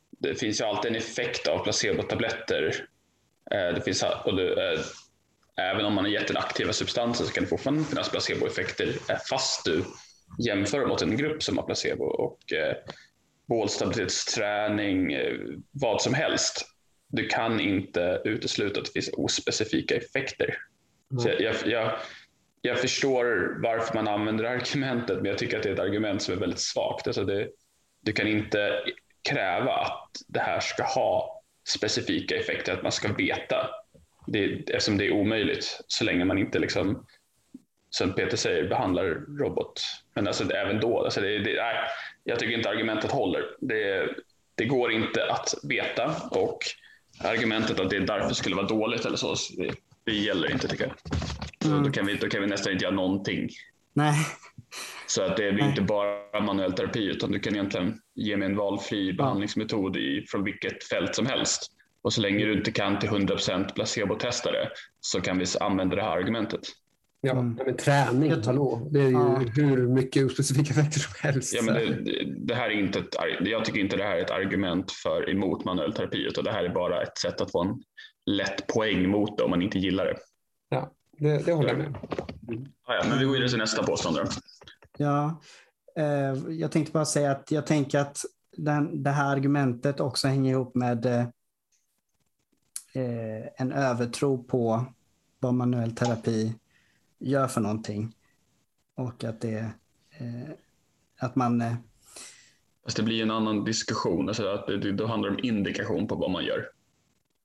det 0.10 0.36
finns 0.36 0.62
ju 0.62 0.66
alltid 0.66 0.92
en 0.92 0.98
effekt 0.98 1.48
av 1.48 1.64
placebotabletter 1.64 2.88
Eh, 3.52 3.74
det 3.76 3.82
finns, 3.82 4.04
och 4.26 4.36
det, 4.36 4.74
eh, 4.74 4.80
även 5.72 5.86
om 5.86 5.94
man 5.94 6.04
har 6.04 6.12
gett 6.12 6.28
den 6.28 6.38
aktiva 6.38 6.74
substansen 6.74 7.28
så 7.28 7.34
kan 7.34 7.44
det 7.44 7.50
fortfarande 7.50 7.84
finnas 7.84 8.10
placeboeffekter 8.10 8.88
eh, 9.10 9.18
fast 9.30 9.66
du 9.66 9.84
jämför 10.40 10.86
mot 10.86 11.02
en 11.02 11.18
grupp 11.18 11.44
som 11.44 11.58
har 11.58 11.66
placebo. 11.66 12.04
Och 12.04 12.40
bålstabilitetsträning, 13.50 15.14
eh, 15.14 15.38
vad 15.72 16.02
som 16.02 16.14
helst. 16.14 16.66
Du 17.08 17.28
kan 17.28 17.60
inte 17.60 18.22
utesluta 18.26 18.80
att 18.80 18.86
det 18.86 18.92
finns 18.92 19.10
ospecifika 19.14 19.96
effekter. 19.96 20.58
Mm. 21.12 21.24
Så 21.24 21.30
jag, 21.40 21.56
jag, 21.66 22.00
jag, 22.62 22.80
förstår 22.80 23.58
varför 23.64 23.96
man 23.96 24.08
använder 24.08 24.44
argumentet, 24.44 25.18
men 25.18 25.26
jag 25.26 25.38
tycker 25.38 25.58
att 25.58 25.64
det 25.64 25.70
är 25.70 25.74
ett 25.74 25.80
argument 25.80 26.22
som 26.22 26.34
är 26.34 26.40
väldigt 26.40 26.60
svagt. 26.60 27.08
Alltså 27.08 27.24
det, 27.24 27.50
du 28.02 28.12
kan 28.12 28.28
inte 28.28 28.84
kräva 29.30 29.74
att 29.74 30.10
det 30.28 30.40
här 30.40 30.60
ska 30.60 30.84
ha 30.84 31.42
specifika 31.68 32.36
effekter, 32.36 32.74
att 32.74 32.84
man 32.84 32.92
ska 32.92 33.14
veta. 33.14 33.70
Det, 34.28 34.54
eftersom 34.54 34.98
det 34.98 35.06
är 35.06 35.12
omöjligt 35.12 35.82
så 35.88 36.04
länge 36.04 36.26
man 36.26 36.38
inte, 36.38 36.60
liksom, 36.60 37.06
som 37.90 38.14
Peter 38.14 38.38
säger, 38.38 38.70
behandlar 38.70 39.06
robot. 39.40 39.82
Men 40.14 40.28
alltså, 40.28 40.52
även 40.52 40.80
då, 40.80 41.04
alltså 41.04 41.22
det, 41.22 41.40
det, 41.40 41.56
nej, 41.56 41.76
jag 42.24 42.40
tycker 42.40 42.58
inte 42.58 42.70
argumentet 42.70 43.12
håller. 43.12 43.44
Det, 43.60 44.10
det 44.56 44.66
går 44.66 44.92
inte 44.92 45.32
att 45.32 45.54
veta 45.64 46.16
och 46.32 46.58
argumentet 47.24 47.80
att 47.80 47.90
det 47.90 48.00
därför 48.00 48.34
skulle 48.34 48.56
vara 48.56 48.68
dåligt 48.68 49.06
eller 49.06 49.18
så, 49.18 49.36
det, 49.58 49.72
det 50.04 50.12
gäller 50.12 50.52
inte 50.52 50.68
tycker 50.68 50.84
jag. 50.84 50.96
Mm. 51.72 51.84
då, 51.84 51.92
kan 51.92 52.06
vi, 52.06 52.16
då 52.16 52.30
kan 52.30 52.42
vi 52.42 52.48
nästan 52.48 52.74
inte 52.74 52.86
göra 52.86 52.96
någonting. 52.96 53.50
Nej. 53.94 54.16
Så 55.08 55.22
att 55.22 55.38
det 55.38 55.48
är 55.48 55.68
inte 55.68 55.82
bara 55.82 56.42
manuell 56.42 56.74
terapi 56.74 57.04
utan 57.04 57.32
du 57.32 57.40
kan 57.40 57.54
egentligen 57.54 58.02
ge 58.16 58.38
mig 58.38 58.46
en 58.46 58.56
valfri 58.56 59.14
behandlingsmetod 59.14 59.98
i, 59.98 60.26
från 60.28 60.44
vilket 60.44 60.84
fält 60.84 61.16
som 61.16 61.26
helst. 61.26 61.72
Och 62.02 62.14
så 62.14 62.22
länge 62.22 62.46
du 62.46 62.54
inte 62.54 62.72
kan 62.72 63.00
till 63.00 63.10
100% 63.10 63.74
placebo-testa 63.74 64.52
det 64.52 64.70
så 65.00 65.22
kan 65.22 65.38
vi 65.38 65.46
använda 65.60 65.96
det 65.96 66.02
här 66.02 66.18
argumentet. 66.18 66.62
Ja, 67.22 67.32
mm. 67.32 67.60
men 67.66 67.78
träning, 67.78 68.44
hallå. 68.46 68.88
Det 68.92 69.00
är 69.00 69.08
ju 69.08 69.12
ja. 69.12 69.42
hur 69.56 69.88
mycket 69.88 70.26
ospecifika 70.26 70.72
effekter 70.72 71.00
som 71.00 71.14
helst. 71.18 71.54
Ja, 71.56 71.62
men 71.64 71.76
det, 71.76 72.26
det, 72.38 72.56
här 72.56 72.70
är 72.70 72.74
inte 72.74 73.00
ett, 73.00 73.16
jag 73.42 73.66
tycker 73.66 73.80
inte 73.80 73.98
det 73.98 74.04
här 74.04 74.18
är 74.18 74.22
ett 74.22 74.32
argument 74.32 74.92
för 74.92 75.30
emot 75.30 75.66
manuell 75.66 75.94
terapi 75.94 76.28
utan 76.28 76.44
det 76.44 76.52
här 76.52 76.64
är 76.64 76.70
bara 76.70 77.04
ett 77.04 77.18
sätt 77.18 77.42
att 77.42 77.52
få 77.52 77.64
en 77.64 77.84
lätt 78.26 78.68
poäng 78.68 79.10
mot 79.10 79.38
det 79.38 79.44
om 79.44 79.50
man 79.50 79.62
inte 79.62 79.80
gillar 79.80 80.06
det. 80.06 80.18
Ja, 80.70 80.92
det, 81.18 81.46
det 81.46 81.54
håller 81.54 81.70
jag 81.70 81.78
med 81.78 81.88
mm. 81.88 82.66
ja, 82.88 83.04
Men 83.10 83.20
vi 83.20 83.26
går 83.26 83.34
vidare 83.34 83.50
till 83.50 83.58
nästa 83.58 83.84
påstående. 83.84 84.28
Ja, 84.98 85.42
eh, 85.96 86.36
jag 86.50 86.72
tänkte 86.72 86.92
bara 86.92 87.06
säga 87.06 87.32
att 87.32 87.52
jag 87.52 87.68
tänker 87.68 88.00
att 88.00 88.18
den, 88.58 89.04
det 89.04 89.10
här 89.10 89.36
argumentet 89.36 90.00
också 90.00 90.28
hänger 90.28 90.52
ihop 90.52 90.76
med 90.76 91.06
eh, 91.06 91.26
en 93.58 93.72
övertro 93.72 94.44
på 94.44 94.86
vad 95.40 95.54
manuell 95.54 95.96
terapi 95.96 96.56
gör 97.20 97.48
för 97.48 97.62
någonting. 97.62 98.16
Och 98.96 99.24
att 99.24 99.42
det 99.42 99.72
eh, 100.20 100.50
att 101.20 101.36
man... 101.36 101.62
Eh... 101.62 101.74
Fast 102.84 102.98
det 102.98 103.04
blir 103.04 103.24
en 103.24 103.32
annan 103.32 103.64
diskussion. 103.64 104.28
Alltså 104.28 104.48
att 104.48 104.68
det, 104.68 104.92
då 104.92 105.06
handlar 105.06 105.30
det 105.30 105.36
om 105.36 105.44
indikation 105.44 106.08
på 106.08 106.16
vad 106.16 106.32
man 106.32 106.46
gör. 106.46 106.70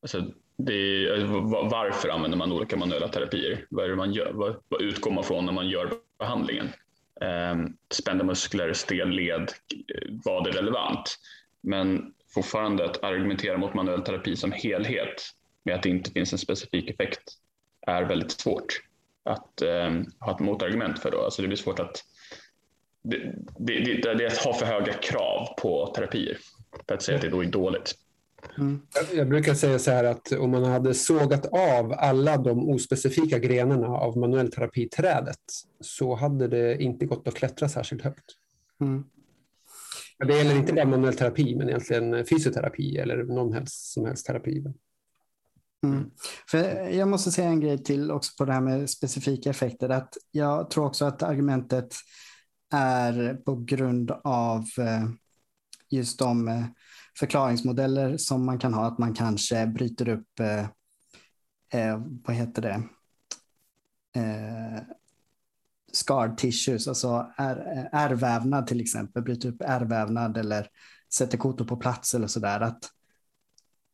Alltså 0.02 0.32
det 0.56 1.10
alltså, 1.12 1.40
varför 1.70 2.08
använder 2.08 2.38
man 2.38 2.52
olika 2.52 2.76
manuella 2.76 3.08
terapier? 3.08 3.66
Vad, 3.70 3.84
är 3.84 3.88
det 3.88 3.96
man 3.96 4.12
gör? 4.12 4.32
Vad, 4.32 4.56
vad 4.68 4.82
utgår 4.82 5.10
man 5.10 5.24
från 5.24 5.46
när 5.46 5.52
man 5.52 5.68
gör 5.68 5.92
behandlingen? 6.18 6.68
Eh, 7.20 7.56
spända 7.90 8.24
muskler, 8.24 8.72
stel 8.72 9.10
led, 9.10 9.42
eh, 9.42 10.12
vad 10.24 10.46
är 10.46 10.52
relevant? 10.52 11.18
Men 11.60 12.12
fortfarande 12.34 12.84
att 12.84 13.04
argumentera 13.04 13.58
mot 13.58 13.74
manuell 13.74 14.02
terapi 14.02 14.36
som 14.36 14.52
helhet 14.52 15.22
med 15.64 15.74
att 15.74 15.82
det 15.82 15.88
inte 15.88 16.10
finns 16.10 16.32
en 16.32 16.38
specifik 16.38 16.90
effekt 16.90 17.22
är 17.86 18.02
väldigt 18.02 18.30
svårt 18.30 18.80
att 19.24 19.62
eh, 19.62 19.90
ha 20.20 20.34
ett 20.34 20.40
motargument 20.40 20.98
för. 20.98 21.10
Då. 21.10 21.24
Alltså 21.24 21.42
det 21.42 21.48
blir 21.48 21.58
svårt 21.58 21.78
att... 21.78 22.04
Det, 23.02 23.16
det, 23.58 23.78
det, 24.02 24.14
det 24.14 24.24
är 24.24 24.26
att 24.26 24.36
ha 24.36 24.54
för 24.54 24.66
höga 24.66 24.92
krav 24.92 25.46
på 25.62 25.92
terapier 25.96 26.38
för 26.88 26.94
att 26.94 27.02
säga 27.02 27.16
att 27.16 27.22
det 27.22 27.28
då 27.28 27.44
är 27.44 27.46
dåligt. 27.46 27.94
Mm. 28.58 28.80
Jag 29.14 29.28
brukar 29.28 29.54
säga 29.54 29.78
så 29.78 29.90
här 29.90 30.04
att 30.04 30.32
om 30.32 30.50
man 30.50 30.64
hade 30.64 30.94
sågat 30.94 31.46
av 31.46 31.92
alla 31.92 32.36
de 32.36 32.70
ospecifika 32.70 33.38
grenarna 33.38 33.86
av 33.86 34.16
manuell 34.16 34.52
terapiträdet 34.52 35.38
så 35.80 36.14
hade 36.14 36.48
det 36.48 36.82
inte 36.82 37.06
gått 37.06 37.28
att 37.28 37.34
klättra 37.34 37.68
särskilt 37.68 38.02
högt. 38.02 38.24
Mm. 38.80 39.04
Det 40.18 40.36
gäller 40.36 40.56
inte 40.56 40.72
bara 40.72 40.84
manuell 40.84 41.16
terapi 41.16 41.54
men 41.54 41.68
egentligen 41.68 42.26
fysioterapi 42.26 42.98
eller 42.98 43.16
någon 43.16 43.52
helst, 43.52 43.92
som 43.92 44.06
helst 44.06 44.26
terapi. 44.26 44.64
Mm. 45.84 46.10
För 46.50 46.58
jag 46.88 47.08
måste 47.08 47.32
säga 47.32 47.48
en 47.48 47.60
grej 47.60 47.84
till 47.84 48.10
också 48.10 48.32
på 48.38 48.44
det 48.44 48.52
här 48.52 48.60
med 48.60 48.90
specifika 48.90 49.50
effekter. 49.50 49.88
Att 49.88 50.16
jag 50.30 50.70
tror 50.70 50.86
också 50.86 51.04
att 51.04 51.22
argumentet 51.22 51.94
är 52.72 53.34
på 53.34 53.56
grund 53.56 54.10
av 54.24 54.64
eh, 54.78 55.08
just 55.90 56.18
de 56.18 56.48
eh, 56.48 56.64
förklaringsmodeller 57.18 58.16
som 58.16 58.44
man 58.44 58.58
kan 58.58 58.74
ha. 58.74 58.86
Att 58.86 58.98
man 58.98 59.14
kanske 59.14 59.66
bryter 59.66 60.08
upp, 60.08 60.40
eh, 61.72 62.02
vad 62.24 62.36
heter 62.36 62.62
det, 62.62 62.82
eh, 64.20 64.82
scar 65.92 66.34
tissues, 66.36 66.88
alltså 66.88 67.32
ärrvävnad 67.92 68.66
till 68.66 68.80
exempel. 68.80 69.22
Bryter 69.22 69.48
upp 69.48 69.62
ärrvävnad 69.62 70.36
eller 70.36 70.68
sätter 71.14 71.38
kotor 71.38 71.64
på 71.64 71.76
plats 71.76 72.14
eller 72.14 72.26
sådär. 72.26 72.60
Att 72.60 72.90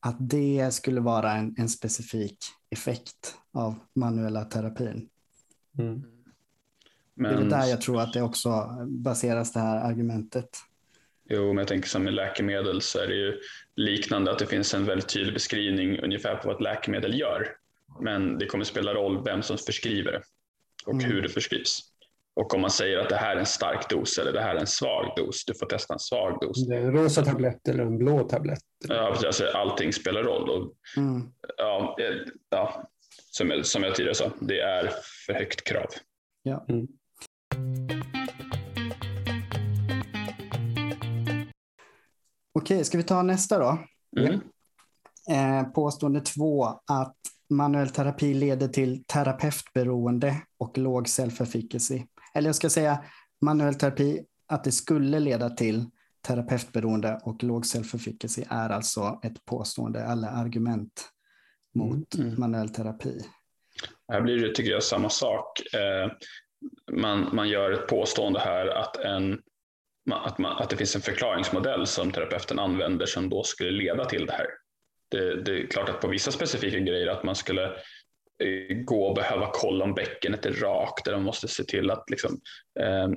att 0.00 0.16
det 0.18 0.74
skulle 0.74 1.00
vara 1.00 1.32
en, 1.32 1.54
en 1.58 1.68
specifik 1.68 2.38
effekt 2.70 3.34
av 3.52 3.74
manuella 3.94 4.44
terapin. 4.44 5.08
Mm. 5.78 6.02
Men, 7.14 7.36
det 7.36 7.56
är 7.56 7.60
där 7.60 7.66
jag 7.66 7.80
tror 7.80 8.00
att 8.00 8.12
det 8.12 8.22
också 8.22 8.76
baseras 8.86 9.52
det 9.52 9.60
här 9.60 9.76
argumentet. 9.76 10.48
Jo, 11.28 11.46
men 11.46 11.56
jag 11.56 11.68
tänker 11.68 11.88
som 11.88 12.02
med 12.02 12.14
läkemedel 12.14 12.80
så 12.80 12.98
är 12.98 13.06
det 13.06 13.14
ju 13.14 13.40
liknande 13.76 14.30
att 14.30 14.38
det 14.38 14.46
finns 14.46 14.74
en 14.74 14.84
väldigt 14.84 15.08
tydlig 15.08 15.34
beskrivning 15.34 15.98
ungefär 15.98 16.36
på 16.36 16.48
vad 16.48 16.56
ett 16.56 16.62
läkemedel 16.62 17.20
gör. 17.20 17.56
Men 18.00 18.38
det 18.38 18.46
kommer 18.46 18.64
spela 18.64 18.94
roll 18.94 19.24
vem 19.24 19.42
som 19.42 19.58
förskriver 19.58 20.12
det 20.12 20.22
och 20.86 20.94
mm. 20.94 21.06
hur 21.06 21.22
det 21.22 21.28
förskrivs. 21.28 21.89
Och 22.40 22.54
om 22.54 22.60
man 22.60 22.70
säger 22.70 22.98
att 22.98 23.08
det 23.08 23.16
här 23.16 23.36
är 23.36 23.40
en 23.40 23.46
stark 23.46 23.90
dos 23.90 24.18
eller 24.18 24.32
det 24.32 24.40
här 24.40 24.54
är 24.54 24.60
en 24.60 24.66
svag 24.66 25.12
dos, 25.16 25.44
du 25.44 25.54
får 25.54 25.66
testa 25.66 25.94
en 25.94 26.00
svag 26.00 26.38
dos. 26.40 26.66
Det 26.66 26.76
är 26.76 26.80
en 26.80 26.92
rosa 26.92 27.24
tablett 27.24 27.68
eller 27.68 27.84
en 27.84 27.98
blå 27.98 28.28
tablett. 28.28 28.62
Ja. 28.88 29.16
Alltså, 29.26 29.44
allting 29.54 29.92
spelar 29.92 30.22
roll. 30.22 30.50
Och, 30.50 30.74
mm. 30.96 31.32
ja, 31.56 31.96
eh, 32.00 32.16
ja, 32.50 32.90
som, 33.30 33.50
jag, 33.50 33.66
som 33.66 33.82
jag 33.82 33.94
tidigare 33.94 34.14
sa, 34.14 34.30
det 34.40 34.60
är 34.60 34.90
för 35.26 35.32
högt 35.32 35.64
krav. 35.64 35.86
Ja. 36.42 36.66
Mm. 36.68 36.86
Okej, 42.58 42.84
ska 42.84 42.98
vi 42.98 43.04
ta 43.04 43.22
nästa 43.22 43.58
då? 43.58 43.78
Mm. 44.20 44.40
Eh, 45.30 45.72
påstående 45.72 46.20
två, 46.20 46.64
att 46.86 47.16
manuell 47.50 47.90
terapi 47.90 48.34
leder 48.34 48.68
till 48.68 49.04
terapeutberoende 49.04 50.42
och 50.58 50.78
låg 50.78 51.06
self-efficacy 51.06 52.06
eller 52.34 52.48
jag 52.48 52.56
ska 52.56 52.70
säga 52.70 53.04
manuell 53.40 53.74
terapi, 53.74 54.20
att 54.48 54.64
det 54.64 54.72
skulle 54.72 55.20
leda 55.20 55.50
till 55.50 55.84
terapeutberoende 56.26 57.20
och 57.22 57.44
låg 57.44 57.64
self-efficacy 57.64 58.44
är 58.50 58.70
alltså 58.70 59.20
ett 59.22 59.44
påstående 59.44 60.00
eller 60.00 60.28
argument 60.28 61.08
mot 61.74 62.14
mm. 62.14 62.26
mm. 62.26 62.40
manuell 62.40 62.68
terapi. 62.68 63.20
Här 64.12 64.20
blir 64.20 64.38
det, 64.38 64.54
tycker 64.54 64.70
jag, 64.70 64.82
samma 64.82 65.08
sak. 65.08 65.74
Eh, 65.74 66.12
man, 66.92 67.28
man 67.32 67.48
gör 67.48 67.72
ett 67.72 67.86
påstående 67.86 68.40
här 68.40 68.66
att, 68.66 68.96
en, 68.96 69.40
att, 70.10 70.38
man, 70.38 70.62
att 70.62 70.70
det 70.70 70.76
finns 70.76 70.96
en 70.96 71.02
förklaringsmodell 71.02 71.86
som 71.86 72.10
terapeuten 72.10 72.58
använder 72.58 73.06
som 73.06 73.28
då 73.28 73.42
skulle 73.42 73.70
leda 73.70 74.04
till 74.04 74.26
det 74.26 74.32
här. 74.32 74.46
Det, 75.08 75.42
det 75.42 75.62
är 75.62 75.66
klart 75.66 75.88
att 75.88 76.00
på 76.00 76.08
vissa 76.08 76.30
specifika 76.30 76.78
grejer 76.78 77.06
att 77.06 77.24
man 77.24 77.34
skulle 77.34 77.72
Eh, 78.44 78.76
gå 78.76 79.04
och 79.04 79.14
behöva 79.14 79.50
kolla 79.52 79.84
om 79.84 79.94
bäckenet 79.94 80.46
är 80.46 80.52
rakt 80.52 81.06
eller 81.06 81.16
de 81.16 81.24
måste 81.24 81.48
se 81.48 81.64
till 81.64 81.90
att, 81.90 82.10
liksom, 82.10 82.40
eh, 82.80 83.08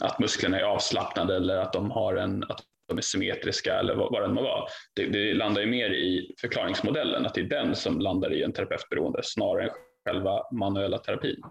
att 0.00 0.18
musklerna 0.18 0.60
är 0.60 0.64
avslappnade 0.64 1.36
eller 1.36 1.56
att 1.56 1.72
de, 1.72 1.90
har 1.90 2.16
en, 2.16 2.42
att 2.42 2.60
de 2.88 2.98
är 2.98 3.02
symmetriska 3.02 3.74
eller 3.74 3.94
vad, 3.94 4.12
vad 4.12 4.22
det 4.22 4.34
må 4.34 4.42
vara. 4.42 4.64
Det, 4.94 5.06
det, 5.06 5.34
landar 5.34 5.60
ju 5.60 5.66
mer 5.66 5.90
i 5.90 6.34
förklaringsmodellen, 6.40 7.26
att 7.26 7.34
det 7.34 7.40
är 7.40 7.44
den 7.44 7.74
som 7.74 8.00
landar 8.00 8.32
i 8.32 8.42
en 8.42 8.52
terapeutberoende 8.52 9.20
snarare 9.24 9.64
än 9.64 9.70
själva 10.04 10.42
manuella 10.52 10.98
terapin. 10.98 11.42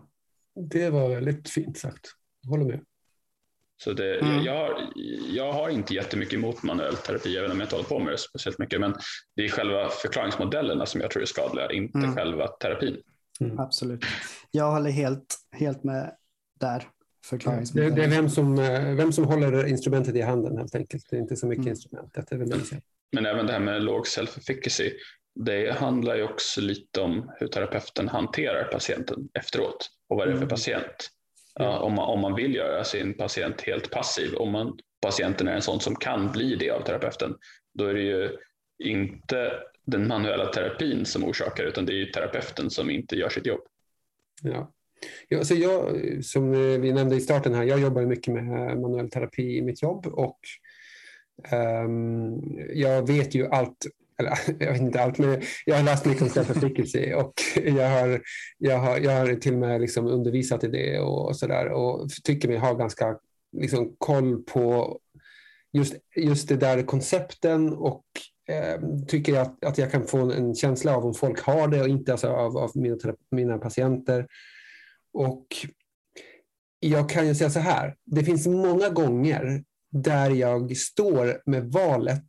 Det 0.55 0.89
var 0.89 1.09
väldigt 1.09 1.49
fint 1.49 1.77
sagt. 1.77 2.07
Jag 2.41 2.49
håller 2.49 2.65
med. 2.65 2.79
Så 3.83 3.93
det, 3.93 4.19
mm. 4.19 4.43
jag, 4.43 4.91
jag 5.29 5.53
har 5.53 5.69
inte 5.69 5.93
jättemycket 5.93 6.33
emot 6.33 6.63
manuell 6.63 6.95
terapi, 6.95 7.37
även 7.37 7.51
om 7.51 7.59
jag 7.59 7.65
inte 7.65 7.75
håller 7.75 7.89
på 7.89 7.99
med 7.99 8.13
det 8.13 8.17
speciellt 8.17 8.59
mycket. 8.59 8.79
Men 8.79 8.95
det 9.35 9.45
är 9.45 9.49
själva 9.49 9.89
förklaringsmodellerna 9.89 10.85
som 10.85 11.01
jag 11.01 11.11
tror 11.11 11.21
är 11.21 11.25
skadliga, 11.25 11.71
inte 11.71 11.97
mm. 11.97 12.15
själva 12.15 12.47
terapin. 12.47 12.97
Mm. 13.39 13.59
Absolut. 13.59 14.05
Jag 14.51 14.71
håller 14.71 14.89
helt, 14.89 15.35
helt 15.51 15.83
med 15.83 16.15
där. 16.59 16.83
Det, 17.73 17.89
det, 17.89 18.03
är 18.03 18.09
vem 18.09 18.29
som, 18.29 18.59
eh, 18.59 18.95
vem 18.95 19.11
som 19.11 19.25
håller 19.25 19.67
instrumentet 19.67 20.15
i 20.15 20.21
handen 20.21 20.57
helt 20.57 20.75
enkelt. 20.75 21.07
Det 21.09 21.15
är 21.15 21.19
inte 21.19 21.35
så 21.35 21.47
mycket 21.47 21.61
mm. 21.61 21.71
instrument. 21.71 22.13
Det 22.13 22.31
är 22.31 22.37
väl 22.37 22.53
Men 23.11 23.25
även 23.25 23.45
det 23.45 23.53
här 23.53 23.59
med 23.59 23.83
låg 23.83 24.07
self-efficacy. 24.07 24.91
Det 25.45 25.77
handlar 25.77 26.15
ju 26.15 26.23
också 26.23 26.61
lite 26.61 27.01
om 27.01 27.31
hur 27.39 27.47
terapeuten 27.47 28.07
hanterar 28.07 28.63
patienten 28.63 29.29
efteråt 29.33 29.89
och 30.09 30.17
vad 30.17 30.27
det 30.27 30.31
är 30.31 30.35
för 30.35 30.43
mm. 30.43 30.49
patient. 30.49 31.11
Ja, 31.59 31.79
om, 31.79 31.93
man, 31.93 32.09
om 32.09 32.19
man 32.19 32.35
vill 32.35 32.55
göra 32.55 32.83
sin 32.83 33.13
patient 33.13 33.61
helt 33.61 33.91
passiv, 33.91 34.35
om 34.35 34.51
man, 34.51 34.79
patienten 35.01 35.47
är 35.47 35.55
en 35.55 35.61
sån 35.61 35.79
som 35.79 35.95
kan 35.95 36.31
bli 36.31 36.55
det 36.55 36.69
av 36.69 36.81
terapeuten, 36.81 37.35
då 37.73 37.85
är 37.85 37.93
det 37.93 38.01
ju 38.01 38.37
inte 38.83 39.51
den 39.85 40.07
manuella 40.07 40.45
terapin 40.45 41.05
som 41.05 41.23
orsakar 41.23 41.63
utan 41.63 41.85
det 41.85 41.93
är 41.93 41.97
ju 41.97 42.05
terapeuten 42.05 42.69
som 42.69 42.89
inte 42.89 43.15
gör 43.15 43.29
sitt 43.29 43.45
jobb. 43.45 43.61
Ja. 44.43 44.73
Ja, 45.27 45.43
så 45.43 45.55
jag, 45.55 45.97
som 46.25 46.51
vi 46.81 46.93
nämnde 46.93 47.15
i 47.15 47.21
starten 47.21 47.53
här, 47.53 47.63
jag 47.63 47.79
jobbar 47.79 48.01
mycket 48.01 48.33
med 48.33 48.77
manuell 48.77 49.09
terapi 49.09 49.57
i 49.57 49.61
mitt 49.61 49.81
jobb 49.81 50.07
och 50.07 50.39
um, 51.85 52.41
jag 52.73 53.07
vet 53.07 53.35
ju 53.35 53.47
allt 53.47 53.85
eller 54.17 54.37
jag 54.65 54.71
vet 54.71 54.81
inte 54.81 55.01
allt, 55.01 55.17
men 55.17 55.41
jag 55.65 55.75
har 55.75 55.83
läst 55.83 56.05
mycket 56.05 56.21
om 56.21 56.29
självförpliktelse 56.29 57.13
och 57.13 57.33
jag 57.55 57.89
har, 57.89 58.21
jag, 58.57 58.77
har, 58.77 58.97
jag 58.97 59.11
har 59.11 59.35
till 59.35 59.53
och 59.53 59.59
med 59.59 59.81
liksom 59.81 60.07
undervisat 60.07 60.63
i 60.63 60.67
det 60.67 60.99
och 60.99 61.35
sådär 61.35 61.67
och 61.67 62.09
tycker 62.23 62.47
mig 62.47 62.57
ha 62.57 62.73
ganska 62.73 63.17
liksom, 63.57 63.95
koll 63.97 64.43
på 64.43 64.99
just, 65.73 65.95
just 66.15 66.49
det 66.49 66.55
där 66.55 66.83
koncepten 66.83 67.73
och 67.73 68.05
eh, 68.49 68.81
tycker 69.07 69.39
att, 69.39 69.65
att 69.65 69.77
jag 69.77 69.91
kan 69.91 70.07
få 70.07 70.17
en, 70.17 70.55
känsla 70.55 70.95
av 70.95 71.05
om 71.05 71.13
folk 71.13 71.39
har 71.39 71.67
det 71.67 71.81
och 71.81 71.87
inte 71.87 72.11
alltså 72.11 72.27
av, 72.27 72.57
av 72.57 72.71
mina, 72.75 72.97
mina 73.31 73.57
patienter. 73.57 74.27
Och 75.13 75.47
jag 76.79 77.09
kan 77.09 77.27
ju 77.27 77.35
säga 77.35 77.49
så 77.49 77.59
här. 77.59 77.95
Det 78.05 78.23
finns 78.23 78.47
många 78.47 78.89
gånger 78.89 79.63
där 79.91 80.29
jag 80.29 80.77
står 80.77 81.41
med 81.45 81.71
valet 81.71 82.25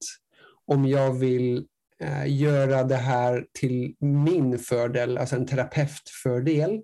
om 0.66 0.86
jag 0.86 1.12
vill 1.12 1.66
Eh, 2.02 2.40
göra 2.40 2.84
det 2.84 2.96
här 2.96 3.46
till 3.52 3.94
min 4.00 4.58
fördel, 4.58 5.18
alltså 5.18 5.36
en 5.36 5.46
terapeutfördel, 5.46 6.80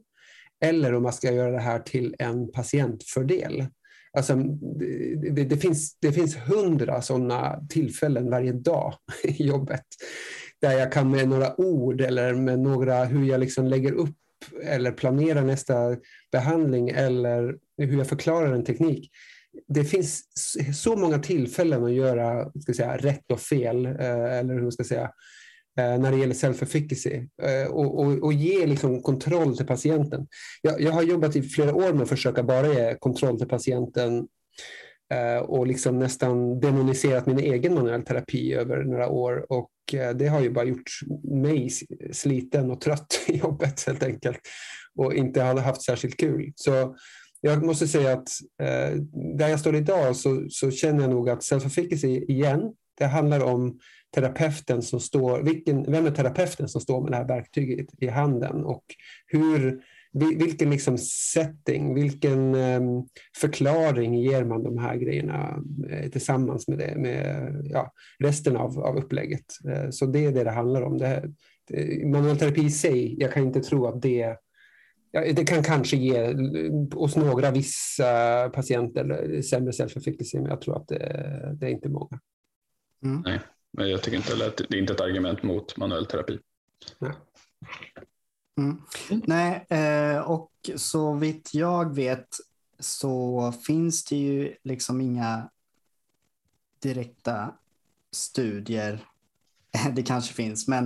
eller 0.64 0.94
om 0.94 1.02
man 1.02 1.12
ska 1.12 1.32
göra 1.32 1.50
det 1.50 1.60
här 1.60 1.78
till 1.78 2.14
en 2.18 2.52
patientfördel. 2.52 3.66
Alltså, 4.16 4.34
det, 5.34 5.44
det, 5.44 5.56
finns, 5.56 5.98
det 6.00 6.12
finns 6.12 6.36
hundra 6.36 7.02
sådana 7.02 7.66
tillfällen 7.68 8.30
varje 8.30 8.52
dag 8.52 8.94
i 9.24 9.46
jobbet 9.46 9.84
där 10.60 10.78
jag 10.78 10.92
kan 10.92 11.10
med 11.10 11.28
några 11.28 11.60
ord 11.60 12.00
eller 12.00 12.34
med 12.34 12.58
några 12.58 13.04
hur 13.04 13.24
jag 13.24 13.40
liksom 13.40 13.66
lägger 13.66 13.92
upp 13.92 14.16
eller 14.62 14.92
planerar 14.92 15.42
nästa 15.42 15.96
behandling 16.32 16.88
eller 16.88 17.56
hur 17.78 17.98
jag 17.98 18.08
förklarar 18.08 18.52
en 18.52 18.64
teknik. 18.64 19.10
Det 19.68 19.84
finns 19.84 20.22
så 20.82 20.96
många 20.96 21.18
tillfällen 21.18 21.84
att 21.84 21.92
göra 21.92 22.50
ska 22.62 22.74
säga, 22.74 22.96
rätt 22.96 23.30
och 23.32 23.40
fel, 23.40 23.86
eh, 23.86 24.38
eller 24.38 24.54
hur 24.54 24.62
man 24.62 24.72
ska 24.72 24.84
säga, 24.84 25.10
eh, 25.78 25.98
när 25.98 26.12
det 26.12 26.18
gäller 26.18 26.34
self-efficacy 26.34 27.28
eh, 27.42 27.70
och, 27.70 27.98
och, 27.98 28.22
och, 28.22 28.32
ge 28.32 28.66
liksom 28.66 29.02
kontroll 29.02 29.56
till 29.56 29.66
patienten. 29.66 30.26
Jag, 30.62 30.80
jag, 30.80 30.92
har 30.92 31.02
jobbat 31.02 31.36
i 31.36 31.42
flera 31.42 31.74
år 31.74 31.92
med 31.92 32.02
att 32.02 32.08
försöka 32.08 32.42
bara 32.42 32.68
ge 32.68 32.96
kontroll 33.00 33.38
till 33.38 33.48
patienten 33.48 34.28
och 35.42 35.66
liksom 35.66 35.98
nästan 35.98 36.60
demoniserat 36.60 37.26
min 37.26 37.38
egen 37.38 37.74
manuell 37.74 38.02
terapi 38.02 38.54
över 38.54 38.84
några 38.84 39.08
år. 39.08 39.46
Och 39.52 39.70
det 40.14 40.26
har 40.26 40.40
ju 40.40 40.50
bara 40.50 40.64
gjort 40.64 40.90
mig 41.22 41.70
sliten 42.12 42.70
och 42.70 42.80
trött 42.80 43.20
i 43.26 43.36
jobbet 43.36 43.86
helt 43.86 44.02
enkelt 44.02 44.38
och 44.94 45.14
inte 45.14 45.42
haft 45.42 45.82
särskilt 45.82 46.16
kul. 46.16 46.52
Så 46.56 46.96
jag 47.44 47.64
måste 47.64 47.88
säga 47.88 48.12
att 48.12 48.28
eh, 48.62 48.96
där 49.38 49.48
jag 49.48 49.60
står 49.60 49.76
idag 49.76 50.16
så, 50.16 50.46
så 50.48 50.70
känner 50.70 51.00
jag 51.00 51.10
nog 51.10 51.30
att 51.30 51.40
self-efficacy 51.40 52.24
igen, 52.30 52.72
det 52.98 53.04
handlar 53.04 53.40
om 53.40 53.78
terapeuten 54.14 54.82
som 54.82 55.00
står, 55.00 55.42
vilken, 55.42 55.92
vem 55.92 56.06
är 56.06 56.10
terapeuten 56.10 56.68
som 56.68 56.80
står 56.80 57.02
med 57.02 57.12
det 57.12 57.16
här 57.16 57.28
verktyget 57.28 57.86
i 57.98 58.08
handen 58.08 58.64
och 58.64 58.84
hur, 59.26 59.80
vilken 60.12 60.70
liksom 60.70 60.98
setting, 60.98 61.94
vilken 61.94 62.54
ehm, 62.54 63.02
förklaring 63.40 64.14
ger 64.14 64.44
man 64.44 64.62
de 64.62 64.78
här 64.78 64.96
grejerna 64.96 65.62
eh, 65.90 66.10
tillsammans 66.10 66.68
med, 66.68 66.78
det, 66.78 66.94
med 66.96 67.52
ja, 67.70 67.92
resten 68.18 68.56
av, 68.56 68.78
av 68.78 68.96
upplägget. 68.96 69.44
Eh, 69.68 69.90
så 69.90 70.06
det 70.06 70.24
är 70.24 70.32
det 70.32 70.44
det 70.44 70.50
handlar 70.50 70.82
om. 70.82 70.98
Det, 70.98 71.32
det, 71.68 72.02
eh, 72.02 72.08
manuell 72.08 72.38
terapi 72.38 72.64
i 72.64 72.70
sig, 72.70 73.20
jag 73.20 73.32
kan 73.32 73.42
inte 73.42 73.60
tro 73.60 73.86
att 73.86 74.02
det 74.02 74.36
Ja, 75.14 75.32
det 75.32 75.44
kan 75.44 75.62
kanske 75.62 75.96
ge 75.96 76.34
hos 76.94 77.16
några 77.16 77.50
vissa 77.50 78.48
patienter 78.48 79.42
sämre 79.42 79.72
self-efficacy, 79.72 80.40
men 80.40 80.46
jag 80.46 80.60
tror 80.60 80.76
att 80.76 80.88
det, 80.88 81.56
det 81.60 81.66
är 81.66 81.70
inte 81.70 81.88
många. 81.88 82.20
Mm. 83.02 83.22
Nej, 83.26 83.40
men 83.72 83.90
jag 83.90 84.02
tycker 84.02 84.16
inte 84.16 84.46
att 84.46 84.56
det 84.56 84.76
är 84.76 84.80
inte 84.80 84.92
ett 84.92 85.00
argument 85.00 85.42
mot 85.42 85.76
manuell 85.76 86.06
terapi. 86.06 86.38
Nej. 86.98 87.12
Mm. 88.58 88.82
Nej, 89.26 89.66
eh, 89.68 90.18
och 90.18 90.52
så 90.76 91.14
vitt 91.14 91.54
jag 91.54 91.94
vet 91.94 92.28
så 92.78 93.52
finns 93.66 94.04
det 94.04 94.16
ju 94.16 94.54
liksom 94.62 95.00
inga 95.00 95.50
direkta 96.78 97.54
studier 98.12 99.04
det 99.94 100.02
kanske 100.02 100.34
finns, 100.34 100.68
men 100.68 100.84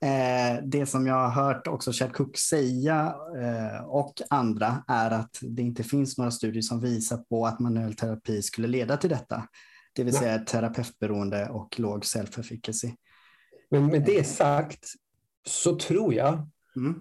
eh, 0.00 0.62
det 0.64 0.86
som 0.86 1.06
jag 1.06 1.28
har 1.28 1.44
hört 1.44 1.66
också 1.66 1.92
Chad 1.92 2.12
Cook 2.12 2.38
säga 2.38 3.14
eh, 3.40 3.84
och 3.84 4.14
andra 4.30 4.84
är 4.88 5.10
att 5.10 5.38
det 5.42 5.62
inte 5.62 5.82
finns 5.82 6.18
några 6.18 6.30
studier 6.30 6.62
som 6.62 6.80
visar 6.80 7.16
på 7.16 7.46
att 7.46 7.60
manuell 7.60 7.94
terapi 7.94 8.42
skulle 8.42 8.68
leda 8.68 8.96
till 8.96 9.10
detta. 9.10 9.48
Det 9.92 10.04
vill 10.04 10.14
säga 10.14 10.38
terapeutberoende 10.38 11.48
och 11.48 11.80
låg 11.80 12.04
self-efficacy. 12.04 12.94
Men 13.70 13.86
med 13.86 14.04
det 14.04 14.24
sagt 14.24 14.84
så 15.46 15.76
tror 15.76 16.14
jag 16.14 16.48
mm. 16.76 16.94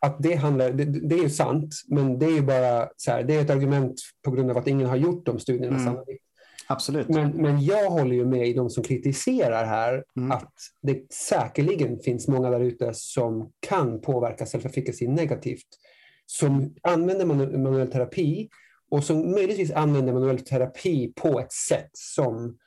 att 0.00 0.22
det 0.22 0.34
handlar, 0.34 0.70
det, 0.72 0.84
det, 0.84 1.14
är 1.14 1.22
ju 1.22 1.30
sant, 1.30 1.74
men 1.88 2.18
det 2.18 2.26
är 2.26 2.30
ju 2.30 2.42
bara 2.42 2.88
så 2.96 3.10
här, 3.10 3.22
det 3.22 3.34
är 3.34 3.40
ett 3.40 3.50
argument 3.50 4.00
på 4.24 4.30
grund 4.30 4.50
av 4.50 4.58
att 4.58 4.66
ingen 4.66 4.88
har 4.88 4.96
gjort 4.96 5.26
de 5.26 5.38
studierna 5.38 5.76
mm. 5.76 5.84
sannolikt. 5.84 6.23
Absolut. 6.66 7.08
Men, 7.08 7.30
men 7.30 7.64
jag 7.64 7.90
håller 7.90 8.14
ju 8.14 8.26
med 8.26 8.48
i 8.48 8.52
de 8.52 8.70
som 8.70 8.84
kritiserar 8.84 9.64
här 9.64 10.04
mm. 10.16 10.30
att 10.32 10.52
det 10.82 11.12
säkerligen 11.12 11.98
finns 11.98 12.28
många 12.28 12.50
där 12.50 12.60
ute 12.60 12.90
som 12.94 13.50
kan 13.60 14.00
påverka 14.00 14.44
self-efficacy 14.44 15.08
negativt. 15.08 15.66
Som 16.26 16.74
använder 16.82 17.26
manuell 17.58 17.90
terapi 17.90 18.48
och 18.90 19.04
som 19.04 19.30
möjligtvis 19.30 19.72
använder 19.72 20.12
manuell 20.12 20.40
terapi 20.40 21.12
på 21.16 21.40
ett 21.40 21.52
sätt 21.52 21.90
som 21.92 22.58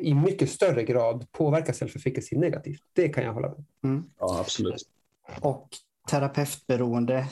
i 0.00 0.14
mycket 0.14 0.50
större 0.50 0.82
grad 0.82 1.32
påverkar 1.32 1.72
self-efficacy 1.72 2.38
negativt. 2.38 2.80
Det 2.92 3.08
kan 3.08 3.24
jag 3.24 3.32
hålla 3.32 3.48
med 3.48 3.64
mm. 3.84 4.04
Ja, 4.18 4.40
absolut. 4.40 4.88
Och 5.40 5.68
terapeutberoende 6.10 7.26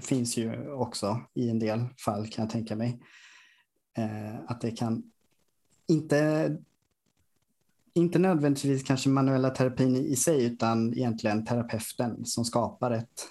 finns 0.00 0.36
ju 0.36 0.72
också 0.72 1.20
i 1.34 1.50
en 1.50 1.58
del 1.58 1.84
fall 2.04 2.26
kan 2.26 2.44
jag 2.44 2.52
tänka 2.52 2.76
mig. 2.76 3.00
Eh, 3.98 4.34
att 4.46 4.60
det 4.60 4.70
kan 4.70 5.11
inte, 5.88 6.56
inte 7.94 8.18
nödvändigtvis 8.18 8.82
kanske 8.82 9.08
manuella 9.08 9.50
terapin 9.50 9.96
i 9.96 10.16
sig, 10.16 10.44
utan 10.44 10.94
egentligen 10.94 11.44
terapeuten 11.44 12.24
som 12.24 12.44
skapar 12.44 12.90
ett 12.90 13.28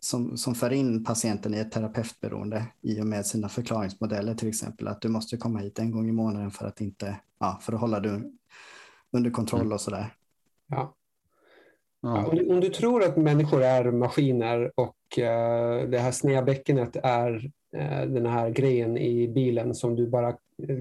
som, 0.00 0.36
som 0.36 0.54
för 0.54 0.72
in 0.72 1.04
patienten 1.04 1.54
i 1.54 1.58
ett 1.58 1.72
terapeutberoende 1.72 2.66
i 2.82 3.00
och 3.00 3.06
med 3.06 3.26
sina 3.26 3.48
förklaringsmodeller 3.48 4.34
till 4.34 4.48
exempel. 4.48 4.88
Att 4.88 5.00
du 5.00 5.08
måste 5.08 5.36
komma 5.36 5.58
hit 5.58 5.78
en 5.78 5.90
gång 5.90 6.08
i 6.08 6.12
månaden 6.12 6.50
för 6.50 6.66
att, 6.66 6.80
inte, 6.80 7.20
ja, 7.38 7.58
för 7.62 7.72
att 7.72 7.80
hålla 7.80 8.00
dig 8.00 8.22
under 9.10 9.30
kontroll 9.30 9.72
och 9.72 9.80
sådär. 9.80 10.14
Ja. 10.66 10.94
Ja. 12.00 12.26
Om, 12.26 12.36
du, 12.36 12.48
om, 12.48 12.60
du, 12.60 12.68
tror 12.68 13.02
att 13.04 13.16
människor 13.16 13.62
är 13.62 13.90
maskiner 13.90 14.72
och 14.74 14.96
uh, 15.18 15.90
det 15.90 15.98
här 15.98 16.10
sneda 16.10 16.42
bäckenet 16.42 16.96
är 16.96 17.50
Eh, 17.76 18.02
den 18.02 18.26
här 18.26 18.50
grejen 18.50 18.98
i 18.98 19.28
bilen 19.28 19.74
som 19.74 19.96
du 19.96 20.06
bara 20.06 20.36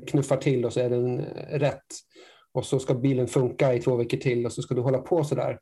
knuffar 0.07 0.37
till 0.37 0.65
och 0.65 0.73
så 0.73 0.79
är 0.79 0.89
den 0.89 1.21
rätt. 1.49 1.85
Och 2.51 2.65
så 2.65 2.79
ska 2.79 2.93
bilen 2.93 3.27
funka 3.27 3.73
i 3.73 3.79
två 3.79 3.95
veckor 3.95 4.17
till 4.17 4.45
och 4.45 4.51
så 4.51 4.61
ska 4.61 4.75
du 4.75 4.81
hålla 4.81 4.97
på 4.97 5.23
så 5.23 5.35
där. 5.35 5.59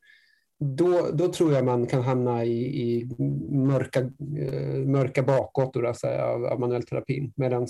Då, 0.60 1.08
då 1.14 1.28
tror 1.28 1.54
jag 1.54 1.66
man 1.66 1.86
kan 1.86 2.02
hamna 2.02 2.46
i, 2.46 2.82
i 2.82 3.10
mörka, 3.50 4.00
eh, 4.40 4.80
mörka 4.86 5.24
bakåt 5.24 5.78
alltså, 5.78 6.08
av, 6.08 6.46
av 6.46 6.60
manuell 6.60 6.84
terapi. 6.84 7.32
Medan 7.36 7.64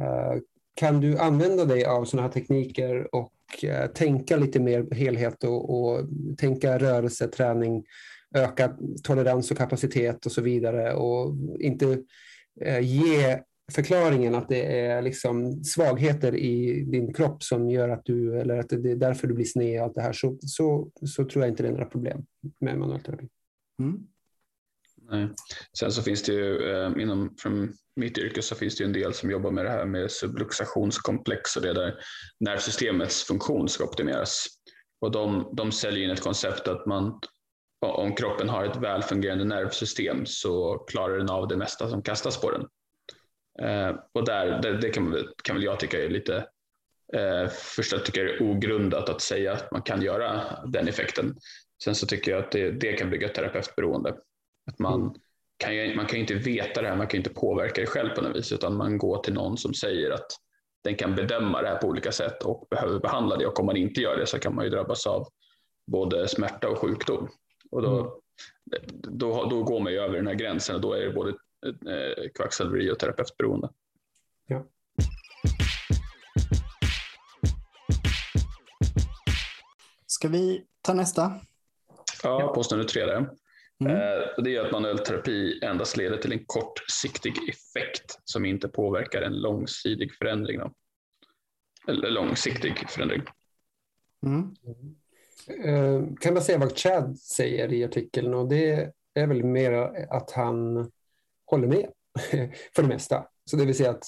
eh, 0.00 0.40
kan 0.74 1.00
du 1.00 1.18
använda 1.18 1.64
dig 1.64 1.84
av 1.84 2.04
sådana 2.04 2.28
här 2.28 2.32
tekniker 2.32 3.14
och 3.14 3.32
tänka 3.94 4.36
lite 4.36 4.60
mer 4.60 4.94
helhet 4.94 5.44
och, 5.44 5.80
och 5.80 6.00
tänka 6.38 6.78
rörelse, 6.78 7.28
träning, 7.28 7.84
öka 8.34 8.76
tolerans 9.02 9.50
och 9.50 9.56
kapacitet 9.56 10.26
och 10.26 10.32
så 10.32 10.42
vidare 10.42 10.94
och 10.94 11.34
inte 11.60 11.98
ge 12.82 13.38
förklaringen 13.72 14.34
att 14.34 14.48
det 14.48 14.80
är 14.80 15.02
liksom 15.02 15.64
svagheter 15.64 16.34
i 16.34 16.84
din 16.84 17.14
kropp 17.14 17.42
som 17.42 17.70
gör 17.70 17.88
att 17.88 18.04
du, 18.04 18.40
eller 18.40 18.56
att 18.56 18.68
det 18.68 18.90
är 18.90 18.96
därför 18.96 19.28
du 19.28 19.34
blir 19.34 19.44
sned 19.44 19.80
och 19.80 19.84
allt 19.84 19.94
det 19.94 20.02
här, 20.02 20.12
så, 20.12 20.38
så, 20.40 20.90
så 21.06 21.24
tror 21.24 21.44
jag 21.44 21.52
inte 21.52 21.62
det 21.62 21.68
är 21.68 21.72
några 21.72 21.84
problem 21.84 22.26
med 22.60 22.78
manuell 22.78 23.00
terapi. 23.00 23.28
Mm. 23.80 24.06
Nej. 25.10 25.28
Sen 25.78 25.92
så 25.92 26.02
finns 26.02 26.22
det 26.22 26.32
ju 26.32 26.70
eh, 26.72 27.02
inom 27.02 27.34
från 27.38 27.72
mitt 27.96 28.18
yrke 28.18 28.42
så 28.42 28.54
finns 28.54 28.76
det 28.76 28.84
en 28.84 28.92
del 28.92 29.14
som 29.14 29.30
jobbar 29.30 29.50
med 29.50 29.64
det 29.64 29.70
här 29.70 29.86
med 29.86 30.10
subluxationskomplex 30.10 31.56
och 31.56 31.62
det 31.62 31.72
där 31.72 31.94
nervsystemets 32.40 33.24
funktion 33.24 33.68
ska 33.68 33.84
optimeras. 33.84 34.46
Och 35.00 35.10
de, 35.10 35.52
de 35.56 35.72
säljer 35.72 36.04
in 36.04 36.10
ett 36.10 36.20
koncept 36.20 36.68
att 36.68 36.86
man 36.86 37.20
om 37.82 38.14
kroppen 38.14 38.48
har 38.48 38.64
ett 38.64 38.76
välfungerande 38.76 39.44
nervsystem 39.44 40.26
så 40.26 40.78
klarar 40.78 41.18
den 41.18 41.30
av 41.30 41.48
det 41.48 41.56
mesta 41.56 41.88
som 41.88 42.02
kastas 42.02 42.40
på 42.40 42.50
den. 42.50 42.66
Eh, 43.68 43.96
och 44.12 44.24
där, 44.24 44.62
det, 44.62 44.76
det 44.76 44.90
kan, 44.90 45.28
kan 45.44 45.56
väl 45.56 45.64
jag 45.64 45.80
tycka 45.80 46.04
är 46.04 46.08
lite 46.08 46.46
eh, 47.12 47.48
först 47.48 47.92
jag 47.92 48.04
tycker 48.04 48.24
det 48.24 48.32
är 48.32 48.42
ogrundat 48.42 49.08
att 49.08 49.20
säga 49.20 49.52
att 49.52 49.70
man 49.70 49.82
kan 49.82 50.02
göra 50.02 50.42
den 50.66 50.88
effekten. 50.88 51.36
Sen 51.84 51.94
så 51.94 52.06
tycker 52.06 52.30
jag 52.30 52.44
att 52.44 52.52
det, 52.52 52.70
det 52.70 52.92
kan 52.92 53.10
bygga 53.10 53.28
terapeutberoende. 53.28 54.10
Att 54.70 54.78
man, 54.78 55.00
mm. 55.00 55.14
kan, 55.56 55.96
man 55.96 56.06
kan 56.06 56.18
inte 56.18 56.34
veta 56.34 56.82
det 56.82 56.88
här, 56.88 56.96
man 56.96 57.06
kan 57.06 57.18
inte 57.18 57.30
påverka 57.30 57.80
det 57.80 57.86
själv 57.86 58.08
på 58.08 58.22
något 58.22 58.36
vis, 58.36 58.52
utan 58.52 58.76
man 58.76 58.98
går 58.98 59.22
till 59.22 59.34
någon 59.34 59.56
som 59.56 59.74
säger 59.74 60.10
att 60.10 60.26
den 60.84 60.96
kan 60.96 61.14
bedöma 61.14 61.62
det 61.62 61.68
här 61.68 61.76
på 61.76 61.86
olika 61.86 62.12
sätt 62.12 62.42
och 62.42 62.66
behöver 62.70 63.00
behandla 63.00 63.36
det. 63.36 63.46
Och 63.46 63.60
om 63.60 63.66
man 63.66 63.76
inte 63.76 64.00
gör 64.00 64.16
det 64.16 64.26
så 64.26 64.38
kan 64.38 64.54
man 64.54 64.64
ju 64.64 64.70
drabbas 64.70 65.06
av 65.06 65.26
både 65.86 66.28
smärta 66.28 66.68
och 66.68 66.78
sjukdom. 66.78 67.28
Och 67.72 67.82
då, 67.82 68.00
mm. 68.00 68.12
då, 68.92 69.44
då 69.44 69.62
går 69.62 69.80
man 69.80 69.92
ju 69.92 69.98
över 69.98 70.16
den 70.16 70.26
här 70.26 70.34
gränsen 70.34 70.74
och 70.74 70.80
då 70.80 70.92
är 70.92 71.00
det 71.00 71.12
både 71.12 71.30
eh, 71.66 72.28
kvacksalveri 72.34 72.90
och 72.90 72.98
terapeutberoende. 72.98 73.68
Ja. 74.46 74.66
Ska 80.06 80.28
vi 80.28 80.64
ta 80.82 80.94
nästa? 80.94 81.40
Ja, 82.22 82.52
påstående 82.54 82.88
tre 82.88 83.06
där. 83.06 83.30
Mm. 83.80 83.96
Eh, 83.96 84.44
det 84.44 84.56
är 84.56 84.64
att 84.64 84.72
manuell 84.72 84.98
terapi 84.98 85.58
endast 85.62 85.96
leder 85.96 86.16
till 86.16 86.32
en 86.32 86.44
kortsiktig 86.46 87.34
effekt 87.48 88.18
som 88.24 88.44
inte 88.44 88.68
påverkar 88.68 89.22
en 89.22 89.40
långsidig 89.40 90.14
förändring. 90.14 90.58
Då. 90.58 90.72
Eller 91.88 92.10
långsiktig 92.10 92.88
förändring. 92.90 93.22
Mm. 94.26 94.54
Eh, 95.48 96.02
kan 96.20 96.34
man 96.34 96.42
säga 96.42 96.58
vad 96.58 96.78
Chad 96.78 97.18
säger 97.18 97.72
i 97.72 97.84
artikeln 97.84 98.34
och 98.34 98.48
det 98.48 98.92
är 99.14 99.26
väl 99.26 99.44
mer 99.44 99.72
att 100.10 100.30
han 100.30 100.90
håller 101.46 101.68
med 101.68 101.88
för 102.74 102.82
det 102.82 102.88
mesta. 102.88 103.26
Så 103.44 103.56
det 103.56 103.64
vill 103.64 103.74
säga 103.74 103.90
att 103.90 104.04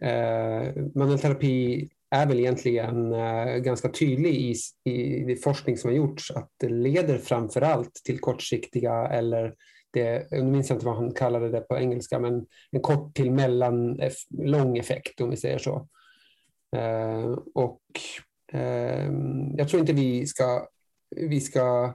eh, 0.00 0.82
manuell 0.94 1.18
terapi 1.18 1.88
är 2.10 2.26
väl 2.26 2.40
egentligen 2.40 3.12
eh, 3.12 3.56
ganska 3.56 3.88
tydlig 3.88 4.34
i, 4.34 4.54
i, 4.84 5.32
i 5.32 5.36
forskning 5.36 5.78
som 5.78 5.90
har 5.90 5.96
gjorts 5.96 6.30
att 6.30 6.50
det 6.56 6.68
leder 6.68 7.18
framför 7.18 7.60
allt 7.60 7.94
till 7.94 8.20
kortsiktiga 8.20 9.06
eller 9.06 9.54
det, 9.92 10.30
nu 10.30 10.42
minns 10.42 10.68
jag 10.68 10.76
inte 10.76 10.86
vad 10.86 10.96
han 10.96 11.14
kallade 11.14 11.48
det 11.48 11.60
på 11.60 11.78
engelska, 11.78 12.18
men 12.18 12.46
en 12.70 12.80
kort 12.80 13.14
till 13.14 13.30
mellan 13.30 14.00
eh, 14.00 14.12
lång 14.30 14.78
effekt 14.78 15.20
om 15.20 15.30
vi 15.30 15.36
säger 15.36 15.58
så. 15.58 15.88
Eh, 16.76 17.38
och 17.54 17.80
jag 19.56 19.68
tror 19.68 19.80
inte 19.80 19.92
vi 19.92 20.26
ska, 20.26 20.68
vi 21.16 21.40
ska 21.40 21.94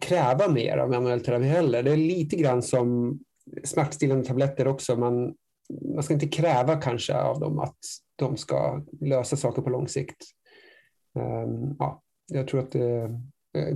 kräva 0.00 0.48
mer 0.48 0.78
av 0.78 0.90
manuell 0.90 1.20
terapi 1.20 1.44
heller. 1.44 1.82
Det 1.82 1.92
är 1.92 1.96
lite 1.96 2.36
grann 2.36 2.62
som 2.62 3.18
smärtstillande 3.64 4.24
tabletter 4.24 4.68
också. 4.68 4.96
Man, 4.96 5.34
man 5.94 6.02
ska 6.02 6.14
inte 6.14 6.28
kräva 6.28 6.80
kanske 6.80 7.14
av 7.14 7.40
dem 7.40 7.58
att 7.58 7.78
de 8.16 8.36
ska 8.36 8.82
lösa 9.00 9.36
saker 9.36 9.62
på 9.62 9.70
lång 9.70 9.88
sikt. 9.88 10.16
Um, 11.14 11.76
ja, 11.78 12.02
jag 12.32 12.48
tror 12.48 12.60
att 12.60 12.74
uh, 12.76 13.08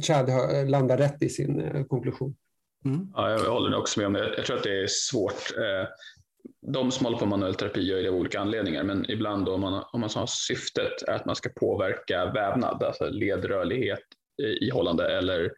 Chad 0.00 0.30
landar 0.70 0.98
rätt 0.98 1.22
i 1.22 1.28
sin 1.28 1.84
konklusion. 1.88 2.36
Mm. 2.84 3.12
Ja, 3.14 3.30
jag 3.30 3.50
håller 3.50 3.78
också 3.78 4.00
med 4.00 4.06
om 4.06 4.12
det. 4.12 4.34
Jag 4.36 4.46
tror 4.46 4.56
att 4.56 4.62
det 4.62 4.82
är 4.82 4.86
svårt. 4.86 5.52
De 6.72 6.90
som 6.90 7.06
håller 7.06 7.18
på 7.18 7.24
med 7.26 7.38
manuell 7.38 7.54
terapi 7.54 7.80
gör 7.80 8.02
det 8.02 8.08
av 8.08 8.14
olika 8.14 8.40
anledningar, 8.40 8.82
men 8.82 9.10
ibland 9.10 9.48
om 9.48 9.60
man, 9.60 9.84
om 9.92 10.00
man 10.00 10.10
har 10.14 10.26
syftet 10.26 11.02
är 11.08 11.12
att 11.12 11.26
man 11.26 11.36
ska 11.36 11.48
påverka 11.48 12.32
vävnad, 12.32 12.82
alltså 12.82 13.10
ledrörlighet, 13.10 14.04
eh, 14.42 14.68
ihållande 14.68 15.18
eller 15.18 15.52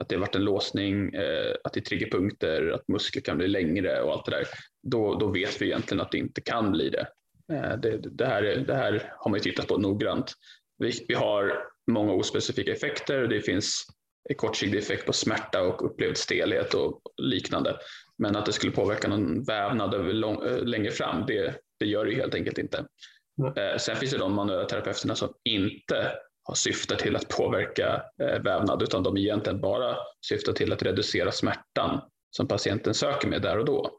att 0.00 0.08
det 0.08 0.14
har 0.14 0.20
varit 0.20 0.34
en 0.34 0.44
låsning, 0.44 1.14
eh, 1.14 1.54
att 1.64 1.72
det 1.72 1.80
är 1.80 1.84
triggerpunkter, 1.84 2.70
att 2.70 2.88
muskler 2.88 3.22
kan 3.22 3.38
bli 3.38 3.48
längre 3.48 4.02
och 4.02 4.12
allt 4.12 4.24
det 4.24 4.30
där, 4.30 4.46
då, 4.82 5.14
då 5.14 5.26
vet 5.26 5.62
vi 5.62 5.66
egentligen 5.66 6.00
att 6.00 6.12
det 6.12 6.18
inte 6.18 6.40
kan 6.40 6.72
bli 6.72 6.90
det. 6.90 7.06
Eh, 7.52 7.76
det, 7.76 7.98
det, 7.98 8.26
här, 8.26 8.42
det 8.42 8.74
här 8.74 9.12
har 9.18 9.30
man 9.30 9.38
ju 9.38 9.42
tittat 9.42 9.68
på 9.68 9.78
noggrant. 9.78 10.32
Vi, 10.78 11.04
vi 11.08 11.14
har 11.14 11.64
många 11.90 12.12
ospecifika 12.12 12.72
effekter. 12.72 13.26
Det 13.26 13.40
finns 13.40 13.86
en 14.28 14.36
kortsiktig 14.36 14.78
effekt 14.78 15.06
på 15.06 15.12
smärta 15.12 15.62
och 15.62 15.84
upplevd 15.84 16.16
stelhet 16.16 16.74
och 16.74 17.02
liknande. 17.16 17.76
Men 18.20 18.36
att 18.36 18.46
det 18.46 18.52
skulle 18.52 18.72
påverka 18.72 19.08
någon 19.08 19.42
vävnad 19.42 20.14
lång, 20.14 20.44
eh, 20.46 20.62
längre 20.62 20.90
fram, 20.90 21.26
det, 21.26 21.54
det 21.78 21.86
gör 21.86 22.04
det 22.04 22.14
helt 22.14 22.34
enkelt 22.34 22.58
inte. 22.58 22.84
Mm. 23.38 23.78
Sen 23.78 23.96
finns 23.96 24.12
det 24.12 24.18
de 24.18 24.34
manuella 24.34 24.64
terapeuterna 24.64 25.14
som 25.14 25.32
inte 25.44 26.12
har 26.42 26.54
syftat 26.54 26.98
till 26.98 27.16
att 27.16 27.28
påverka 27.28 28.02
eh, 28.22 28.42
vävnad 28.42 28.82
utan 28.82 29.02
de 29.02 29.16
egentligen 29.16 29.60
bara 29.60 29.96
syftar 30.26 30.52
till 30.52 30.72
att 30.72 30.82
reducera 30.82 31.32
smärtan 31.32 32.00
som 32.30 32.48
patienten 32.48 32.94
söker 32.94 33.28
med 33.28 33.42
där 33.42 33.58
och 33.58 33.64
då. 33.64 33.90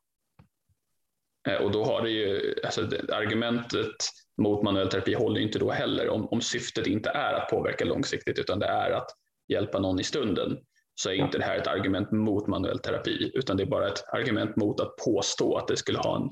Eh, 1.50 1.56
och 1.56 1.72
då 1.72 1.84
har 1.84 2.02
det 2.02 2.10
ju, 2.10 2.56
alltså 2.64 2.82
argumentet 3.12 3.96
mot 4.38 4.64
manuell 4.64 4.90
terapi 4.90 5.14
håller 5.14 5.42
inte 5.42 5.60
då 5.60 5.72
heller. 5.72 6.10
Om, 6.10 6.28
om 6.28 6.42
syftet 6.42 6.88
inte 6.88 7.10
är 7.10 7.34
att 7.34 7.50
påverka 7.50 7.86
långsiktigt 7.86 8.40
utan 8.40 8.60
det 8.60 8.68
är 8.68 8.92
att 8.92 9.08
hjälpa 9.48 9.80
någon 9.80 10.00
i 10.00 10.04
stunden 10.04 10.58
så 10.96 11.10
är 11.10 11.14
inte 11.14 11.38
det 11.38 11.44
här 11.44 11.58
ett 11.58 11.68
argument 11.68 12.12
mot 12.12 12.48
manuell 12.48 12.80
terapi 12.80 13.32
utan 13.34 13.58
det 13.58 13.64
är 13.64 13.68
bara 13.68 13.88
ett 13.88 14.04
argument 14.14 14.56
mot 14.56 14.80
att 14.80 14.96
påstå 15.06 15.58
att 15.58 15.68
det 15.68 15.78
skulle 15.78 15.98
ha 15.98 16.16
en 16.16 16.30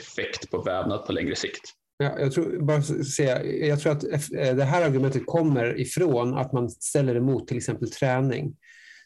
effekt 0.00 0.50
på 0.50 0.62
vävnad 0.62 1.06
på 1.06 1.12
längre 1.12 1.36
sikt. 1.36 1.62
Ja, 1.98 2.20
jag, 2.20 2.32
tror, 2.32 2.60
bara 2.60 2.82
säga, 2.82 3.44
jag 3.44 3.80
tror 3.80 3.92
att 3.92 4.04
det 4.30 4.64
här 4.64 4.86
argumentet 4.86 5.26
kommer 5.26 5.80
ifrån 5.80 6.34
att 6.34 6.52
man 6.52 6.70
ställer 6.70 7.14
det 7.14 7.20
mot 7.20 7.48
till 7.48 7.56
exempel 7.56 7.90
träning. 7.90 8.56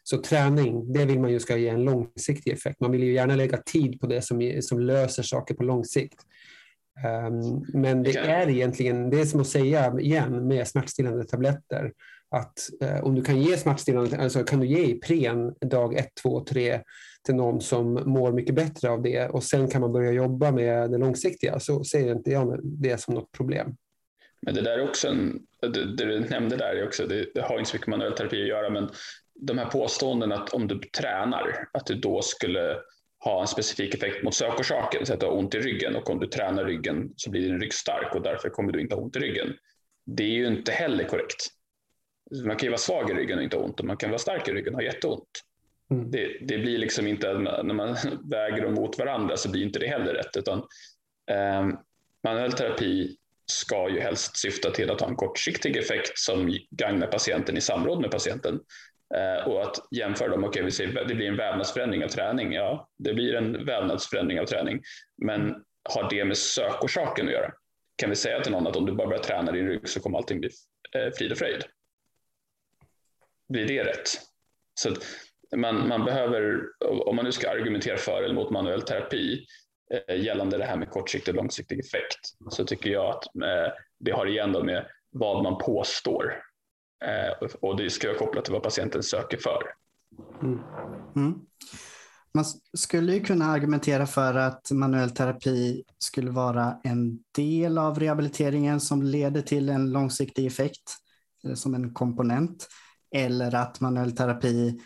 Så 0.03 0.23
träning, 0.23 0.93
det 0.93 1.05
vill 1.05 1.21
man 1.21 1.33
ju 1.33 1.41
ska 1.41 1.57
ge 1.57 1.69
en 1.69 1.85
långsiktig 1.85 2.53
effekt. 2.53 2.81
Man 2.81 2.91
vill 2.91 3.03
ju 3.03 3.13
gärna 3.13 3.37
lägga 3.37 3.57
tid 3.57 4.01
på 4.01 4.07
det 4.07 4.23
som, 4.23 4.59
som 4.63 4.81
löser 4.81 5.23
saker 5.23 5.55
på 5.55 5.63
lång 5.63 5.85
sikt. 5.85 6.21
Um, 7.29 7.67
men 7.81 8.03
det 8.03 8.17
är 8.17 8.49
egentligen, 8.49 9.11
det 9.11 9.21
är 9.21 9.25
som 9.25 9.41
att 9.41 9.47
säga 9.47 9.95
igen 10.01 10.49
med 10.49 10.69
smärtstillande 10.69 11.25
tabletter, 11.25 11.93
att 12.31 12.59
eh, 12.83 13.05
om 13.05 13.15
du 13.15 13.23
kan 13.23 13.43
ge 13.43 13.57
smärtstillande, 13.57 14.19
alltså 14.19 14.45
kan 14.45 14.61
du 14.61 14.67
ge 14.67 14.85
Ipren 14.85 15.55
dag 15.61 15.95
1, 15.95 16.09
2, 16.23 16.45
3 16.45 16.81
till 17.25 17.35
någon 17.35 17.61
som 17.61 17.93
mår 17.93 18.33
mycket 18.33 18.55
bättre 18.55 18.91
av 18.91 19.03
det 19.03 19.29
och 19.29 19.45
sen 19.45 19.69
kan 19.69 19.81
man 19.81 19.93
börja 19.93 20.13
jobba 20.13 20.51
med 20.51 20.91
det 20.91 20.99
långsiktiga 20.99 21.61
så 21.61 21.85
ser 21.85 22.13
inte 22.13 22.31
jag 22.31 22.61
det 22.63 23.01
som 23.01 23.15
något 23.15 23.33
problem. 23.33 23.77
Men 24.43 24.55
det 24.55 24.61
där 24.61 24.79
är 24.79 24.89
också 24.89 25.09
en, 25.09 25.41
det, 25.61 25.97
det 25.97 26.05
du 26.05 26.21
nämnde 26.21 26.57
där 26.57 26.77
är 26.77 26.87
också, 26.87 27.07
det, 27.07 27.27
det 27.35 27.41
har 27.41 27.59
inte 27.59 27.71
så 27.71 27.77
mycket 27.77 27.89
manuell 27.89 28.13
terapi 28.13 28.43
att 28.43 28.49
göra, 28.49 28.71
men 28.71 28.91
de 29.41 29.59
här 29.59 29.67
påståenden 29.67 30.33
att 30.33 30.51
om 30.51 30.69
du 30.69 30.79
tränar, 30.79 31.69
att 31.73 31.87
du 31.87 31.95
då 31.95 32.23
skulle 32.23 32.77
ha 33.25 33.41
en 33.41 33.47
specifik 33.47 33.95
effekt 33.95 34.25
mot 34.25 34.35
sökorsaken, 34.35 35.07
så 35.07 35.15
att 35.15 35.21
du 35.21 35.27
har 35.27 35.39
ont 35.39 35.55
i 35.55 35.59
ryggen 35.59 35.97
och 35.97 36.11
om 36.11 36.21
du 36.21 36.27
tränar 36.27 36.65
ryggen 36.65 37.13
så 37.17 37.31
blir 37.31 37.41
din 37.41 37.61
rygg 37.61 37.75
stark 37.75 38.15
och 38.15 38.23
därför 38.23 38.49
kommer 38.49 38.73
du 38.73 38.81
inte 38.81 38.95
ha 38.95 39.03
ont 39.03 39.17
i 39.17 39.19
ryggen. 39.19 39.49
Det 40.07 40.23
är 40.23 40.29
ju 40.29 40.47
inte 40.47 40.73
heller 40.73 41.05
korrekt. 41.05 41.47
Man 42.45 42.57
kan 42.57 42.67
ju 42.67 42.71
vara 42.71 42.79
svag 42.79 43.11
i 43.11 43.15
ryggen 43.15 43.39
och 43.39 43.45
inte 43.45 43.57
ha 43.57 43.65
ont 43.65 43.81
och 43.81 43.87
man 43.87 43.97
kan 43.97 44.11
vara 44.11 44.19
stark 44.19 44.49
i 44.49 44.53
ryggen 44.53 44.75
och 44.75 44.81
ha 44.81 44.85
jätteont. 44.85 45.45
Mm. 45.91 46.11
Det, 46.11 46.39
det, 46.41 46.59
blir 46.59 46.79
liksom 46.79 47.07
inte, 47.07 47.33
när 47.39 47.75
man 47.75 47.97
väger 48.31 48.63
dem 48.63 48.75
mot 48.75 48.99
varandra 48.99 49.37
så 49.37 49.51
blir 49.51 49.63
inte 49.63 49.79
det 49.79 49.87
heller 49.87 50.15
rätt. 50.15 50.37
Utan, 50.37 50.59
eh, 51.31 51.69
manuell 52.25 52.53
terapi 52.53 53.17
ska 53.47 53.91
ju 53.91 54.01
helst 54.01 54.37
syfta 54.37 54.71
till 54.71 54.91
att 54.91 55.01
ha 55.01 55.09
en 55.09 55.17
kortsiktig 55.17 55.77
effekt 55.77 56.19
som 56.19 56.59
gagnar 56.71 57.07
patienten 57.07 57.57
i 57.57 57.61
samråd 57.61 58.01
med 58.01 58.11
patienten. 58.11 58.61
Eh, 59.15 59.49
och 59.49 59.63
att 59.63 59.77
jämföra 59.91 60.29
dem, 60.29 60.45
okej, 60.45 60.65
okay, 60.65 60.87
det 60.87 61.15
blir 61.15 61.29
en 61.29 61.37
vävnadsförändring 61.37 62.05
av 62.05 62.09
träning. 62.09 62.53
Ja, 62.53 62.89
det 62.99 63.15
blir 63.15 63.35
en 63.35 63.65
vävnadsförändring 63.65 64.41
av 64.41 64.45
träning. 64.45 64.83
Men 65.23 65.55
har 65.89 66.11
det 66.11 66.25
med 66.25 66.37
sökorsaken 66.37 67.27
att 67.27 67.33
göra? 67.33 67.53
Kan 67.97 68.11
vi 68.11 68.17
säga 68.17 68.41
till 68.41 68.53
någon 68.53 68.67
att 68.67 68.77
om 68.77 68.87
du 68.87 68.93
bara 68.93 69.09
börjar 69.09 69.23
träna 69.23 69.53
din 69.53 69.69
rygg 69.69 69.89
så 69.89 70.01
kommer 70.01 70.19
allting 70.19 70.41
bli 70.41 70.51
eh, 70.97 71.11
frid 71.19 71.33
och 71.33 71.39
fröjd? 71.39 71.65
Blir 73.51 73.67
det 73.67 73.85
rätt? 73.85 74.09
Så 74.75 74.95
man, 75.57 75.89
man 75.89 76.05
behöver, 76.05 76.61
om 77.07 77.17
man 77.17 77.25
nu 77.25 77.33
ska 77.33 77.51
argumentera 77.51 77.97
för 77.97 78.23
eller 78.23 78.35
mot 78.35 78.51
manuell 78.51 78.83
terapi 78.83 79.47
eh, 80.09 80.17
gällande 80.17 80.59
det 80.59 80.65
här 80.65 80.77
med 80.77 80.91
kortsiktig 80.91 81.35
och 81.35 81.37
långsiktig 81.37 81.81
effekt 81.81 82.21
så 82.51 82.65
tycker 82.65 82.91
jag 82.91 83.07
att 83.07 83.25
eh, 83.25 83.73
det 83.99 84.11
har 84.11 84.27
igen 84.27 84.53
då 84.53 84.65
med 84.65 84.87
vad 85.11 85.43
man 85.43 85.59
påstår 85.59 86.43
eh, 87.05 87.49
och 87.61 87.77
det 87.77 87.91
ska 87.91 88.09
vara 88.09 88.19
kopplat 88.19 88.45
till 88.45 88.53
vad 88.53 88.63
patienten 88.63 89.03
söker 89.03 89.39
för. 89.39 89.63
Mm. 90.43 90.59
Mm. 91.17 91.41
Man 92.35 92.45
skulle 92.75 93.15
ju 93.15 93.21
kunna 93.21 93.45
argumentera 93.45 94.07
för 94.07 94.35
att 94.35 94.71
manuell 94.71 95.11
terapi 95.11 95.85
skulle 95.99 96.31
vara 96.31 96.81
en 96.85 97.19
del 97.37 97.79
av 97.79 97.99
rehabiliteringen 98.01 98.81
som 98.81 99.03
leder 99.03 99.43
till 99.43 99.69
en 99.69 99.93
långsiktig 99.93 100.47
effekt 100.47 100.97
eh, 101.45 101.55
som 101.55 101.75
en 101.75 101.95
komponent. 101.95 102.69
Eller 103.11 103.55
att 103.55 103.81
manuell 103.81 104.17
terapi 104.17 104.81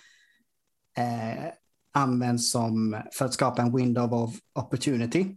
eh, 0.98 1.52
används 1.92 2.50
som, 2.50 3.02
för 3.12 3.24
att 3.24 3.34
skapa 3.34 3.62
en 3.62 3.76
window 3.76 4.14
of 4.14 4.34
opportunity. 4.54 5.36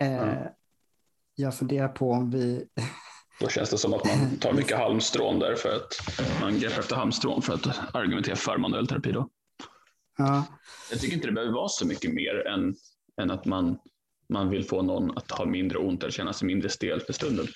Eh, 0.00 0.22
mm. 0.22 0.48
Jag 1.34 1.58
funderar 1.58 1.88
på 1.88 2.12
om 2.12 2.30
vi... 2.30 2.66
Då 3.40 3.48
känns 3.48 3.70
det 3.70 3.78
som 3.78 3.94
att 3.94 4.04
man 4.04 4.38
tar 4.38 4.52
mycket 4.52 4.78
halmstrån 4.78 5.38
där 5.38 5.54
för 5.54 5.76
att 5.76 6.20
man 6.40 6.58
greppar 6.58 6.78
efter 6.78 6.96
halmstrån 6.96 7.42
för 7.42 7.54
att 7.54 7.94
argumentera 7.94 8.36
för 8.36 8.58
manuell 8.58 8.86
terapi. 8.86 9.12
Då. 9.12 9.28
Ja. 10.18 10.44
Jag 10.90 11.00
tycker 11.00 11.14
inte 11.14 11.26
det 11.26 11.32
behöver 11.32 11.52
vara 11.52 11.68
så 11.68 11.86
mycket 11.86 12.14
mer 12.14 12.46
än, 12.46 12.74
än 13.20 13.30
att 13.30 13.44
man, 13.44 13.78
man 14.28 14.48
vill 14.48 14.64
få 14.64 14.82
någon 14.82 15.18
att 15.18 15.30
ha 15.30 15.46
mindre 15.46 15.78
ont 15.78 16.02
eller 16.02 16.12
känna 16.12 16.32
sig 16.32 16.46
mindre 16.46 16.68
stel 16.68 17.00
för 17.00 17.12
stunden. 17.12 17.46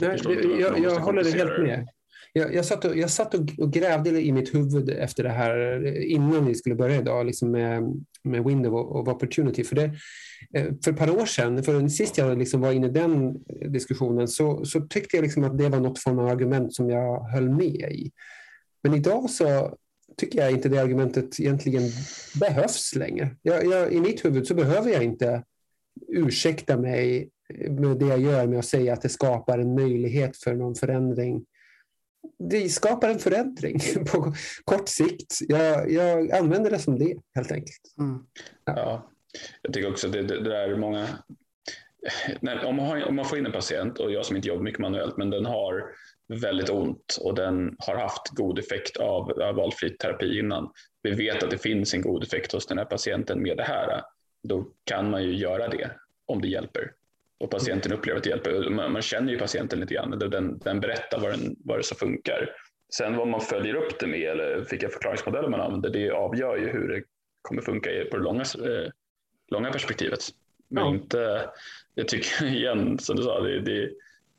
Nej, 0.00 0.20
jag, 0.24 0.60
jag, 0.60 0.78
jag 0.78 1.00
håller 1.00 1.24
det 1.24 1.30
helt 1.30 1.62
med. 1.62 1.88
Jag, 2.34 2.54
jag, 2.54 2.64
satt, 2.64 2.84
och, 2.84 2.96
jag 2.96 3.10
satt 3.10 3.34
och, 3.34 3.40
och, 3.58 3.72
grävde 3.72 4.20
i 4.20 4.32
mitt 4.32 4.54
huvud 4.54 4.90
efter 4.90 5.22
det 5.22 5.28
här 5.28 5.86
innan 6.02 6.46
vi 6.46 6.54
skulle 6.54 6.74
börja 6.74 7.00
idag 7.00 7.26
liksom 7.26 7.50
med, 7.50 7.82
med 8.24 8.44
window 8.44 8.74
of 8.74 9.08
opportunity. 9.08 9.64
För, 9.64 9.76
det, 9.76 9.84
eh, 10.54 10.66
för 10.84 10.92
ett 10.92 10.98
par 10.98 11.20
år 11.20 11.26
sedan, 11.26 11.62
för 11.62 11.88
sist 11.88 12.18
jag 12.18 12.38
liksom 12.38 12.60
var 12.60 12.72
inne 12.72 12.86
i 12.86 12.90
den 12.90 13.34
diskussionen, 13.72 14.28
så, 14.28 14.64
så 14.64 14.80
tyckte 14.80 15.16
jag 15.16 15.22
liksom 15.22 15.44
att 15.44 15.58
det 15.58 15.68
var 15.68 15.80
något 15.80 15.98
form 15.98 16.18
av 16.18 16.26
argument 16.26 16.74
som 16.74 16.90
jag 16.90 17.24
höll 17.24 17.50
med 17.50 17.92
i. 17.92 18.10
Men 18.82 18.94
idag 18.94 19.30
så 19.30 19.76
tycker 20.16 20.38
jag 20.38 20.50
inte 20.50 20.68
det 20.68 20.82
argumentet 20.82 21.40
egentligen 21.40 21.82
behövs 22.40 22.94
längre. 22.94 23.36
Jag, 23.42 23.66
jag, 23.66 23.92
I 23.92 24.00
mitt 24.00 24.24
huvud 24.24 24.46
så 24.46 24.54
behöver 24.54 24.90
jag 24.90 25.02
inte 25.02 25.42
ursäkta 26.08 26.76
mig 26.76 27.30
med 27.68 27.98
det 27.98 28.06
jag 28.06 28.20
gör 28.20 28.46
med 28.46 28.58
att 28.58 28.64
säga 28.64 28.92
att 28.92 29.02
det 29.02 29.08
skapar 29.08 29.58
en 29.58 29.74
möjlighet 29.74 30.36
för 30.36 30.54
någon 30.54 30.74
förändring 30.74 31.44
det 32.38 32.68
skapar 32.68 33.08
en 33.08 33.18
förändring 33.18 33.78
på 34.12 34.34
kort 34.64 34.88
sikt. 34.88 35.38
Jag, 35.48 35.90
jag 35.92 36.32
använder 36.32 36.70
det 36.70 36.78
som 36.78 36.98
det 36.98 37.16
helt 37.34 37.52
enkelt. 37.52 37.94
Mm. 37.98 38.24
Ja. 38.64 39.08
Jag 39.62 39.72
tycker 39.72 39.90
också 39.90 40.06
att 40.06 40.12
det, 40.12 40.22
det, 40.22 40.40
det 40.44 40.56
är 40.56 40.76
många 40.76 41.08
Nej, 42.40 42.64
om, 42.64 42.76
man 42.76 42.86
har, 42.86 43.04
om 43.04 43.16
man 43.16 43.24
får 43.24 43.38
in 43.38 43.46
en 43.46 43.52
patient 43.52 43.98
och 43.98 44.12
jag 44.12 44.26
som 44.26 44.36
inte 44.36 44.48
jobbar 44.48 44.62
mycket 44.62 44.80
manuellt, 44.80 45.16
men 45.16 45.30
den 45.30 45.46
har 45.46 45.84
väldigt 46.28 46.70
ont 46.70 47.18
och 47.20 47.34
den 47.34 47.76
har 47.78 47.96
haft 47.96 48.28
god 48.28 48.58
effekt 48.58 48.96
av, 48.96 49.30
av 49.42 49.54
valfri 49.54 49.90
terapi 49.90 50.38
innan. 50.38 50.72
Vi 51.02 51.10
vet 51.10 51.42
att 51.42 51.50
det 51.50 51.58
finns 51.58 51.94
en 51.94 52.02
god 52.02 52.22
effekt 52.22 52.52
hos 52.52 52.66
den 52.66 52.78
här 52.78 52.84
patienten 52.84 53.42
med 53.42 53.56
det 53.56 53.62
här. 53.62 54.02
Då 54.42 54.68
kan 54.84 55.10
man 55.10 55.22
ju 55.24 55.36
göra 55.36 55.68
det 55.68 55.90
om 56.26 56.42
det 56.42 56.48
hjälper. 56.48 56.92
Och 57.42 57.50
patienten 57.50 57.92
upplever 57.92 58.18
att 58.18 58.24
det 58.24 58.30
hjälper. 58.30 58.70
Man, 58.70 58.92
man 58.92 59.02
känner 59.02 59.32
ju 59.32 59.38
patienten 59.38 59.80
lite 59.80 59.94
grann. 59.94 60.10
Den, 60.10 60.58
den 60.58 60.80
berättar 60.80 61.20
vad, 61.20 61.30
den, 61.30 61.56
vad 61.64 61.78
det 61.78 61.82
som 61.82 61.96
funkar. 61.96 62.50
Sen 62.94 63.16
vad 63.16 63.28
man 63.28 63.40
följer 63.40 63.74
upp 63.74 63.98
det 64.00 64.06
med 64.06 64.30
eller 64.30 64.66
vilka 64.70 64.88
förklaringsmodeller 64.88 65.48
man 65.48 65.60
använder, 65.60 65.90
det 65.90 66.10
avgör 66.10 66.56
ju 66.56 66.68
hur 66.68 66.88
det 66.88 67.02
kommer 67.42 67.62
funka 67.62 67.90
på 68.10 68.16
det 68.16 68.22
långa, 68.22 68.42
eh, 68.42 68.90
långa 69.48 69.72
perspektivet. 69.72 70.20
Men 70.68 70.84
ja. 70.84 70.90
inte, 70.90 71.50
jag 71.94 72.08
tycker 72.08 72.46
igen, 72.54 72.98
som 72.98 73.16
du 73.16 73.22
sa, 73.22 73.40
det, 73.40 73.60
det, 73.60 73.90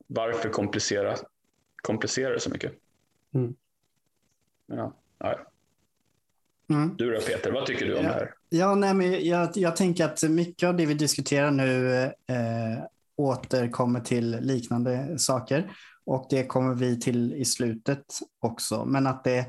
varför 0.07 0.49
komplicera, 0.49 1.15
komplicera 1.81 2.33
det 2.33 2.39
så 2.39 2.49
mycket? 2.49 2.71
Mm. 3.33 3.55
Ja, 4.67 4.93
ja. 5.19 5.39
Mm. 6.69 6.95
Du 6.97 7.11
då 7.11 7.19
Peter, 7.19 7.51
vad 7.51 7.65
tycker 7.65 7.85
du 7.85 7.95
om 7.95 8.03
ja, 8.03 8.09
det 8.09 8.15
här? 8.15 8.33
Ja, 8.49 8.75
nej, 8.75 8.93
men 8.93 9.27
jag, 9.27 9.49
jag 9.55 9.75
tänker 9.75 10.05
att 10.05 10.23
mycket 10.23 10.69
av 10.69 10.75
det 10.75 10.85
vi 10.85 10.93
diskuterar 10.93 11.51
nu 11.51 11.93
eh, 12.03 12.83
återkommer 13.23 13.99
till 13.99 14.37
liknande 14.41 15.19
saker 15.19 15.71
och 16.05 16.27
det 16.29 16.43
kommer 16.43 16.73
vi 16.75 16.99
till 16.99 17.33
i 17.33 17.45
slutet 17.45 18.05
också. 18.39 18.85
Men 18.85 19.07
att 19.07 19.23
det 19.23 19.45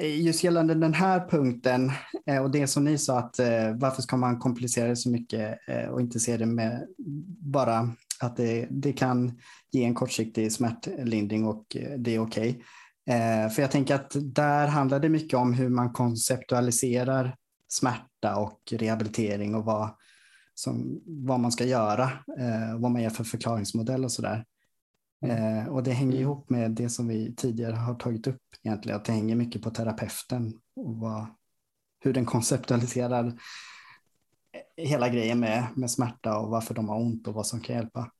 eh, 0.00 0.20
just 0.20 0.44
gällande 0.44 0.74
den 0.74 0.94
här 0.94 1.28
punkten 1.28 1.90
eh, 2.26 2.42
och 2.42 2.50
det 2.50 2.66
som 2.66 2.84
ni 2.84 2.98
sa 2.98 3.18
att 3.18 3.38
eh, 3.38 3.74
varför 3.74 4.02
ska 4.02 4.16
man 4.16 4.38
komplicera 4.38 4.88
det 4.88 4.96
så 4.96 5.10
mycket 5.10 5.58
och 5.90 6.00
inte 6.00 6.20
se 6.20 6.36
det 6.36 6.46
med 6.46 6.86
bara 7.40 7.90
att 8.20 8.36
det, 8.36 8.66
det 8.70 8.92
kan 8.92 9.40
ge 9.72 9.84
en 9.84 9.94
kortsiktig 9.94 10.52
smärtlindring 10.52 11.46
och 11.46 11.76
det 11.98 12.14
är 12.14 12.18
okej. 12.18 12.50
Okay. 12.50 12.62
För 13.50 13.62
jag 13.62 13.70
tänker 13.70 13.94
att 13.94 14.16
där 14.20 14.66
handlar 14.66 15.00
det 15.00 15.08
mycket 15.08 15.38
om 15.38 15.52
hur 15.52 15.68
man 15.68 15.92
konceptualiserar 15.92 17.36
smärta 17.68 18.36
och 18.36 18.60
rehabilitering 18.72 19.54
och 19.54 19.64
vad, 19.64 19.90
som, 20.58 21.02
vad 21.06 21.40
man 21.40 21.52
ska 21.52 21.64
göra, 21.64 22.10
vad 22.78 22.90
man 22.90 23.02
ger 23.02 23.10
för 23.10 23.24
förklaringsmodell 23.24 24.04
och 24.04 24.12
sådär. 24.12 24.44
Mm. 25.22 25.68
Och 25.68 25.82
det 25.82 25.90
hänger 25.90 26.12
mm. 26.12 26.22
ihop 26.22 26.50
med 26.50 26.70
det 26.70 26.88
som 26.88 27.08
vi 27.08 27.34
tidigare 27.34 27.74
har 27.74 27.94
tagit 27.94 28.26
upp 28.26 28.42
egentligen, 28.62 28.96
att 28.96 29.04
det 29.04 29.12
hänger 29.12 29.36
mycket 29.36 29.62
på 29.62 29.70
terapeuten 29.70 30.54
och 30.76 30.96
vad, 30.96 31.26
hur 32.00 32.12
den 32.12 32.24
konceptualiserar 32.24 33.32
hela 34.76 35.08
grejen 35.08 35.40
med, 35.40 35.66
med 35.74 35.90
smärta 35.90 36.38
och 36.38 36.50
varför 36.50 36.74
de 36.74 36.88
har 36.88 36.96
ont 36.96 37.28
och 37.28 37.34
vad 37.34 37.46
som 37.46 37.60
kan 37.60 37.76
hjälpa. 37.76 38.10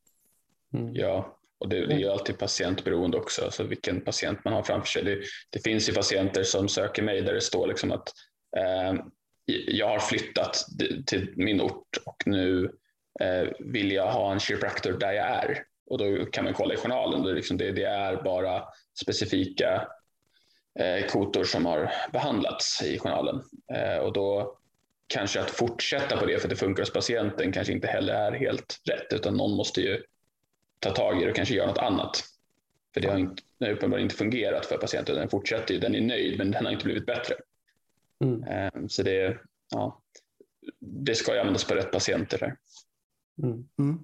Mm. 0.74 0.94
Ja, 0.94 1.38
och 1.58 1.68
det, 1.68 1.86
det 1.86 1.94
är 1.94 1.98
ju 1.98 2.08
alltid 2.08 2.38
patientberoende 2.38 3.16
också, 3.16 3.44
alltså 3.44 3.64
vilken 3.64 4.00
patient 4.00 4.44
man 4.44 4.52
har 4.52 4.62
framför 4.62 4.88
sig. 4.88 5.04
Det, 5.04 5.18
det 5.50 5.58
finns 5.58 5.88
ju 5.88 5.92
patienter 5.92 6.42
som 6.42 6.68
söker 6.68 7.02
mig 7.02 7.22
där 7.22 7.34
det 7.34 7.40
står 7.40 7.66
liksom 7.66 7.92
att 7.92 8.12
eh, 8.56 9.04
jag 9.46 9.88
har 9.88 9.98
flyttat 9.98 10.66
till 11.06 11.32
min 11.36 11.60
ort 11.60 11.96
och 12.04 12.22
nu 12.26 12.72
eh, 13.20 13.48
vill 13.58 13.92
jag 13.92 14.12
ha 14.12 14.32
en 14.32 14.40
chiropractor 14.40 14.92
där 14.92 15.12
jag 15.12 15.26
är. 15.26 15.64
Och 15.86 15.98
då 15.98 16.24
kan 16.24 16.44
man 16.44 16.54
kolla 16.54 16.74
i 16.74 16.76
journalen, 16.76 17.22
det, 17.22 17.32
liksom 17.32 17.56
det, 17.56 17.72
det 17.72 17.84
är 17.84 18.22
bara 18.22 18.62
specifika 19.00 19.88
eh, 20.78 21.06
kotor 21.06 21.44
som 21.44 21.66
har 21.66 21.92
behandlats 22.12 22.82
i 22.82 22.98
journalen. 22.98 23.42
Eh, 23.74 23.98
och 23.98 24.12
då 24.12 24.58
kanske 25.06 25.40
att 25.40 25.50
fortsätta 25.50 26.16
på 26.16 26.26
det 26.26 26.38
för 26.38 26.48
att 26.48 26.50
det 26.50 26.56
funkar 26.56 26.82
hos 26.82 26.92
patienten 26.92 27.52
kanske 27.52 27.72
inte 27.72 27.86
heller 27.86 28.14
är 28.14 28.32
helt 28.32 28.80
rätt, 28.84 29.12
utan 29.12 29.36
någon 29.36 29.56
måste 29.56 29.80
ju 29.80 30.02
ta 30.80 30.90
tag 30.90 31.22
i 31.22 31.24
det 31.24 31.30
och 31.30 31.36
kanske 31.36 31.54
göra 31.54 31.66
något 31.66 31.78
annat. 31.78 32.24
För 32.94 33.00
det 33.00 33.08
har, 33.08 33.18
inte, 33.18 33.42
det 33.58 33.64
har 33.64 33.72
uppenbarligen 33.72 34.06
inte 34.06 34.16
fungerat 34.16 34.66
för 34.66 34.76
patienten. 34.76 35.16
Den 35.16 35.28
fortsätter 35.28 35.74
ju, 35.74 35.80
den 35.80 35.94
är 35.94 36.00
nöjd, 36.00 36.38
men 36.38 36.50
den 36.50 36.64
har 36.64 36.72
inte 36.72 36.84
blivit 36.84 37.06
bättre. 37.06 37.34
Mm. 38.24 38.42
Eh, 38.44 38.86
så 38.88 39.02
det, 39.02 39.38
ja, 39.70 40.02
det 40.80 41.14
ska 41.14 41.34
ju 41.34 41.40
användas 41.40 41.64
på 41.64 41.74
rätt 41.74 41.92
patienter. 41.92 42.56
Mm. 43.42 43.64
Mm. 43.78 43.98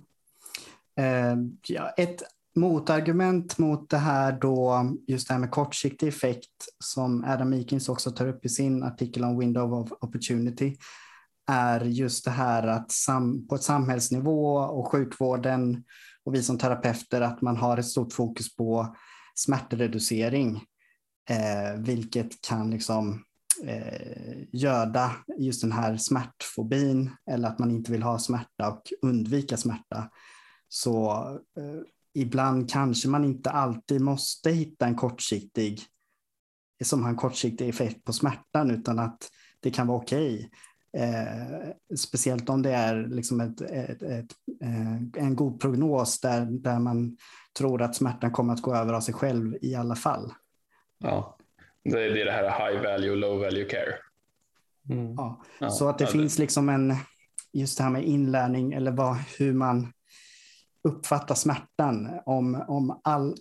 Eh, 0.97 1.53
ja, 1.67 1.91
ett 1.91 2.23
motargument 2.55 3.59
mot 3.59 3.91
det 3.91 3.99
här 3.99 4.33
då, 4.33 4.91
just 5.07 5.29
det 5.29 5.35
här 5.35 5.41
med 5.41 5.51
kortsiktig 5.51 6.09
effekt 6.09 6.69
som 6.85 7.25
Adam 7.25 7.51
Meekins 7.51 7.89
också 7.89 8.11
tar 8.11 8.29
upp 8.29 8.45
i 8.45 8.49
sin 8.49 8.83
artikel 8.83 9.25
om 9.25 9.39
window 9.39 9.75
of 9.75 9.93
opportunity 9.93 10.77
är 11.51 11.81
just 11.81 12.25
det 12.25 12.31
här 12.31 12.67
att 12.67 12.93
sam, 12.93 13.49
på 13.49 13.55
ett 13.55 13.63
samhällsnivå 13.63 14.57
och 14.57 14.89
sjukvården 14.89 15.85
och 16.25 16.35
vi 16.35 16.43
som 16.43 16.59
terapeuter 16.59 17.21
att 17.21 17.43
man 17.43 17.57
har 17.57 17.79
ett 17.79 17.87
stort 17.87 18.13
fokus 18.13 18.57
på 18.57 18.97
smärtreducering, 19.35 20.57
eh, 21.31 21.81
vilket 21.81 22.41
kan 22.41 22.71
liksom 22.71 23.25
eh, 23.63 24.45
göda 24.53 25.13
just 25.39 25.63
den 25.63 25.73
här 25.73 25.97
smärtfobin 25.97 27.11
eller 27.31 27.49
att 27.49 27.59
man 27.59 27.71
inte 27.71 27.93
vill 27.93 28.03
ha 28.03 28.19
smärta 28.19 28.69
och 28.73 28.83
undvika 29.03 29.57
smärta. 29.57 30.11
Så 30.69 31.11
eh, 31.59 31.81
ibland 32.15 32.71
kanske 32.71 33.09
man 33.09 33.25
inte 33.25 33.51
alltid 33.51 34.01
måste 34.01 34.51
hitta 34.51 34.87
en 34.87 34.95
kortsiktig 34.95 35.81
som 36.85 37.03
har 37.03 37.11
en 37.11 37.17
kortsiktig 37.17 37.69
effekt 37.69 38.05
på 38.05 38.13
smärtan 38.13 38.71
utan 38.71 38.99
att 38.99 39.31
det 39.61 39.71
kan 39.71 39.87
vara 39.87 39.99
okej. 39.99 40.35
Okay. 40.35 40.51
Eh, 40.97 41.97
speciellt 41.97 42.49
om 42.49 42.63
det 42.63 42.73
är 42.73 43.07
liksom 43.07 43.41
ett, 43.41 43.61
ett, 43.61 44.03
ett, 44.03 44.33
eh, 44.63 44.97
en 45.17 45.37
god 45.37 45.61
prognos 45.61 46.21
där, 46.21 46.45
där 46.45 46.79
man 46.79 47.17
tror 47.59 47.83
att 47.83 47.97
smärtan 47.97 48.31
kommer 48.31 48.53
att 48.53 48.63
gå 48.63 48.75
över 48.75 48.93
av 48.93 49.01
sig 49.01 49.15
själv 49.15 49.57
i 49.63 49.75
alla 49.75 49.95
fall. 49.95 50.33
Ja, 50.99 51.37
det 51.85 52.05
är 52.05 52.25
det 52.25 52.33
här 52.33 52.71
high 52.73 52.83
value, 52.83 53.17
low 53.17 53.41
value 53.41 53.65
care. 53.65 53.95
Mm. 54.91 55.15
Ja. 55.15 55.43
ja. 55.59 55.71
Så 55.71 55.89
att 55.89 55.99
det 55.99 56.05
ja, 56.05 56.11
finns 56.11 56.39
liksom 56.39 56.69
en, 56.69 56.95
just 57.53 57.79
det 57.79 57.85
här 57.85 57.91
med 57.91 58.05
inlärning 58.05 58.73
eller 58.73 58.93
vad, 58.93 59.17
hur 59.39 59.53
man 59.53 59.93
uppfatta 60.85 61.35
smärtan. 61.35 62.11
Om, 62.27 62.65
om 62.69 63.01
all, 63.05 63.37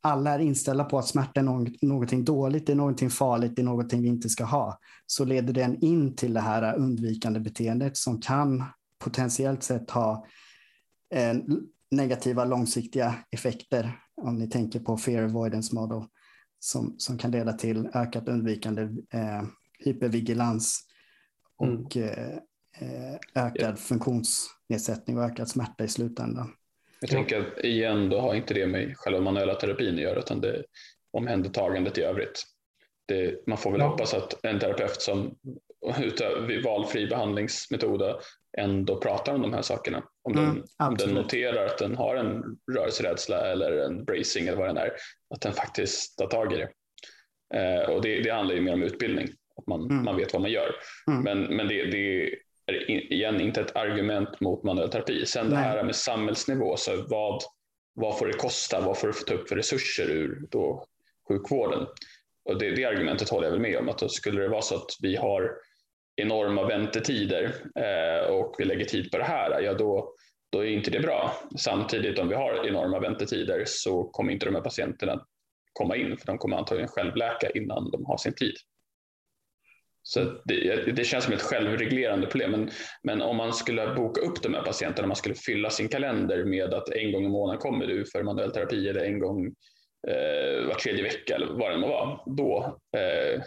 alla 0.00 0.30
är 0.30 0.38
inställda 0.38 0.84
på 0.84 0.98
att 0.98 1.06
smärta 1.06 1.40
är 1.40 1.44
något, 1.44 1.82
någonting 1.82 2.24
dåligt, 2.24 2.66
det 2.66 2.72
är 2.72 2.76
någonting 2.76 3.10
farligt, 3.10 3.56
det 3.56 3.62
är 3.62 3.64
någonting 3.64 4.02
vi 4.02 4.08
inte 4.08 4.28
ska 4.28 4.44
ha, 4.44 4.78
så 5.06 5.24
leder 5.24 5.52
den 5.52 5.84
in 5.84 6.16
till 6.16 6.34
det 6.34 6.40
här 6.40 6.76
undvikande 6.76 7.40
beteendet 7.40 7.96
som 7.96 8.20
kan 8.20 8.64
potentiellt 8.98 9.62
sett 9.62 9.90
ha 9.90 10.26
eh, 11.14 11.34
negativa 11.90 12.44
långsiktiga 12.44 13.14
effekter. 13.30 14.00
Om 14.22 14.38
ni 14.38 14.48
tänker 14.48 14.80
på 14.80 14.96
fear 14.96 15.22
avoidance 15.22 15.74
model 15.74 16.04
som, 16.60 16.94
som 16.98 17.18
kan 17.18 17.30
leda 17.30 17.52
till 17.52 17.88
ökat 17.94 18.28
undvikande 18.28 18.82
eh, 19.12 19.42
hypervigilans 19.78 20.80
och 21.56 21.96
mm. 21.96 22.38
eh, 22.80 23.44
ökad 23.44 23.78
funktionsnedsättning 23.78 25.18
och 25.18 25.24
ökad 25.24 25.48
smärta 25.48 25.84
i 25.84 25.88
slutändan. 25.88 26.54
Jag 27.00 27.10
tänker 27.10 27.40
att 27.40 27.64
igen, 27.64 28.08
då 28.08 28.20
har 28.20 28.34
inte 28.34 28.54
det 28.54 28.66
med 28.66 28.96
själva 28.96 29.20
manuella 29.20 29.54
terapin 29.54 29.94
att 29.94 30.00
göra, 30.00 30.18
utan 30.18 30.40
det 30.40 30.64
omhändertagandet 31.10 31.98
i 31.98 32.02
övrigt. 32.02 32.42
Det, 33.06 33.46
man 33.46 33.58
får 33.58 33.72
väl 33.72 33.80
ja. 33.80 33.88
hoppas 33.88 34.14
att 34.14 34.44
en 34.44 34.58
terapeut 34.58 35.02
som 35.02 35.34
utav 35.98 36.50
valfri 36.64 37.06
behandlingsmetod 37.06 38.02
ändå 38.58 39.00
pratar 39.00 39.34
om 39.34 39.42
de 39.42 39.52
här 39.52 39.62
sakerna. 39.62 40.02
Om, 40.22 40.38
mm, 40.38 40.54
den, 40.54 40.88
om 40.88 40.96
den 40.96 41.14
noterar 41.14 41.66
att 41.66 41.78
den 41.78 41.96
har 41.96 42.16
en 42.16 42.42
rörelserädsla 42.72 43.46
eller 43.46 43.72
en 43.72 44.04
bracing 44.04 44.48
eller 44.48 44.58
vad 44.58 44.68
den 44.68 44.76
är, 44.76 44.92
att 45.34 45.40
den 45.40 45.52
faktiskt 45.52 46.18
tar 46.18 46.26
tag 46.26 46.52
i 46.52 46.56
det. 46.56 46.70
Eh, 47.54 47.90
och 47.90 48.02
det, 48.02 48.20
det 48.20 48.30
handlar 48.30 48.54
ju 48.54 48.60
mer 48.60 48.72
om 48.72 48.82
utbildning, 48.82 49.28
att 49.56 49.66
man, 49.66 49.90
mm. 49.90 50.04
man 50.04 50.16
vet 50.16 50.32
vad 50.32 50.42
man 50.42 50.50
gör. 50.50 50.74
Mm. 51.10 51.22
Men, 51.22 51.56
men 51.56 51.68
det, 51.68 51.84
det 51.84 52.24
är 52.66 52.90
igen 52.90 53.40
inte 53.40 53.60
ett 53.60 53.76
argument 53.76 54.40
mot 54.40 54.62
manuell 54.62 54.90
terapi. 54.90 55.26
Sen 55.26 55.46
Nej. 55.46 55.54
det 55.54 55.62
här 55.62 55.84
med 55.84 55.96
samhällsnivå, 55.96 56.76
så 56.76 57.04
vad, 57.08 57.42
vad 57.94 58.18
får 58.18 58.26
det 58.26 58.32
kosta? 58.32 58.80
Vad 58.80 58.98
får 58.98 59.08
det 59.08 59.14
ta 59.14 59.34
upp 59.34 59.48
för 59.48 59.56
resurser 59.56 60.10
ur 60.10 60.46
då 60.50 60.86
sjukvården? 61.28 61.86
Och 62.44 62.58
det, 62.58 62.70
det 62.70 62.84
argumentet 62.84 63.28
håller 63.28 63.46
jag 63.46 63.52
väl 63.52 63.60
med 63.60 63.78
om, 63.78 63.88
att 63.88 63.98
då 63.98 64.08
skulle 64.08 64.42
det 64.42 64.48
vara 64.48 64.62
så 64.62 64.74
att 64.74 64.96
vi 65.00 65.16
har 65.16 65.50
enorma 66.20 66.66
väntetider 66.66 67.54
eh, 67.74 68.30
och 68.30 68.54
vi 68.58 68.64
lägger 68.64 68.84
tid 68.84 69.10
på 69.10 69.18
det 69.18 69.24
här, 69.24 69.60
ja 69.60 69.74
då, 69.74 70.14
då 70.52 70.64
är 70.64 70.68
inte 70.68 70.90
det 70.90 71.00
bra. 71.00 71.32
Samtidigt 71.58 72.18
om 72.18 72.28
vi 72.28 72.34
har 72.34 72.66
enorma 72.66 73.00
väntetider 73.00 73.64
så 73.66 74.04
kommer 74.04 74.32
inte 74.32 74.46
de 74.46 74.54
här 74.54 74.62
patienterna 74.62 75.26
komma 75.72 75.96
in, 75.96 76.16
för 76.16 76.26
de 76.26 76.38
kommer 76.38 76.56
antagligen 76.56 76.88
självläka 76.88 77.50
innan 77.50 77.90
de 77.90 78.04
har 78.04 78.16
sin 78.16 78.34
tid. 78.34 78.54
Så 80.02 80.20
det, 80.44 80.92
det, 80.96 81.04
känns 81.04 81.24
som 81.24 81.32
ett 81.32 81.42
självreglerande 81.42 82.26
problem. 82.26 82.50
Men, 82.50 82.70
men, 83.02 83.22
om 83.22 83.36
man 83.36 83.52
skulle 83.52 83.94
boka 83.94 84.20
upp 84.20 84.42
de 84.42 84.54
här 84.54 84.62
patienterna, 84.62 85.08
man 85.08 85.16
skulle 85.16 85.34
fylla 85.34 85.70
sin 85.70 85.88
kalender 85.88 86.44
med 86.44 86.74
att 86.74 86.88
en 86.88 87.12
gång 87.12 87.24
i 87.24 87.28
månaden 87.28 87.60
kommer 87.60 87.86
du 87.86 88.04
för 88.06 88.22
manuell 88.22 88.50
terapi 88.50 88.88
eller 88.88 89.04
en 89.04 89.18
gång 89.18 89.46
eh, 90.08 90.66
var 90.66 90.74
tredje 90.74 91.02
vecka 91.02 91.34
eller 91.34 91.46
vad 91.46 91.70
det 91.70 91.78
må 91.78 91.88
vara, 91.88 92.20
då 92.26 92.78
eh, 92.96 93.42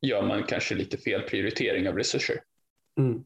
gör 0.00 0.22
man 0.22 0.42
kanske 0.42 0.74
lite 0.74 0.98
fel 0.98 1.22
prioritering 1.22 1.88
av 1.88 1.96
resurser. 1.96 2.40
Mm. 2.98 3.24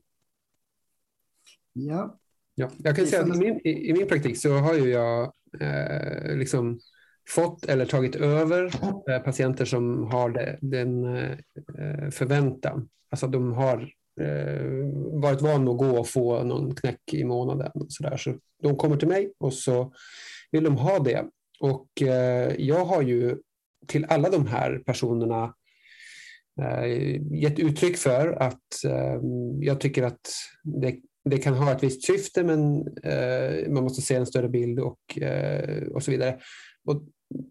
Ja. 1.73 2.21
Ja, 2.55 2.71
jag 2.79 2.97
kan 2.97 3.07
säga 3.07 3.23
att 3.23 3.37
i 3.37 3.39
min, 3.39 3.61
i, 3.65 3.89
i 3.91 3.93
min 3.93 4.09
praktik 4.09 4.39
så 4.39 4.53
har 4.53 4.75
ju 4.75 4.91
jag 4.91 5.33
eh, 5.61 6.37
liksom 6.37 6.81
fått 7.29 7.65
eller 7.65 7.87
tagit 7.87 8.17
över 8.17 8.65
eh, 9.11 9.19
patienter 9.19 9.65
som 9.65 10.07
har 10.07 10.31
det, 10.31 10.59
den 10.61 11.05
eh, 11.05 12.11
förväntan. 12.11 12.89
Alltså 13.11 13.27
de 13.27 13.53
har 13.53 13.93
eh, 14.21 14.65
varit 15.23 15.43
vana 15.43 15.71
att 15.71 15.79
gå 15.79 15.99
och 15.99 16.09
få 16.09 16.45
någon 16.45 16.75
knäck 16.75 17.01
i 17.13 17.25
månaden. 17.25 17.71
Och 17.75 17.87
så, 17.89 18.03
där. 18.03 18.17
så 18.17 18.35
de 18.63 18.77
kommer 18.77 18.97
till 18.97 19.09
mig 19.09 19.33
och 19.39 19.53
så 19.55 19.93
vill 20.51 20.65
de 20.65 20.77
ha 20.77 20.99
det. 20.99 21.25
Och 21.61 22.03
eh, 22.03 22.55
jag 22.59 22.85
har 22.85 23.03
ju 23.03 23.37
till 23.87 24.07
alla 24.09 24.31
de 24.31 24.47
här 24.47 24.83
personerna 24.87 25.45
eh, 25.45 25.51
Eh, 26.61 27.23
gett 27.33 27.59
uttryck 27.59 27.97
för 27.97 28.43
att 28.43 28.85
eh, 28.85 29.21
jag 29.61 29.81
tycker 29.81 30.03
att 30.03 30.31
det, 30.63 30.97
det, 31.25 31.39
kan 31.39 31.55
ha 31.55 31.73
ett 31.73 31.83
visst 31.83 32.05
syfte 32.05 32.45
men 32.45 32.87
eh, 33.03 33.71
man 33.71 33.83
måste 33.83 34.03
se 34.03 34.15
en 34.15 34.27
större 34.27 34.49
bild 34.49 34.81
och, 34.81 35.19
eh, 35.19 35.83
och 35.83 36.03
så 36.03 36.11
vidare. 36.11 36.39
Och 36.85 37.03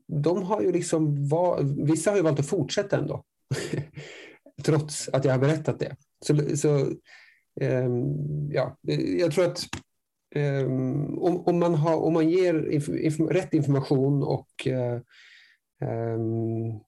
de 0.07 0.43
har 0.43 0.62
ju 0.62 0.72
liksom 0.72 1.30
var, 1.30 1.86
vissa 1.86 2.10
har 2.10 2.18
ju 2.18 2.24
valt 2.24 2.39
att 2.39 2.49
fortsätta 2.49 2.97
ändå. 2.97 3.24
Trots 4.64 5.10
att 5.10 5.26
jag 5.26 5.32
har 5.32 5.39
berättat 5.39 5.80
det. 5.80 5.95
Så, 6.26 6.57
så 6.57 6.91
ehm, 7.62 8.51
ja, 8.51 8.78
jag 9.20 9.32
tror 9.32 9.45
att 9.45 9.64
um, 10.36 11.20
om, 11.20 11.47
om, 11.47 11.60
man 11.60 11.76
har, 11.76 11.95
om 11.95 12.14
man 12.14 12.30
ger 12.30 12.70
inf, 12.72 12.89
inf, 12.89 13.20
rätt 13.20 13.53
information 13.53 14.24
och 14.24 14.68
uh, 14.68 14.99
um, 15.89 16.80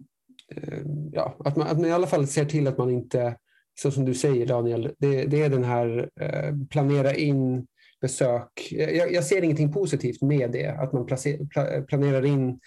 Eh, 0.52 0.80
ja, 1.12 1.38
att, 1.46 1.56
man, 1.56 1.68
att 1.68 1.78
man 1.78 1.86
i 1.86 1.92
alla 1.92 2.08
fall 2.08 2.28
ser 2.28 2.46
till 2.46 2.68
att 2.68 2.78
man 2.78 2.90
inte, 2.90 3.36
så 3.82 3.92
som 3.92 4.06
du 4.06 4.14
säger 4.14 4.46
Daniel, 4.46 4.94
det, 4.98 5.26
det 5.26 5.42
är 5.42 5.50
den 5.50 5.64
här 5.64 6.10
eh, 6.22 6.54
planera 6.70 7.14
in 7.14 7.68
besök. 8.02 8.68
Jag, 8.72 9.14
jag, 9.14 9.24
ser 9.24 9.42
ingenting 9.42 9.72
positivt 9.72 10.22
med 10.22 10.52
det, 10.52 10.68
att 10.68 10.94
man 10.94 11.06
placer, 11.06 11.86
planerar 11.86 12.26
in 12.26 12.60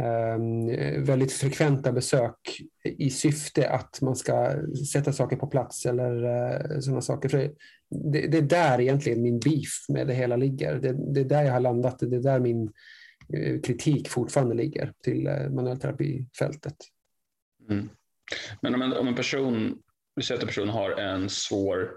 ehm, 0.00 1.04
väldigt 1.04 1.32
frekventa 1.32 1.92
besök 1.92 2.60
i 2.84 3.10
syfte 3.10 3.70
att 3.70 4.00
man 4.02 4.16
ska 4.16 4.52
sätta 4.92 5.12
saker 5.12 5.36
på 5.36 5.46
plats 5.46 5.86
eller 5.86 6.24
eh, 6.24 6.80
sådana 6.80 7.00
saker. 7.00 7.28
För 7.28 7.38
det, 8.12 8.26
det, 8.26 8.38
är 8.38 8.42
där 8.42 8.80
egentligen 8.80 9.22
min 9.22 9.38
beef 9.38 9.84
med 9.88 10.06
det 10.06 10.14
hela 10.14 10.36
ligger. 10.36 10.74
Det, 10.74 11.12
det 11.14 11.20
är 11.20 11.24
där 11.24 11.42
jag 11.42 11.52
har 11.52 11.60
landat. 11.60 11.98
Det 11.98 12.16
är 12.16 12.20
där 12.20 12.40
min 12.40 12.72
kritik 13.62 14.08
fortfarande 14.08 14.54
ligger 14.54 14.92
till 15.04 15.22
manuellterapifältet. 15.50 16.76
Mm. 17.70 17.90
Men 18.60 18.74
om 18.74 18.82
en, 18.82 18.92
om 18.92 19.08
en 19.08 19.14
person, 19.14 19.78
vi 20.16 20.22
säger 20.22 20.38
att 20.38 20.42
en 20.42 20.48
person 20.48 20.68
har 20.68 20.90
en 20.90 21.28
svår 21.28 21.90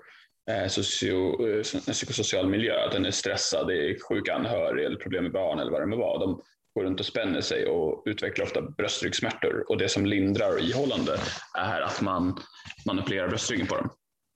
Eh, 0.51 0.67
socio, 0.67 1.47
eh, 1.49 1.65
en 1.87 1.93
psykosocial 1.93 2.49
miljö, 2.49 2.85
att 2.85 2.91
den 2.91 3.05
är 3.05 3.11
stressad, 3.11 3.67
det 3.67 3.89
är 3.89 3.99
sjuka 4.09 4.33
anhöriga 4.33 4.87
eller 4.87 4.97
problem 4.97 5.23
med 5.23 5.31
barn 5.31 5.59
eller 5.59 5.71
vad 5.71 5.81
det 5.81 5.85
må 5.85 5.97
vara. 5.97 6.19
De 6.19 6.41
går 6.75 6.83
runt 6.83 6.99
och 6.99 7.05
spänner 7.05 7.41
sig 7.41 7.65
och 7.65 8.03
utvecklar 8.05 8.45
ofta 8.45 8.61
bröstryggsmärtor 8.61 9.65
och 9.69 9.77
det 9.77 9.89
som 9.89 10.05
lindrar 10.05 10.53
och 10.53 10.59
ihållande 10.59 11.17
är 11.57 11.81
att 11.81 12.01
man 12.01 12.37
manipulerar 12.85 13.27
bröstryggen 13.27 13.67
på 13.67 13.75
dem. 13.75 13.89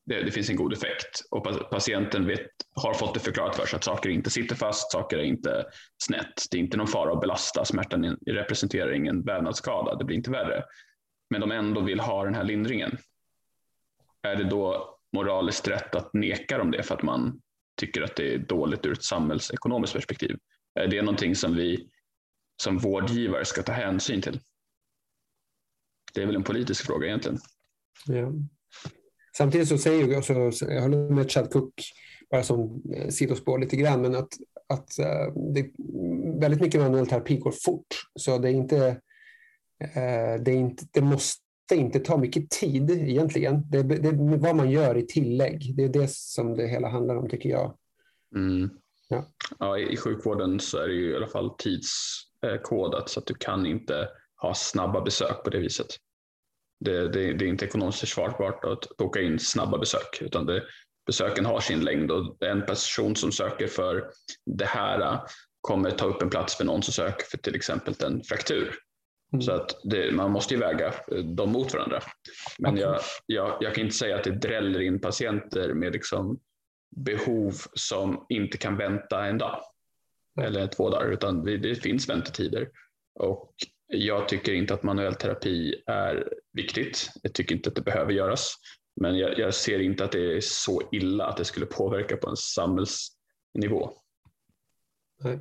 Det, 0.05 0.21
det 0.21 0.31
finns 0.31 0.49
en 0.49 0.55
god 0.55 0.73
effekt 0.73 1.21
och 1.31 1.69
patienten 1.69 2.27
vet, 2.27 2.47
har 2.75 2.93
fått 2.93 3.13
det 3.13 3.19
förklarat 3.19 3.55
för 3.55 3.65
sig 3.65 3.77
att 3.77 3.83
saker 3.83 4.09
inte 4.09 4.29
sitter 4.29 4.55
fast, 4.55 4.91
saker 4.91 5.17
är 5.17 5.23
inte 5.23 5.65
snett. 6.03 6.45
Det 6.51 6.57
är 6.57 6.61
inte 6.61 6.77
någon 6.77 6.87
fara 6.87 7.13
att 7.13 7.21
belasta, 7.21 7.65
smärtan 7.65 8.17
representerar 8.25 8.91
ingen 8.91 9.23
vävnadsskada, 9.23 9.95
det 9.95 10.05
blir 10.05 10.17
inte 10.17 10.31
värre. 10.31 10.63
Men 11.29 11.41
de 11.41 11.51
ändå 11.51 11.81
vill 11.81 11.99
ha 11.99 12.23
den 12.23 12.35
här 12.35 12.43
lindringen. 12.43 12.97
Är 14.21 14.35
det 14.35 14.43
då 14.43 14.97
moraliskt 15.13 15.67
rätt 15.67 15.95
att 15.95 16.13
neka 16.13 16.57
dem 16.57 16.71
det 16.71 16.83
för 16.83 16.95
att 16.95 17.03
man 17.03 17.41
tycker 17.77 18.01
att 18.01 18.15
det 18.15 18.33
är 18.33 18.37
dåligt 18.37 18.85
ur 18.85 18.91
ett 18.91 19.03
samhällsekonomiskt 19.03 19.93
perspektiv. 19.93 20.37
Är 20.79 20.87
Det 20.87 21.01
någonting 21.01 21.35
som 21.35 21.55
vi 21.55 21.89
som 22.61 22.77
vårdgivare 22.77 23.45
ska 23.45 23.63
ta 23.63 23.71
hänsyn 23.71 24.21
till. 24.21 24.39
Det 26.13 26.21
är 26.21 26.25
väl 26.25 26.35
en 26.35 26.43
politisk 26.43 26.85
fråga 26.85 27.07
egentligen. 27.07 27.39
Ja. 28.05 28.31
Samtidigt 29.37 29.67
så 29.67 29.77
säger 29.77 30.07
jag, 30.07 30.25
så, 30.25 30.65
jag 30.65 30.81
håller 30.81 31.09
med 31.09 31.31
Chad 31.31 31.51
Cook, 31.51 31.73
bara 32.31 32.43
som 32.43 32.83
eh, 32.95 33.09
sidospår 33.09 33.59
lite 33.59 33.75
grann, 33.75 34.01
men 34.01 34.15
att, 34.15 34.33
att 34.67 34.99
eh, 34.99 35.33
det, 35.53 35.71
väldigt 36.39 36.61
mycket 36.61 36.81
manuell 36.81 37.07
terapi 37.07 37.37
går 37.37 37.53
fort. 37.65 37.87
Så 38.19 38.37
det 38.37 38.49
är 38.49 38.53
inte, 38.53 39.01
det, 40.43 40.51
är 40.51 40.55
inte 40.55 40.85
det 40.91 41.01
måste 41.01 41.41
inte 41.73 41.99
ta 41.99 42.17
mycket 42.17 42.49
tid 42.49 42.91
egentligen. 42.91 43.69
Det, 43.69 43.83
det 43.83 44.07
är 44.07 44.37
vad 44.37 44.55
man 44.55 44.71
gör 44.71 44.97
i 44.97 45.05
tillägg. 45.05 45.75
Det 45.75 45.83
är 45.83 45.89
det 45.89 46.11
som 46.11 46.57
det 46.57 46.67
hela 46.67 46.89
handlar 46.89 47.15
om 47.15 47.29
tycker 47.29 47.49
jag. 47.49 47.77
Mm. 48.35 48.69
Ja. 49.09 49.25
Ja, 49.59 49.77
I 49.77 49.97
sjukvården 49.97 50.59
så 50.59 50.77
är 50.77 50.87
det 50.87 50.93
ju 50.93 51.11
i 51.11 51.15
alla 51.15 51.27
fall 51.27 51.55
tidskodat 51.57 53.09
så 53.09 53.19
att 53.19 53.25
du 53.25 53.33
kan 53.33 53.65
inte 53.65 54.09
ha 54.41 54.53
snabba 54.53 55.01
besök 55.01 55.43
på 55.43 55.49
det 55.49 55.59
viset. 55.59 55.87
Det, 56.79 57.07
det, 57.07 57.33
det 57.33 57.45
är 57.45 57.49
inte 57.49 57.65
ekonomiskt 57.65 57.99
försvarbart 57.99 58.65
att 58.65 58.97
boka 58.97 59.21
in 59.21 59.39
snabba 59.39 59.77
besök 59.77 60.21
utan 60.21 60.45
det, 60.45 60.63
besöken 61.05 61.45
har 61.45 61.59
sin 61.59 61.79
längd 61.79 62.11
och 62.11 62.43
en 62.43 62.65
person 62.65 63.15
som 63.15 63.31
söker 63.31 63.67
för 63.67 64.09
det 64.45 64.65
här 64.65 65.19
kommer 65.61 65.91
ta 65.91 66.05
upp 66.05 66.21
en 66.21 66.29
plats 66.29 66.55
för 66.55 66.65
någon 66.65 66.83
som 66.83 66.93
söker 66.93 67.25
för 67.25 67.37
till 67.37 67.55
exempel 67.55 67.93
en 67.99 68.23
fraktur. 68.23 68.75
Mm. 69.33 69.41
Så 69.41 69.51
att 69.51 69.79
det, 69.83 70.13
man 70.13 70.31
måste 70.31 70.53
ju 70.53 70.59
väga 70.59 70.87
eh, 70.87 71.17
dem 71.17 71.51
mot 71.51 71.73
varandra. 71.73 71.99
Men 72.59 72.73
okay. 72.73 72.83
jag, 72.83 72.99
jag, 73.25 73.57
jag, 73.61 73.75
kan 73.75 73.83
inte 73.83 73.95
säga 73.95 74.15
att 74.15 74.23
det 74.23 74.31
dräller 74.31 74.79
in 74.79 75.01
patienter 75.01 75.73
med 75.73 75.93
liksom 75.93 76.39
behov 76.95 77.53
som 77.73 78.25
inte 78.29 78.57
kan 78.57 78.77
vänta 78.77 79.25
en 79.25 79.37
dag 79.37 79.61
mm. 80.37 80.47
eller 80.47 80.67
två 80.67 80.89
dagar, 80.89 81.11
utan 81.11 81.43
det, 81.43 81.57
det, 81.57 81.75
finns 81.75 82.09
väntetider. 82.09 82.69
Och 83.19 83.53
jag 83.87 84.29
tycker 84.29 84.53
inte 84.53 84.73
att 84.73 84.83
manuell 84.83 85.15
terapi 85.15 85.83
är 85.85 86.33
viktigt. 86.53 87.09
Jag 87.23 87.33
tycker 87.33 87.55
inte 87.55 87.69
att 87.69 87.75
det 87.75 87.81
behöver 87.81 88.13
göras. 88.13 88.53
Men 89.01 89.17
jag, 89.17 89.39
jag 89.39 89.53
ser 89.53 89.79
inte 89.79 90.03
att 90.03 90.11
det 90.11 90.37
är 90.37 90.41
så 90.41 90.89
illa 90.91 91.25
att 91.25 91.37
det 91.37 91.45
skulle 91.45 91.65
påverka 91.65 92.17
på 92.17 92.29
en 92.29 92.37
samhällsnivå. 92.37 93.93
Nej. 95.23 95.39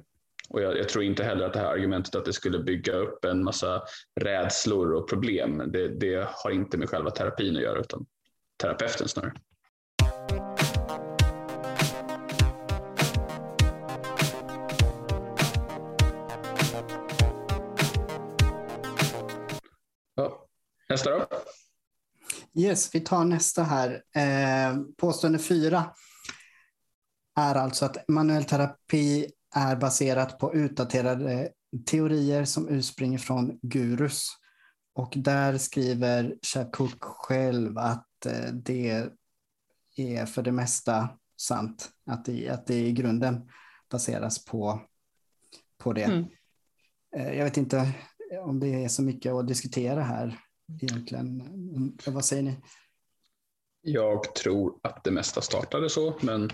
Och 0.48 0.62
jag, 0.62 0.78
jag, 0.78 0.88
tror 0.88 1.04
inte 1.04 1.24
heller 1.24 1.46
att 1.46 1.52
det 1.52 1.58
här 1.58 1.66
argumentet 1.66 2.14
att 2.14 2.24
det 2.24 2.32
skulle 2.32 2.58
bygga 2.58 2.92
upp 2.92 3.24
en 3.24 3.44
massa 3.44 3.82
rädslor 4.20 4.94
och 4.94 5.08
problem, 5.08 5.62
det, 5.72 5.88
det 5.88 6.28
har 6.30 6.50
inte 6.50 6.78
med 6.78 6.88
själva 6.88 7.10
terapin 7.10 7.56
att 7.56 7.62
göra 7.62 7.80
utan 7.80 8.06
terapeuten 8.62 9.08
snarare. 9.08 9.32
Ja. 20.14 20.46
Nästa 20.88 21.10
då? 21.10 21.26
Yes, 22.58 22.94
vi 22.94 23.00
tar 23.00 23.24
nästa 23.24 23.62
här. 23.62 24.02
Eh, 24.14 24.76
påstående 24.96 25.38
fyra 25.38 25.84
är 27.36 27.54
alltså 27.54 27.84
att 27.84 28.08
manuell 28.08 28.44
terapi 28.44 29.30
är 29.56 29.76
baserat 29.76 30.38
på 30.38 30.54
utdaterade 30.54 31.52
teorier 31.86 32.44
som 32.44 32.68
urspringer 32.68 33.18
från 33.18 33.58
gurus. 33.62 34.28
Och 34.94 35.12
där 35.16 35.58
skriver 35.58 36.36
Cook 36.72 37.02
själv 37.02 37.78
att 37.78 38.26
eh, 38.26 38.52
det 38.52 39.10
är 39.96 40.26
för 40.26 40.42
det 40.42 40.52
mesta 40.52 41.08
sant. 41.36 41.90
Att 42.06 42.24
det, 42.24 42.48
att 42.48 42.66
det 42.66 42.86
i 42.86 42.92
grunden 42.92 43.50
baseras 43.90 44.44
på, 44.44 44.80
på 45.78 45.92
det. 45.92 46.02
Mm. 46.02 46.24
Eh, 47.16 47.32
jag 47.32 47.44
vet 47.44 47.56
inte 47.56 47.92
om 48.42 48.60
det 48.60 48.84
är 48.84 48.88
så 48.88 49.02
mycket 49.02 49.32
att 49.32 49.48
diskutera 49.48 50.02
här 50.02 50.38
egentligen. 50.82 51.42
Vad 52.06 52.24
säger 52.24 52.42
ni? 52.42 52.56
Jag 53.82 54.34
tror 54.34 54.80
att 54.82 55.04
det 55.04 55.10
mesta 55.10 55.40
startade 55.40 55.90
så, 55.90 56.18
men 56.20 56.50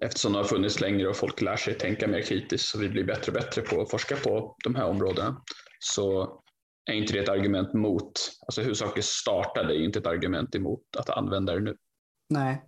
eftersom 0.00 0.32
det 0.32 0.38
har 0.38 0.44
funnits 0.44 0.80
längre 0.80 1.08
och 1.08 1.16
folk 1.16 1.40
lär 1.40 1.56
sig 1.56 1.74
tänka 1.74 2.08
mer 2.08 2.22
kritiskt 2.22 2.74
och 2.74 2.82
vi 2.82 2.88
blir 2.88 3.04
bättre 3.04 3.32
och 3.32 3.38
bättre 3.38 3.62
på 3.62 3.82
att 3.82 3.90
forska 3.90 4.16
på 4.16 4.56
de 4.64 4.74
här 4.74 4.84
områdena 4.84 5.42
så 5.78 6.40
är 6.90 6.94
inte 6.94 7.12
det 7.12 7.18
ett 7.18 7.28
argument 7.28 7.74
mot, 7.74 8.12
alltså 8.46 8.62
hur 8.62 8.74
saker 8.74 9.02
startade 9.02 9.74
är 9.74 9.84
inte 9.84 9.98
ett 9.98 10.06
argument 10.06 10.54
emot 10.54 10.96
att 10.98 11.10
använda 11.10 11.54
det 11.54 11.60
nu. 11.60 11.76
Nej, 12.28 12.62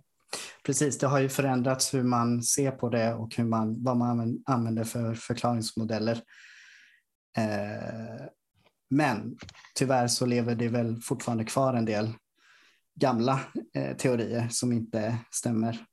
precis. 0.63 0.97
Det 0.97 1.07
har 1.07 1.19
ju 1.19 1.29
förändrats 1.29 1.93
hur 1.93 2.03
man 2.03 2.43
ser 2.43 2.71
på 2.71 2.89
det 2.89 3.13
och 3.13 3.35
hur 3.35 3.43
man, 3.43 3.83
vad 3.83 3.97
man 3.97 4.43
använder 4.45 4.83
för 4.83 5.13
förklaringsmodeller. 5.13 6.21
Eh, 7.37 8.25
men 8.89 9.37
tyvärr 9.75 10.07
så 10.07 10.25
lever 10.25 10.55
det 10.55 10.67
väl 10.67 11.01
fortfarande 11.01 11.45
kvar 11.45 11.73
en 11.73 11.85
del 11.85 12.13
gamla 12.95 13.39
eh, 13.73 13.97
teorier 13.97 14.47
som 14.51 14.73
inte 14.73 15.17
stämmer. 15.31 15.85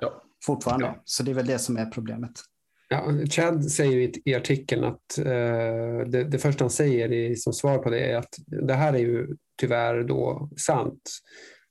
Ja, 0.00 0.22
fortfarande. 0.46 0.86
Ja. 0.86 1.02
Så 1.04 1.22
det 1.22 1.30
är 1.30 1.34
väl 1.34 1.46
det 1.46 1.58
som 1.58 1.76
är 1.76 1.86
problemet. 1.86 2.32
Ja, 2.88 3.12
Chad 3.30 3.70
säger 3.70 4.28
i, 4.28 4.34
artikeln 4.34 4.84
att 4.84 5.18
eh, 5.18 6.06
det, 6.06 6.24
det 6.30 6.38
första 6.38 6.64
han 6.64 6.70
säger 6.70 7.12
i, 7.12 7.36
som 7.36 7.52
svar 7.52 7.78
på 7.78 7.90
det 7.90 8.00
är 8.00 8.16
att 8.16 8.34
det 8.46 8.74
här 8.74 8.92
är 8.92 8.98
ju 8.98 9.28
tyvärr 9.60 10.02
då 10.02 10.50
sant 10.56 11.10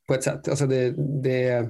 på 0.07 0.13
ett 0.13 0.24
sätt. 0.24 0.47
Alltså 0.47 0.65
det, 0.65 0.93
det 1.24 1.70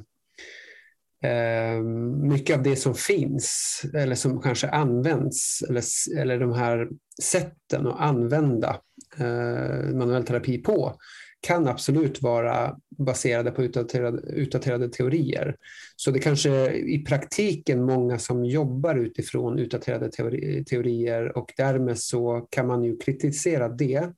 Eh, 1.23 1.81
mycket 2.23 2.57
av 2.57 2.63
det 2.63 2.75
som 2.75 2.95
finns 2.95 3.81
eller 3.93 4.15
som 4.15 4.41
kanske 4.41 4.69
används 4.69 5.63
eller, 5.69 5.83
eller 6.17 6.39
de 6.39 6.53
här 6.53 6.87
sätten 7.23 7.87
att 7.87 7.99
använda 7.99 8.81
eh, 9.17 9.95
manuell 9.95 10.23
terapi 10.23 10.57
på 10.57 10.95
kan 11.41 11.67
absolut 11.67 12.21
vara 12.21 12.77
baserade 12.97 13.51
på 13.51 13.63
utdaterade, 13.63 14.21
utdaterade 14.27 14.89
teorier. 14.89 15.55
Så 15.95 16.11
det 16.11 16.19
kanske 16.19 16.71
i 16.71 17.05
praktiken 17.07 17.83
många 17.83 18.19
som 18.19 18.45
jobbar 18.45 18.95
utifrån 18.95 19.59
utdaterade 19.59 20.11
teori, 20.11 20.63
teorier 20.65 21.37
och 21.37 21.53
därmed 21.57 21.99
så 21.99 22.47
kan 22.49 22.67
man 22.67 22.83
ju 22.83 22.97
kritisera 22.97 23.69
det. 23.69 24.13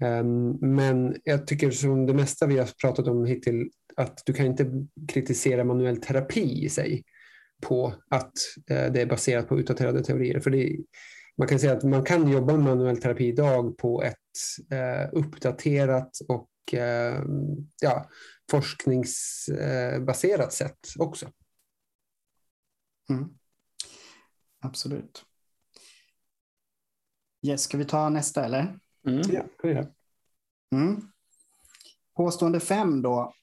Ehm, 0.00 0.56
men 0.60 1.16
jag 1.24 1.46
tycker 1.46 1.70
som 1.70 2.06
det 2.06 2.14
mesta 2.14 2.46
vi 2.46 2.58
har 2.58 2.68
pratat 2.80 3.08
om 3.08 3.24
hittills 3.24 3.72
att 3.96 4.22
du 4.26 4.32
kan 4.32 4.46
inte 4.46 4.86
kritisera 5.08 5.64
manuell 5.64 5.96
terapi 5.96 6.64
i 6.64 6.68
sig 6.68 7.04
på 7.62 7.94
att 8.10 8.32
uh, 8.70 8.92
det 8.92 9.00
är 9.00 9.06
baserat 9.06 9.48
på 9.48 9.60
utdaterade 9.60 10.04
teorier. 10.04 10.40
För 10.40 10.50
det, 10.50 10.76
man 11.40 11.48
kan 11.48 11.58
säga 11.58 11.72
att 11.72 11.84
man 11.84 12.04
kan 12.04 12.28
jobba 12.28 12.52
med 12.52 12.64
manuell 12.64 13.00
terapi 13.00 13.26
idag 13.26 13.78
på 13.78 14.02
ett 14.02 14.16
eh, 14.70 15.08
uppdaterat 15.12 16.18
och 16.28 16.74
eh, 16.74 17.22
ja, 17.80 18.10
forskningsbaserat 18.50 20.52
sätt 20.52 20.78
också. 20.98 21.32
Mm. 23.10 23.28
Absolut. 24.60 25.24
Yes, 27.46 27.62
ska 27.62 27.78
vi 27.78 27.84
ta 27.84 28.08
nästa 28.08 28.44
eller? 28.44 28.78
Mm. 29.06 29.22
Ja, 29.32 29.40
kan 29.40 29.50
vi 29.62 29.70
göra. 29.70 29.86
Mm. 30.74 31.00
Påstående 32.16 32.60
fem 32.60 33.02
då. 33.02 33.34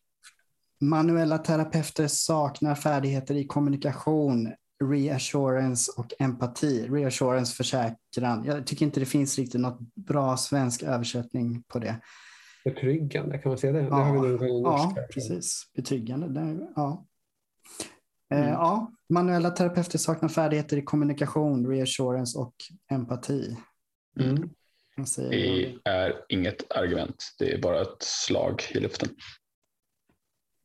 Manuella 0.79 1.37
terapeuter 1.37 2.07
saknar 2.07 2.75
färdigheter 2.75 3.35
i 3.35 3.43
kommunikation, 3.43 4.53
reassurance 4.83 5.91
och 5.97 6.13
empati. 6.19 6.87
Reassurance 6.89 7.55
försäkran. 7.55 8.43
Jag 8.45 8.67
tycker 8.67 8.85
inte 8.85 8.99
det 8.99 9.05
finns 9.05 9.37
riktigt 9.37 9.61
något 9.61 9.79
bra 9.95 10.37
svensk 10.37 10.83
översättning 10.83 11.63
på 11.67 11.79
det. 11.79 12.01
Betryggande, 12.65 13.37
kan 13.37 13.49
man 13.49 13.57
säga 13.57 13.73
det? 13.73 13.79
Ja, 13.79 13.85
det 13.85 14.03
har 14.03 14.23
vi 14.23 14.29
nog 14.29 14.65
ja 14.65 14.95
precis. 15.13 15.71
Betryggande. 15.75 16.27
Det, 16.27 16.67
ja. 16.75 17.05
Eh, 18.33 18.39
mm. 18.39 18.49
ja, 18.49 18.91
manuella 19.09 19.49
terapeuter 19.49 19.97
saknar 19.97 20.29
färdigheter 20.29 20.77
i 20.77 20.81
kommunikation, 20.81 21.67
reassurance 21.67 22.39
och 22.39 22.55
empati. 22.91 23.57
Mm. 24.19 24.49
Det 25.17 25.79
är 25.83 26.13
inget 26.29 26.71
argument. 26.71 27.35
Det 27.39 27.53
är 27.53 27.61
bara 27.61 27.81
ett 27.81 28.03
slag 28.03 28.63
i 28.69 28.79
luften 28.79 29.09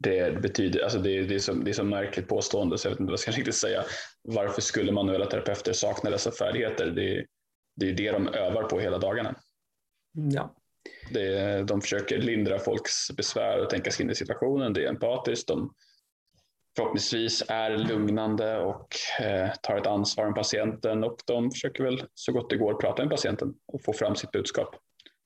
det 0.03 0.43
betyder, 0.43 0.83
alltså 0.83 0.99
det, 0.99 1.23
det, 1.23 1.35
är 1.35 1.39
så, 1.39 1.53
det 1.53 1.71
är 1.71 1.75
så 1.75 1.85
märkligt 1.85 2.29
påstående 2.29 2.79
så 2.79 2.87
jag 2.87 2.91
vet 2.91 3.01
inte 3.01 3.11
vad 3.11 3.13
jag 3.13 3.21
ska 3.21 3.31
riktigt 3.39 3.55
säga. 3.55 3.85
Varför 4.23 4.63
skulle 4.63 4.93
manuella 4.93 5.27
terapeuter 5.27 5.73
sakna 5.73 6.11
dessa 6.11 6.31
färdigheter? 6.31 6.87
Det, 6.87 7.25
det 7.77 7.89
är 7.89 7.93
det 7.93 8.13
de 8.13 8.29
övar 8.29 8.63
på 8.63 8.81
hela 8.81 8.99
dagarna. 8.99 9.35
Ja. 10.13 10.55
Det, 11.11 11.63
de 11.63 11.81
försöker 11.81 12.19
lindra 12.19 12.59
folks 12.59 13.11
besvär 13.17 13.63
och 13.63 13.71
tänka 13.71 13.91
sig 13.91 14.05
in 14.05 14.11
i 14.11 14.15
situationen. 14.15 14.73
Det 14.73 14.85
är 14.85 14.89
empatiskt. 14.89 15.49
De 15.49 15.75
förhoppningsvis 16.77 17.43
är 17.49 17.77
lugnande 17.77 18.59
och 18.59 18.89
eh, 19.21 19.51
tar 19.63 19.77
ett 19.77 19.87
ansvar 19.87 20.27
om 20.27 20.35
patienten 20.35 21.05
och 21.05 21.17
de 21.27 21.51
försöker 21.51 21.85
väl 21.85 22.05
så 22.15 22.33
gott 22.33 22.51
det 22.51 22.57
går 22.57 22.75
prata 22.75 23.03
med 23.03 23.11
patienten 23.11 23.55
och 23.67 23.83
få 23.83 23.93
fram 23.93 24.17
sitt 24.17 24.31
budskap. 24.31 24.77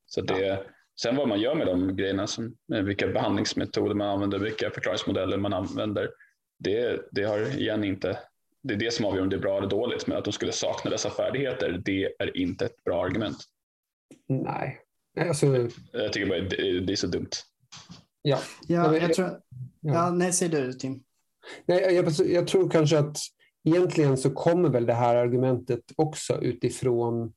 Så 0.07 0.21
det, 0.21 0.47
ja. 0.47 0.63
Sen 1.01 1.17
vad 1.17 1.29
man 1.29 1.41
gör 1.41 1.55
med 1.55 1.67
de 1.67 1.97
grejerna, 1.97 2.27
som, 2.27 2.57
vilka 2.67 3.07
behandlingsmetoder 3.07 3.95
man 3.95 4.09
använder, 4.09 4.39
vilka 4.39 4.71
förklaringsmodeller 4.71 5.37
man 5.37 5.53
använder, 5.53 6.11
det, 6.59 7.01
det 7.11 7.23
har 7.23 7.59
igen 7.59 7.85
inte 7.85 8.19
det 8.67 8.75
är 8.75 8.79
det 8.79 8.95
som 8.95 9.05
avgör 9.05 9.23
om 9.23 9.29
det 9.29 9.37
är 9.37 9.41
bra 9.41 9.59
eller 9.59 9.69
dåligt, 9.69 10.07
men 10.07 10.19
att 10.19 10.25
de 10.25 10.33
skulle 10.33 10.53
sakna 10.53 10.91
dessa 10.91 11.11
färdigheter, 11.11 11.83
det 11.85 12.13
är 12.19 12.37
inte 12.37 12.65
ett 12.67 12.85
bra 12.85 13.05
argument. 13.05 13.37
Nej. 14.29 14.81
Alltså... 15.21 15.69
Jag 15.93 16.13
tycker 16.13 16.27
bara 16.29 16.41
det, 16.41 16.81
det 16.81 16.93
är 16.93 16.97
så 16.97 17.07
dumt. 17.07 17.31
Ja, 18.23 18.39
ja 18.69 18.97
jag 18.97 19.15
tror... 19.15 19.41
Ja, 19.81 20.11
nej, 20.11 20.33
säg 20.33 20.49
du 20.49 20.73
Tim. 20.73 21.03
Nej, 21.67 21.95
jag, 21.95 22.13
jag, 22.27 22.47
tror 22.47 22.71
kanske 22.71 22.99
att 22.99 23.19
egentligen 23.65 24.17
så 24.17 24.31
kommer 24.31 24.69
väl 24.69 24.87
det 24.87 24.95
här 24.95 25.17
argumentet 25.17 25.81
också 25.97 26.41
utifrån 26.43 27.33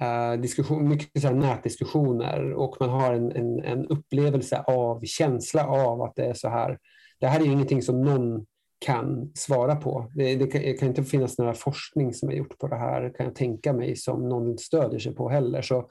Eh, 0.00 0.40
diskussion, 0.40 0.88
mycket 0.88 1.22
så 1.22 1.30
nätdiskussioner 1.30 2.52
och 2.52 2.76
man 2.80 2.88
har 2.88 3.14
en, 3.14 3.32
en, 3.32 3.64
en, 3.64 3.86
upplevelse 3.86 4.58
av 4.66 5.00
känsla 5.04 5.66
av 5.66 6.02
att 6.02 6.16
det 6.16 6.24
är 6.24 6.34
så 6.34 6.48
här. 6.48 6.78
Det 7.20 7.26
här 7.26 7.40
är 7.40 7.44
ju 7.44 7.52
ingenting 7.52 7.82
som 7.82 8.02
någon 8.02 8.46
kan 8.78 9.32
svara 9.34 9.76
på. 9.76 10.12
Det, 10.14 10.36
det, 10.36 10.46
kan, 10.46 10.60
det 10.60 10.72
kan, 10.72 10.88
inte 10.88 11.04
finnas 11.04 11.38
några 11.38 11.54
forskning 11.54 12.14
som 12.14 12.28
är 12.28 12.32
gjort 12.32 12.58
på 12.58 12.68
det 12.68 12.76
här 12.76 13.12
kan 13.16 13.26
jag 13.26 13.34
tänka 13.34 13.72
mig 13.72 13.96
som 13.96 14.28
någon 14.28 14.58
stödjer 14.58 14.98
sig 14.98 15.14
på 15.14 15.28
heller. 15.28 15.62
Så 15.62 15.88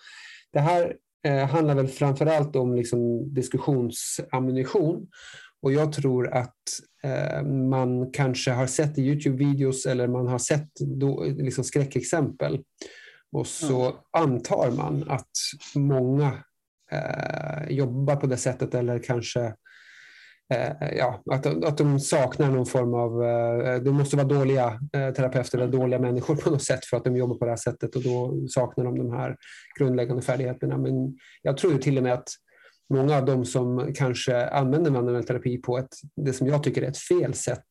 det 0.54 0.60
här 0.60 0.96
eh, 1.28 1.46
handlar 1.46 1.76
väl 1.76 1.88
framför 1.88 2.26
allt 2.26 2.56
om 2.56 2.76
liksom 2.76 3.34
diskussionsammunition 3.34 5.08
och 5.62 5.74
jag 5.74 5.94
tror 5.94 6.34
att 6.34 6.64
eh, 7.04 7.44
man 7.44 8.12
kanske 8.12 8.52
har 8.52 8.68
sett 8.68 8.98
i 8.98 9.02
Youtube-videos 9.02 9.88
eller 9.88 10.08
man 10.08 10.28
har 10.28 10.40
sett 10.40 10.70
då, 10.80 11.24
liksom 11.24 11.64
skräckexempel 11.64 12.64
och 13.36 13.48
så 13.48 13.82
mm. 13.82 13.96
antar 14.12 14.72
man 14.72 15.06
att 15.10 15.32
många 15.76 16.32
eh, 16.92 17.70
jobbar 17.70 18.16
på 18.16 18.28
det 18.28 18.38
sättet 18.38 18.76
eller 18.76 19.00
kanske 19.00 19.54
eh, 20.54 20.94
ja, 20.98 21.24
att, 21.32 21.46
att 21.46 21.78
de 21.78 22.00
saknar 22.00 22.52
någon 22.52 22.66
form 22.66 22.94
av... 22.94 23.24
Eh, 23.24 23.82
det 23.82 23.92
måste 23.92 24.16
vara 24.16 24.28
dåliga 24.28 24.80
eh, 24.94 25.14
terapeuter 25.14 25.58
eller 25.58 25.72
dåliga 25.72 26.00
människor 26.00 26.36
på 26.36 26.50
något 26.50 26.64
sätt 26.64 26.86
för 26.86 26.98
att 26.98 27.04
de 27.04 27.18
jobbar 27.18 27.36
på 27.36 27.46
det 27.46 27.52
här 27.52 27.58
sättet 27.58 27.96
och 27.96 28.04
då 28.04 28.48
saknar 28.48 28.86
de 28.86 28.98
de 28.98 29.12
här 29.12 29.36
grundläggande 29.80 30.22
färdigheterna. 30.22 30.78
Men 30.78 31.18
jag 31.42 31.58
tror 31.58 31.78
till 31.78 31.98
och 31.98 32.04
med 32.04 32.14
att 32.14 32.30
många 32.94 33.18
av 33.18 33.26
de 33.26 33.46
som 33.46 33.94
kanske 33.96 34.46
använder 34.46 34.92
manuell 34.92 35.24
terapi 35.24 35.58
på 35.58 35.78
ett, 35.78 35.96
det 36.16 36.34
som 36.34 36.48
jag 36.48 36.64
tycker 36.64 36.82
är 36.82 36.88
ett 36.88 36.98
fel 36.98 37.34
sätt 37.34 37.66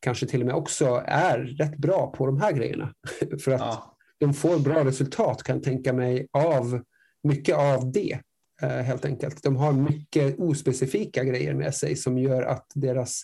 kanske 0.00 0.26
till 0.26 0.40
och 0.40 0.46
med 0.46 0.54
också 0.54 1.02
är 1.06 1.38
rätt 1.38 1.76
bra 1.76 2.12
på 2.16 2.26
de 2.26 2.40
här 2.40 2.52
grejerna. 2.52 2.92
för 3.44 3.52
att 3.52 3.60
ja 3.60 3.93
de 4.26 4.34
får 4.34 4.58
bra 4.58 4.84
resultat 4.84 5.42
kan 5.42 5.56
jag 5.56 5.64
tänka 5.64 5.92
mig 5.92 6.28
av 6.32 6.80
mycket 7.22 7.56
av 7.56 7.92
det. 7.92 8.18
Eh, 8.62 8.68
helt 8.68 9.04
enkelt. 9.04 9.42
De 9.42 9.56
har 9.56 9.72
mycket 9.72 10.38
ospecifika 10.38 11.24
grejer 11.24 11.54
med 11.54 11.74
sig 11.74 11.96
som 11.96 12.18
gör 12.18 12.42
att 12.42 12.66
deras 12.74 13.22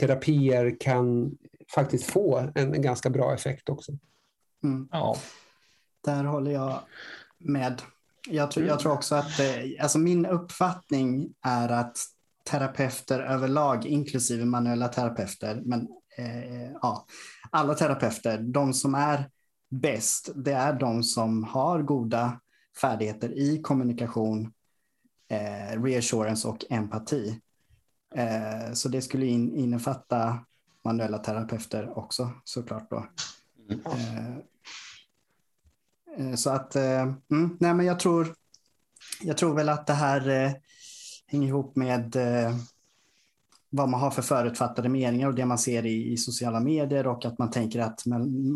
terapier 0.00 0.76
kan 0.80 1.36
faktiskt 1.74 2.10
få 2.10 2.52
en 2.54 2.82
ganska 2.82 3.10
bra 3.10 3.34
effekt 3.34 3.68
också. 3.68 3.92
Mm. 4.64 4.88
Ja. 4.92 5.16
Där 6.04 6.24
håller 6.24 6.50
jag 6.50 6.80
med. 7.38 7.82
Jag 8.28 8.50
tror, 8.50 8.66
jag 8.66 8.80
tror 8.80 8.92
också 8.92 9.14
att, 9.14 9.40
eh, 9.40 9.82
alltså 9.82 9.98
min 9.98 10.26
uppfattning 10.26 11.34
är 11.42 11.68
att 11.68 11.98
terapeuter 12.50 13.20
överlag, 13.20 13.86
inklusive 13.86 14.44
manuella 14.44 14.88
terapeuter, 14.88 15.62
men 15.64 15.88
eh, 16.18 16.70
ja, 16.82 17.06
alla 17.50 17.74
terapeuter, 17.74 18.38
de 18.38 18.72
som 18.74 18.94
är 18.94 19.30
bäst, 19.72 20.30
det 20.34 20.52
är 20.52 20.72
de 20.72 21.02
som 21.02 21.44
har 21.44 21.82
goda 21.82 22.40
färdigheter 22.80 23.38
i 23.38 23.62
kommunikation, 23.62 24.52
eh, 25.28 25.82
reassurance 25.82 26.48
och 26.48 26.64
empati. 26.70 27.40
Eh, 28.14 28.72
så 28.72 28.88
det 28.88 29.02
skulle 29.02 29.26
in, 29.26 29.54
innefatta 29.56 30.38
manuella 30.84 31.18
terapeuter 31.18 31.98
också 31.98 32.30
såklart. 32.44 32.90
Då. 32.90 33.06
Eh, 33.70 34.36
eh 36.16 36.34
så 36.34 36.50
att, 36.50 36.76
eh, 36.76 37.02
mm, 37.30 37.56
nej 37.60 37.74
men 37.74 37.86
jag 37.86 38.00
tror, 38.00 38.34
jag 39.22 39.36
tror 39.36 39.54
väl 39.54 39.68
att 39.68 39.86
det 39.86 39.94
här 39.94 40.28
eh, 40.28 40.52
hänger 41.26 41.48
ihop 41.48 41.76
med 41.76 42.16
eh, 42.16 42.56
vad 43.72 43.88
man 43.88 44.00
har 44.00 44.10
för 44.10 44.22
förutfattade 44.22 44.88
meningar 44.88 45.28
och 45.28 45.34
det 45.34 45.46
man 45.46 45.58
ser 45.58 45.86
i, 45.86 46.12
i, 46.12 46.16
sociala 46.16 46.60
medier 46.60 47.06
och 47.06 47.24
att 47.24 47.38
man 47.38 47.50
tänker 47.50 47.80
att 47.80 48.06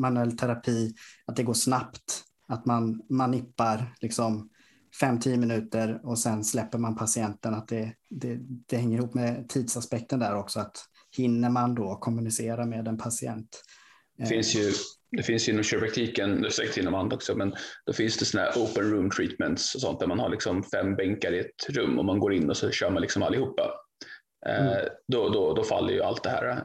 manuell 0.01 0.37
terapi, 0.37 0.95
att 1.27 1.37
det 1.37 1.43
går 1.43 1.55
snabbt. 1.55 2.23
Att 2.49 2.67
man, 2.67 3.03
man 3.11 3.31
nippar 3.31 3.95
liksom 4.01 4.51
5-10 5.03 5.37
minuter 5.37 6.01
och 6.03 6.19
sen 6.19 6.45
släpper 6.45 6.79
man 6.79 6.97
patienten. 6.97 7.55
Att 7.55 7.69
det, 7.69 7.93
det, 8.11 8.39
det 8.67 8.77
hänger 8.77 8.99
ihop 8.99 9.15
med 9.15 9.49
tidsaspekten 9.49 10.19
där 10.19 10.37
också. 10.37 10.61
Att 10.61 10.77
hinner 11.17 11.51
man 11.51 11.75
då 11.75 11.97
kommunicera 11.97 12.67
med 12.67 12.89
en 12.89 12.99
patient? 12.99 13.63
Det 14.19 14.27
finns 14.27 14.55
ju, 14.55 14.73
det 15.17 15.23
finns 15.23 15.49
ju 15.49 15.53
inom 15.53 15.65
kiropraktiken, 15.65 16.43
det 16.43 16.51
säkert 16.51 16.77
inom 16.77 16.95
andra 16.95 17.17
också, 17.17 17.37
men 17.37 17.55
då 17.87 17.93
finns 17.93 18.17
det 18.17 18.25
sådana 18.25 18.51
här 18.51 18.63
open 18.63 18.91
room 18.91 19.11
treatments 19.11 19.75
och 19.75 19.81
sånt 19.81 20.01
där 20.01 20.07
man 20.07 20.19
har 20.19 20.29
liksom 20.29 20.63
fem 20.63 20.97
bänkar 20.97 21.33
i 21.33 21.39
ett 21.39 21.69
rum 21.69 21.99
och 21.99 22.05
man 22.05 22.19
går 22.19 22.35
in 22.35 22.51
och 22.51 22.57
så 22.57 22.71
kör 22.71 22.91
man 22.91 23.03
liksom 23.03 23.23
allihopa 23.23 23.86
Mm. 24.49 24.89
Då, 25.09 25.29
då, 25.29 25.55
då 25.55 25.65
faller 25.65 25.93
ju 25.93 26.03
allt 26.03 26.23
det 26.23 26.31
här. 26.31 26.65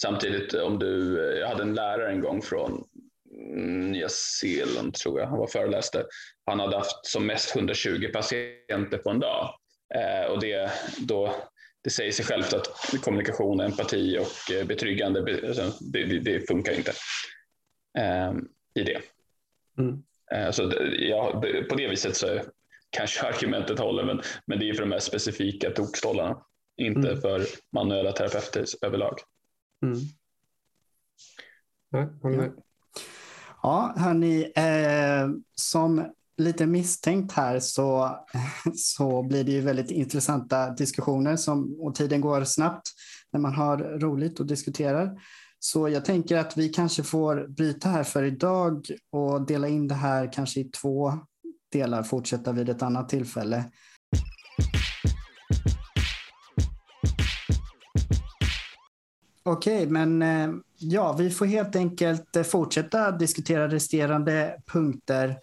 Samtidigt 0.00 0.54
om 0.54 0.78
du, 0.78 1.18
jag 1.40 1.48
hade 1.48 1.62
en 1.62 1.74
lärare 1.74 2.10
en 2.10 2.20
gång 2.20 2.42
från 2.42 2.84
Nya 3.90 4.08
Zeeland 4.08 4.94
tror 4.94 5.20
jag, 5.20 5.26
han 5.26 5.38
var 5.38 5.46
föreläste. 5.46 6.04
Han 6.46 6.60
hade 6.60 6.76
haft 6.76 7.06
som 7.06 7.26
mest 7.26 7.56
120 7.56 8.10
patienter 8.12 8.98
på 8.98 9.10
en 9.10 9.20
dag. 9.20 9.54
Och 10.30 10.40
det, 10.40 10.70
då, 10.98 11.34
det 11.84 11.90
säger 11.90 12.12
sig 12.12 12.24
självt 12.24 12.52
att 12.52 12.66
kommunikation, 13.02 13.60
empati 13.60 14.18
och 14.18 14.66
betryggande, 14.66 15.20
alltså, 15.48 15.84
det, 15.92 16.04
det, 16.04 16.18
det 16.18 16.48
funkar 16.48 16.72
inte 16.72 16.92
i 18.74 18.82
det. 18.82 19.00
Mm. 19.78 20.52
Så 20.52 20.72
ja, 20.98 21.42
på 21.68 21.74
det 21.74 21.88
viset 21.88 22.16
så 22.16 22.40
kanske 22.90 23.26
argumentet 23.26 23.78
håller, 23.78 24.04
men, 24.04 24.22
men 24.46 24.58
det 24.58 24.68
är 24.68 24.74
för 24.74 24.82
de 24.82 24.92
här 24.92 24.98
specifika 24.98 25.70
tokstollarna, 25.70 26.42
inte 26.78 27.08
mm. 27.08 27.20
för 27.20 27.42
manuella 27.72 28.12
terapeuter 28.12 28.64
överlag. 28.82 29.18
Mm. 29.82 29.98
Ja, 31.90 32.52
ja 33.62 33.94
hörni, 33.96 34.52
eh, 34.56 35.28
som 35.54 36.12
lite 36.36 36.66
misstänkt 36.66 37.32
här 37.32 37.60
så, 37.60 38.18
så 38.74 39.22
blir 39.22 39.44
det 39.44 39.52
ju 39.52 39.60
väldigt 39.60 39.90
intressanta 39.90 40.70
diskussioner 40.70 41.36
som, 41.36 41.80
och 41.80 41.94
tiden 41.94 42.20
går 42.20 42.44
snabbt 42.44 42.88
när 43.32 43.40
man 43.40 43.54
har 43.54 43.76
roligt 43.78 44.40
och 44.40 44.46
diskuterar. 44.46 45.20
Så 45.58 45.88
jag 45.88 46.04
tänker 46.04 46.36
att 46.36 46.56
vi 46.56 46.68
kanske 46.68 47.02
får 47.02 47.46
bryta 47.48 47.88
här 47.88 48.04
för 48.04 48.22
idag 48.22 48.86
och 49.12 49.46
dela 49.46 49.68
in 49.68 49.88
det 49.88 49.94
här 49.94 50.32
kanske 50.32 50.60
i 50.60 50.64
två 50.64 51.12
delar, 51.72 52.02
fortsätta 52.02 52.52
vid 52.52 52.68
ett 52.68 52.82
annat 52.82 53.08
tillfälle. 53.08 53.64
Okej, 59.52 59.86
men 59.86 60.22
eh, 60.22 60.50
ja, 60.78 61.12
vi 61.12 61.30
får 61.30 61.46
helt 61.46 61.76
enkelt 61.76 62.36
eh, 62.36 62.42
fortsätta 62.42 63.10
diskutera 63.10 63.68
resterande 63.68 64.56
punkter 64.66 65.36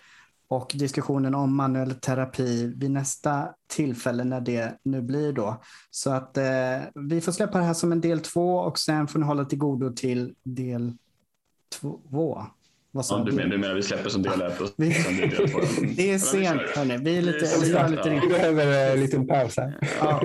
och 0.47 0.71
diskussionen 0.73 1.35
om 1.35 1.55
manuell 1.55 1.95
terapi 1.95 2.73
vid 2.75 2.91
nästa 2.91 3.49
tillfälle 3.67 4.23
när 4.23 4.41
det 4.41 4.79
nu 4.83 5.01
blir 5.01 5.33
då. 5.33 5.61
Så 5.89 6.11
att 6.11 6.37
eh, 6.37 6.43
vi 6.95 7.21
får 7.21 7.31
släppa 7.31 7.57
det 7.57 7.63
här 7.63 7.73
som 7.73 7.91
en 7.91 8.01
del 8.01 8.19
två 8.19 8.57
och 8.57 8.79
sen 8.79 9.07
får 9.07 9.19
ni 9.19 9.25
hålla 9.25 9.45
till 9.45 9.57
godo 9.57 9.93
till 9.93 10.35
del 10.43 10.93
två. 11.79 11.99
Vad 12.91 13.05
ja, 13.09 13.23
du, 13.25 13.31
menar, 13.31 13.49
du 13.49 13.57
menar 13.57 13.75
vi 13.75 13.83
släpper 13.83 14.09
som 14.09 14.23
del 14.23 14.41
ett 14.41 14.61
och 14.61 14.69
vi, 14.77 14.93
sen 14.93 15.17
del 15.17 15.49
två? 15.49 15.59
det 15.95 16.11
är 16.11 16.17
sent 16.17 16.61
hörni. 16.61 16.97
Vi, 16.97 17.17
är 17.17 17.21
lite, 17.21 17.57
vi, 17.61 17.95
lite 17.95 18.09
vi 18.09 18.27
behöver 18.27 18.91
en 18.93 18.99
liten 18.99 19.27
paus 19.27 19.57
här. 19.57 19.77
Ja, 19.99 20.21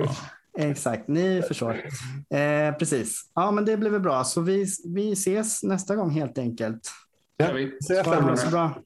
exakt, 0.57 1.07
ni 1.07 1.41
förstår. 1.41 1.73
Eh, 2.33 2.75
precis. 2.79 3.31
Ja, 3.35 3.51
men 3.51 3.65
det 3.65 3.77
blir 3.77 3.89
väl 3.89 4.01
bra. 4.01 4.23
Så 4.23 4.41
vi, 4.41 4.65
vi 4.85 5.11
ses 5.11 5.63
nästa 5.63 5.95
gång 5.95 6.09
helt 6.09 6.37
enkelt. 6.37 6.91
Ja, 7.37 7.51
vi 7.51 7.77
ses. 7.77 8.05
Ha 8.05 8.31
det 8.31 8.37
så 8.37 8.49
bra. 8.49 8.81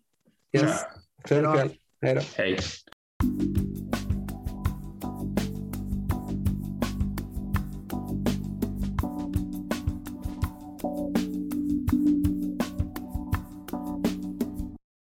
Yes. 0.58 0.80
Kväll, 1.24 1.44
kväll. 1.44 1.70
Hej 2.02 2.16
då. 2.16 2.22
Hej. 2.36 2.60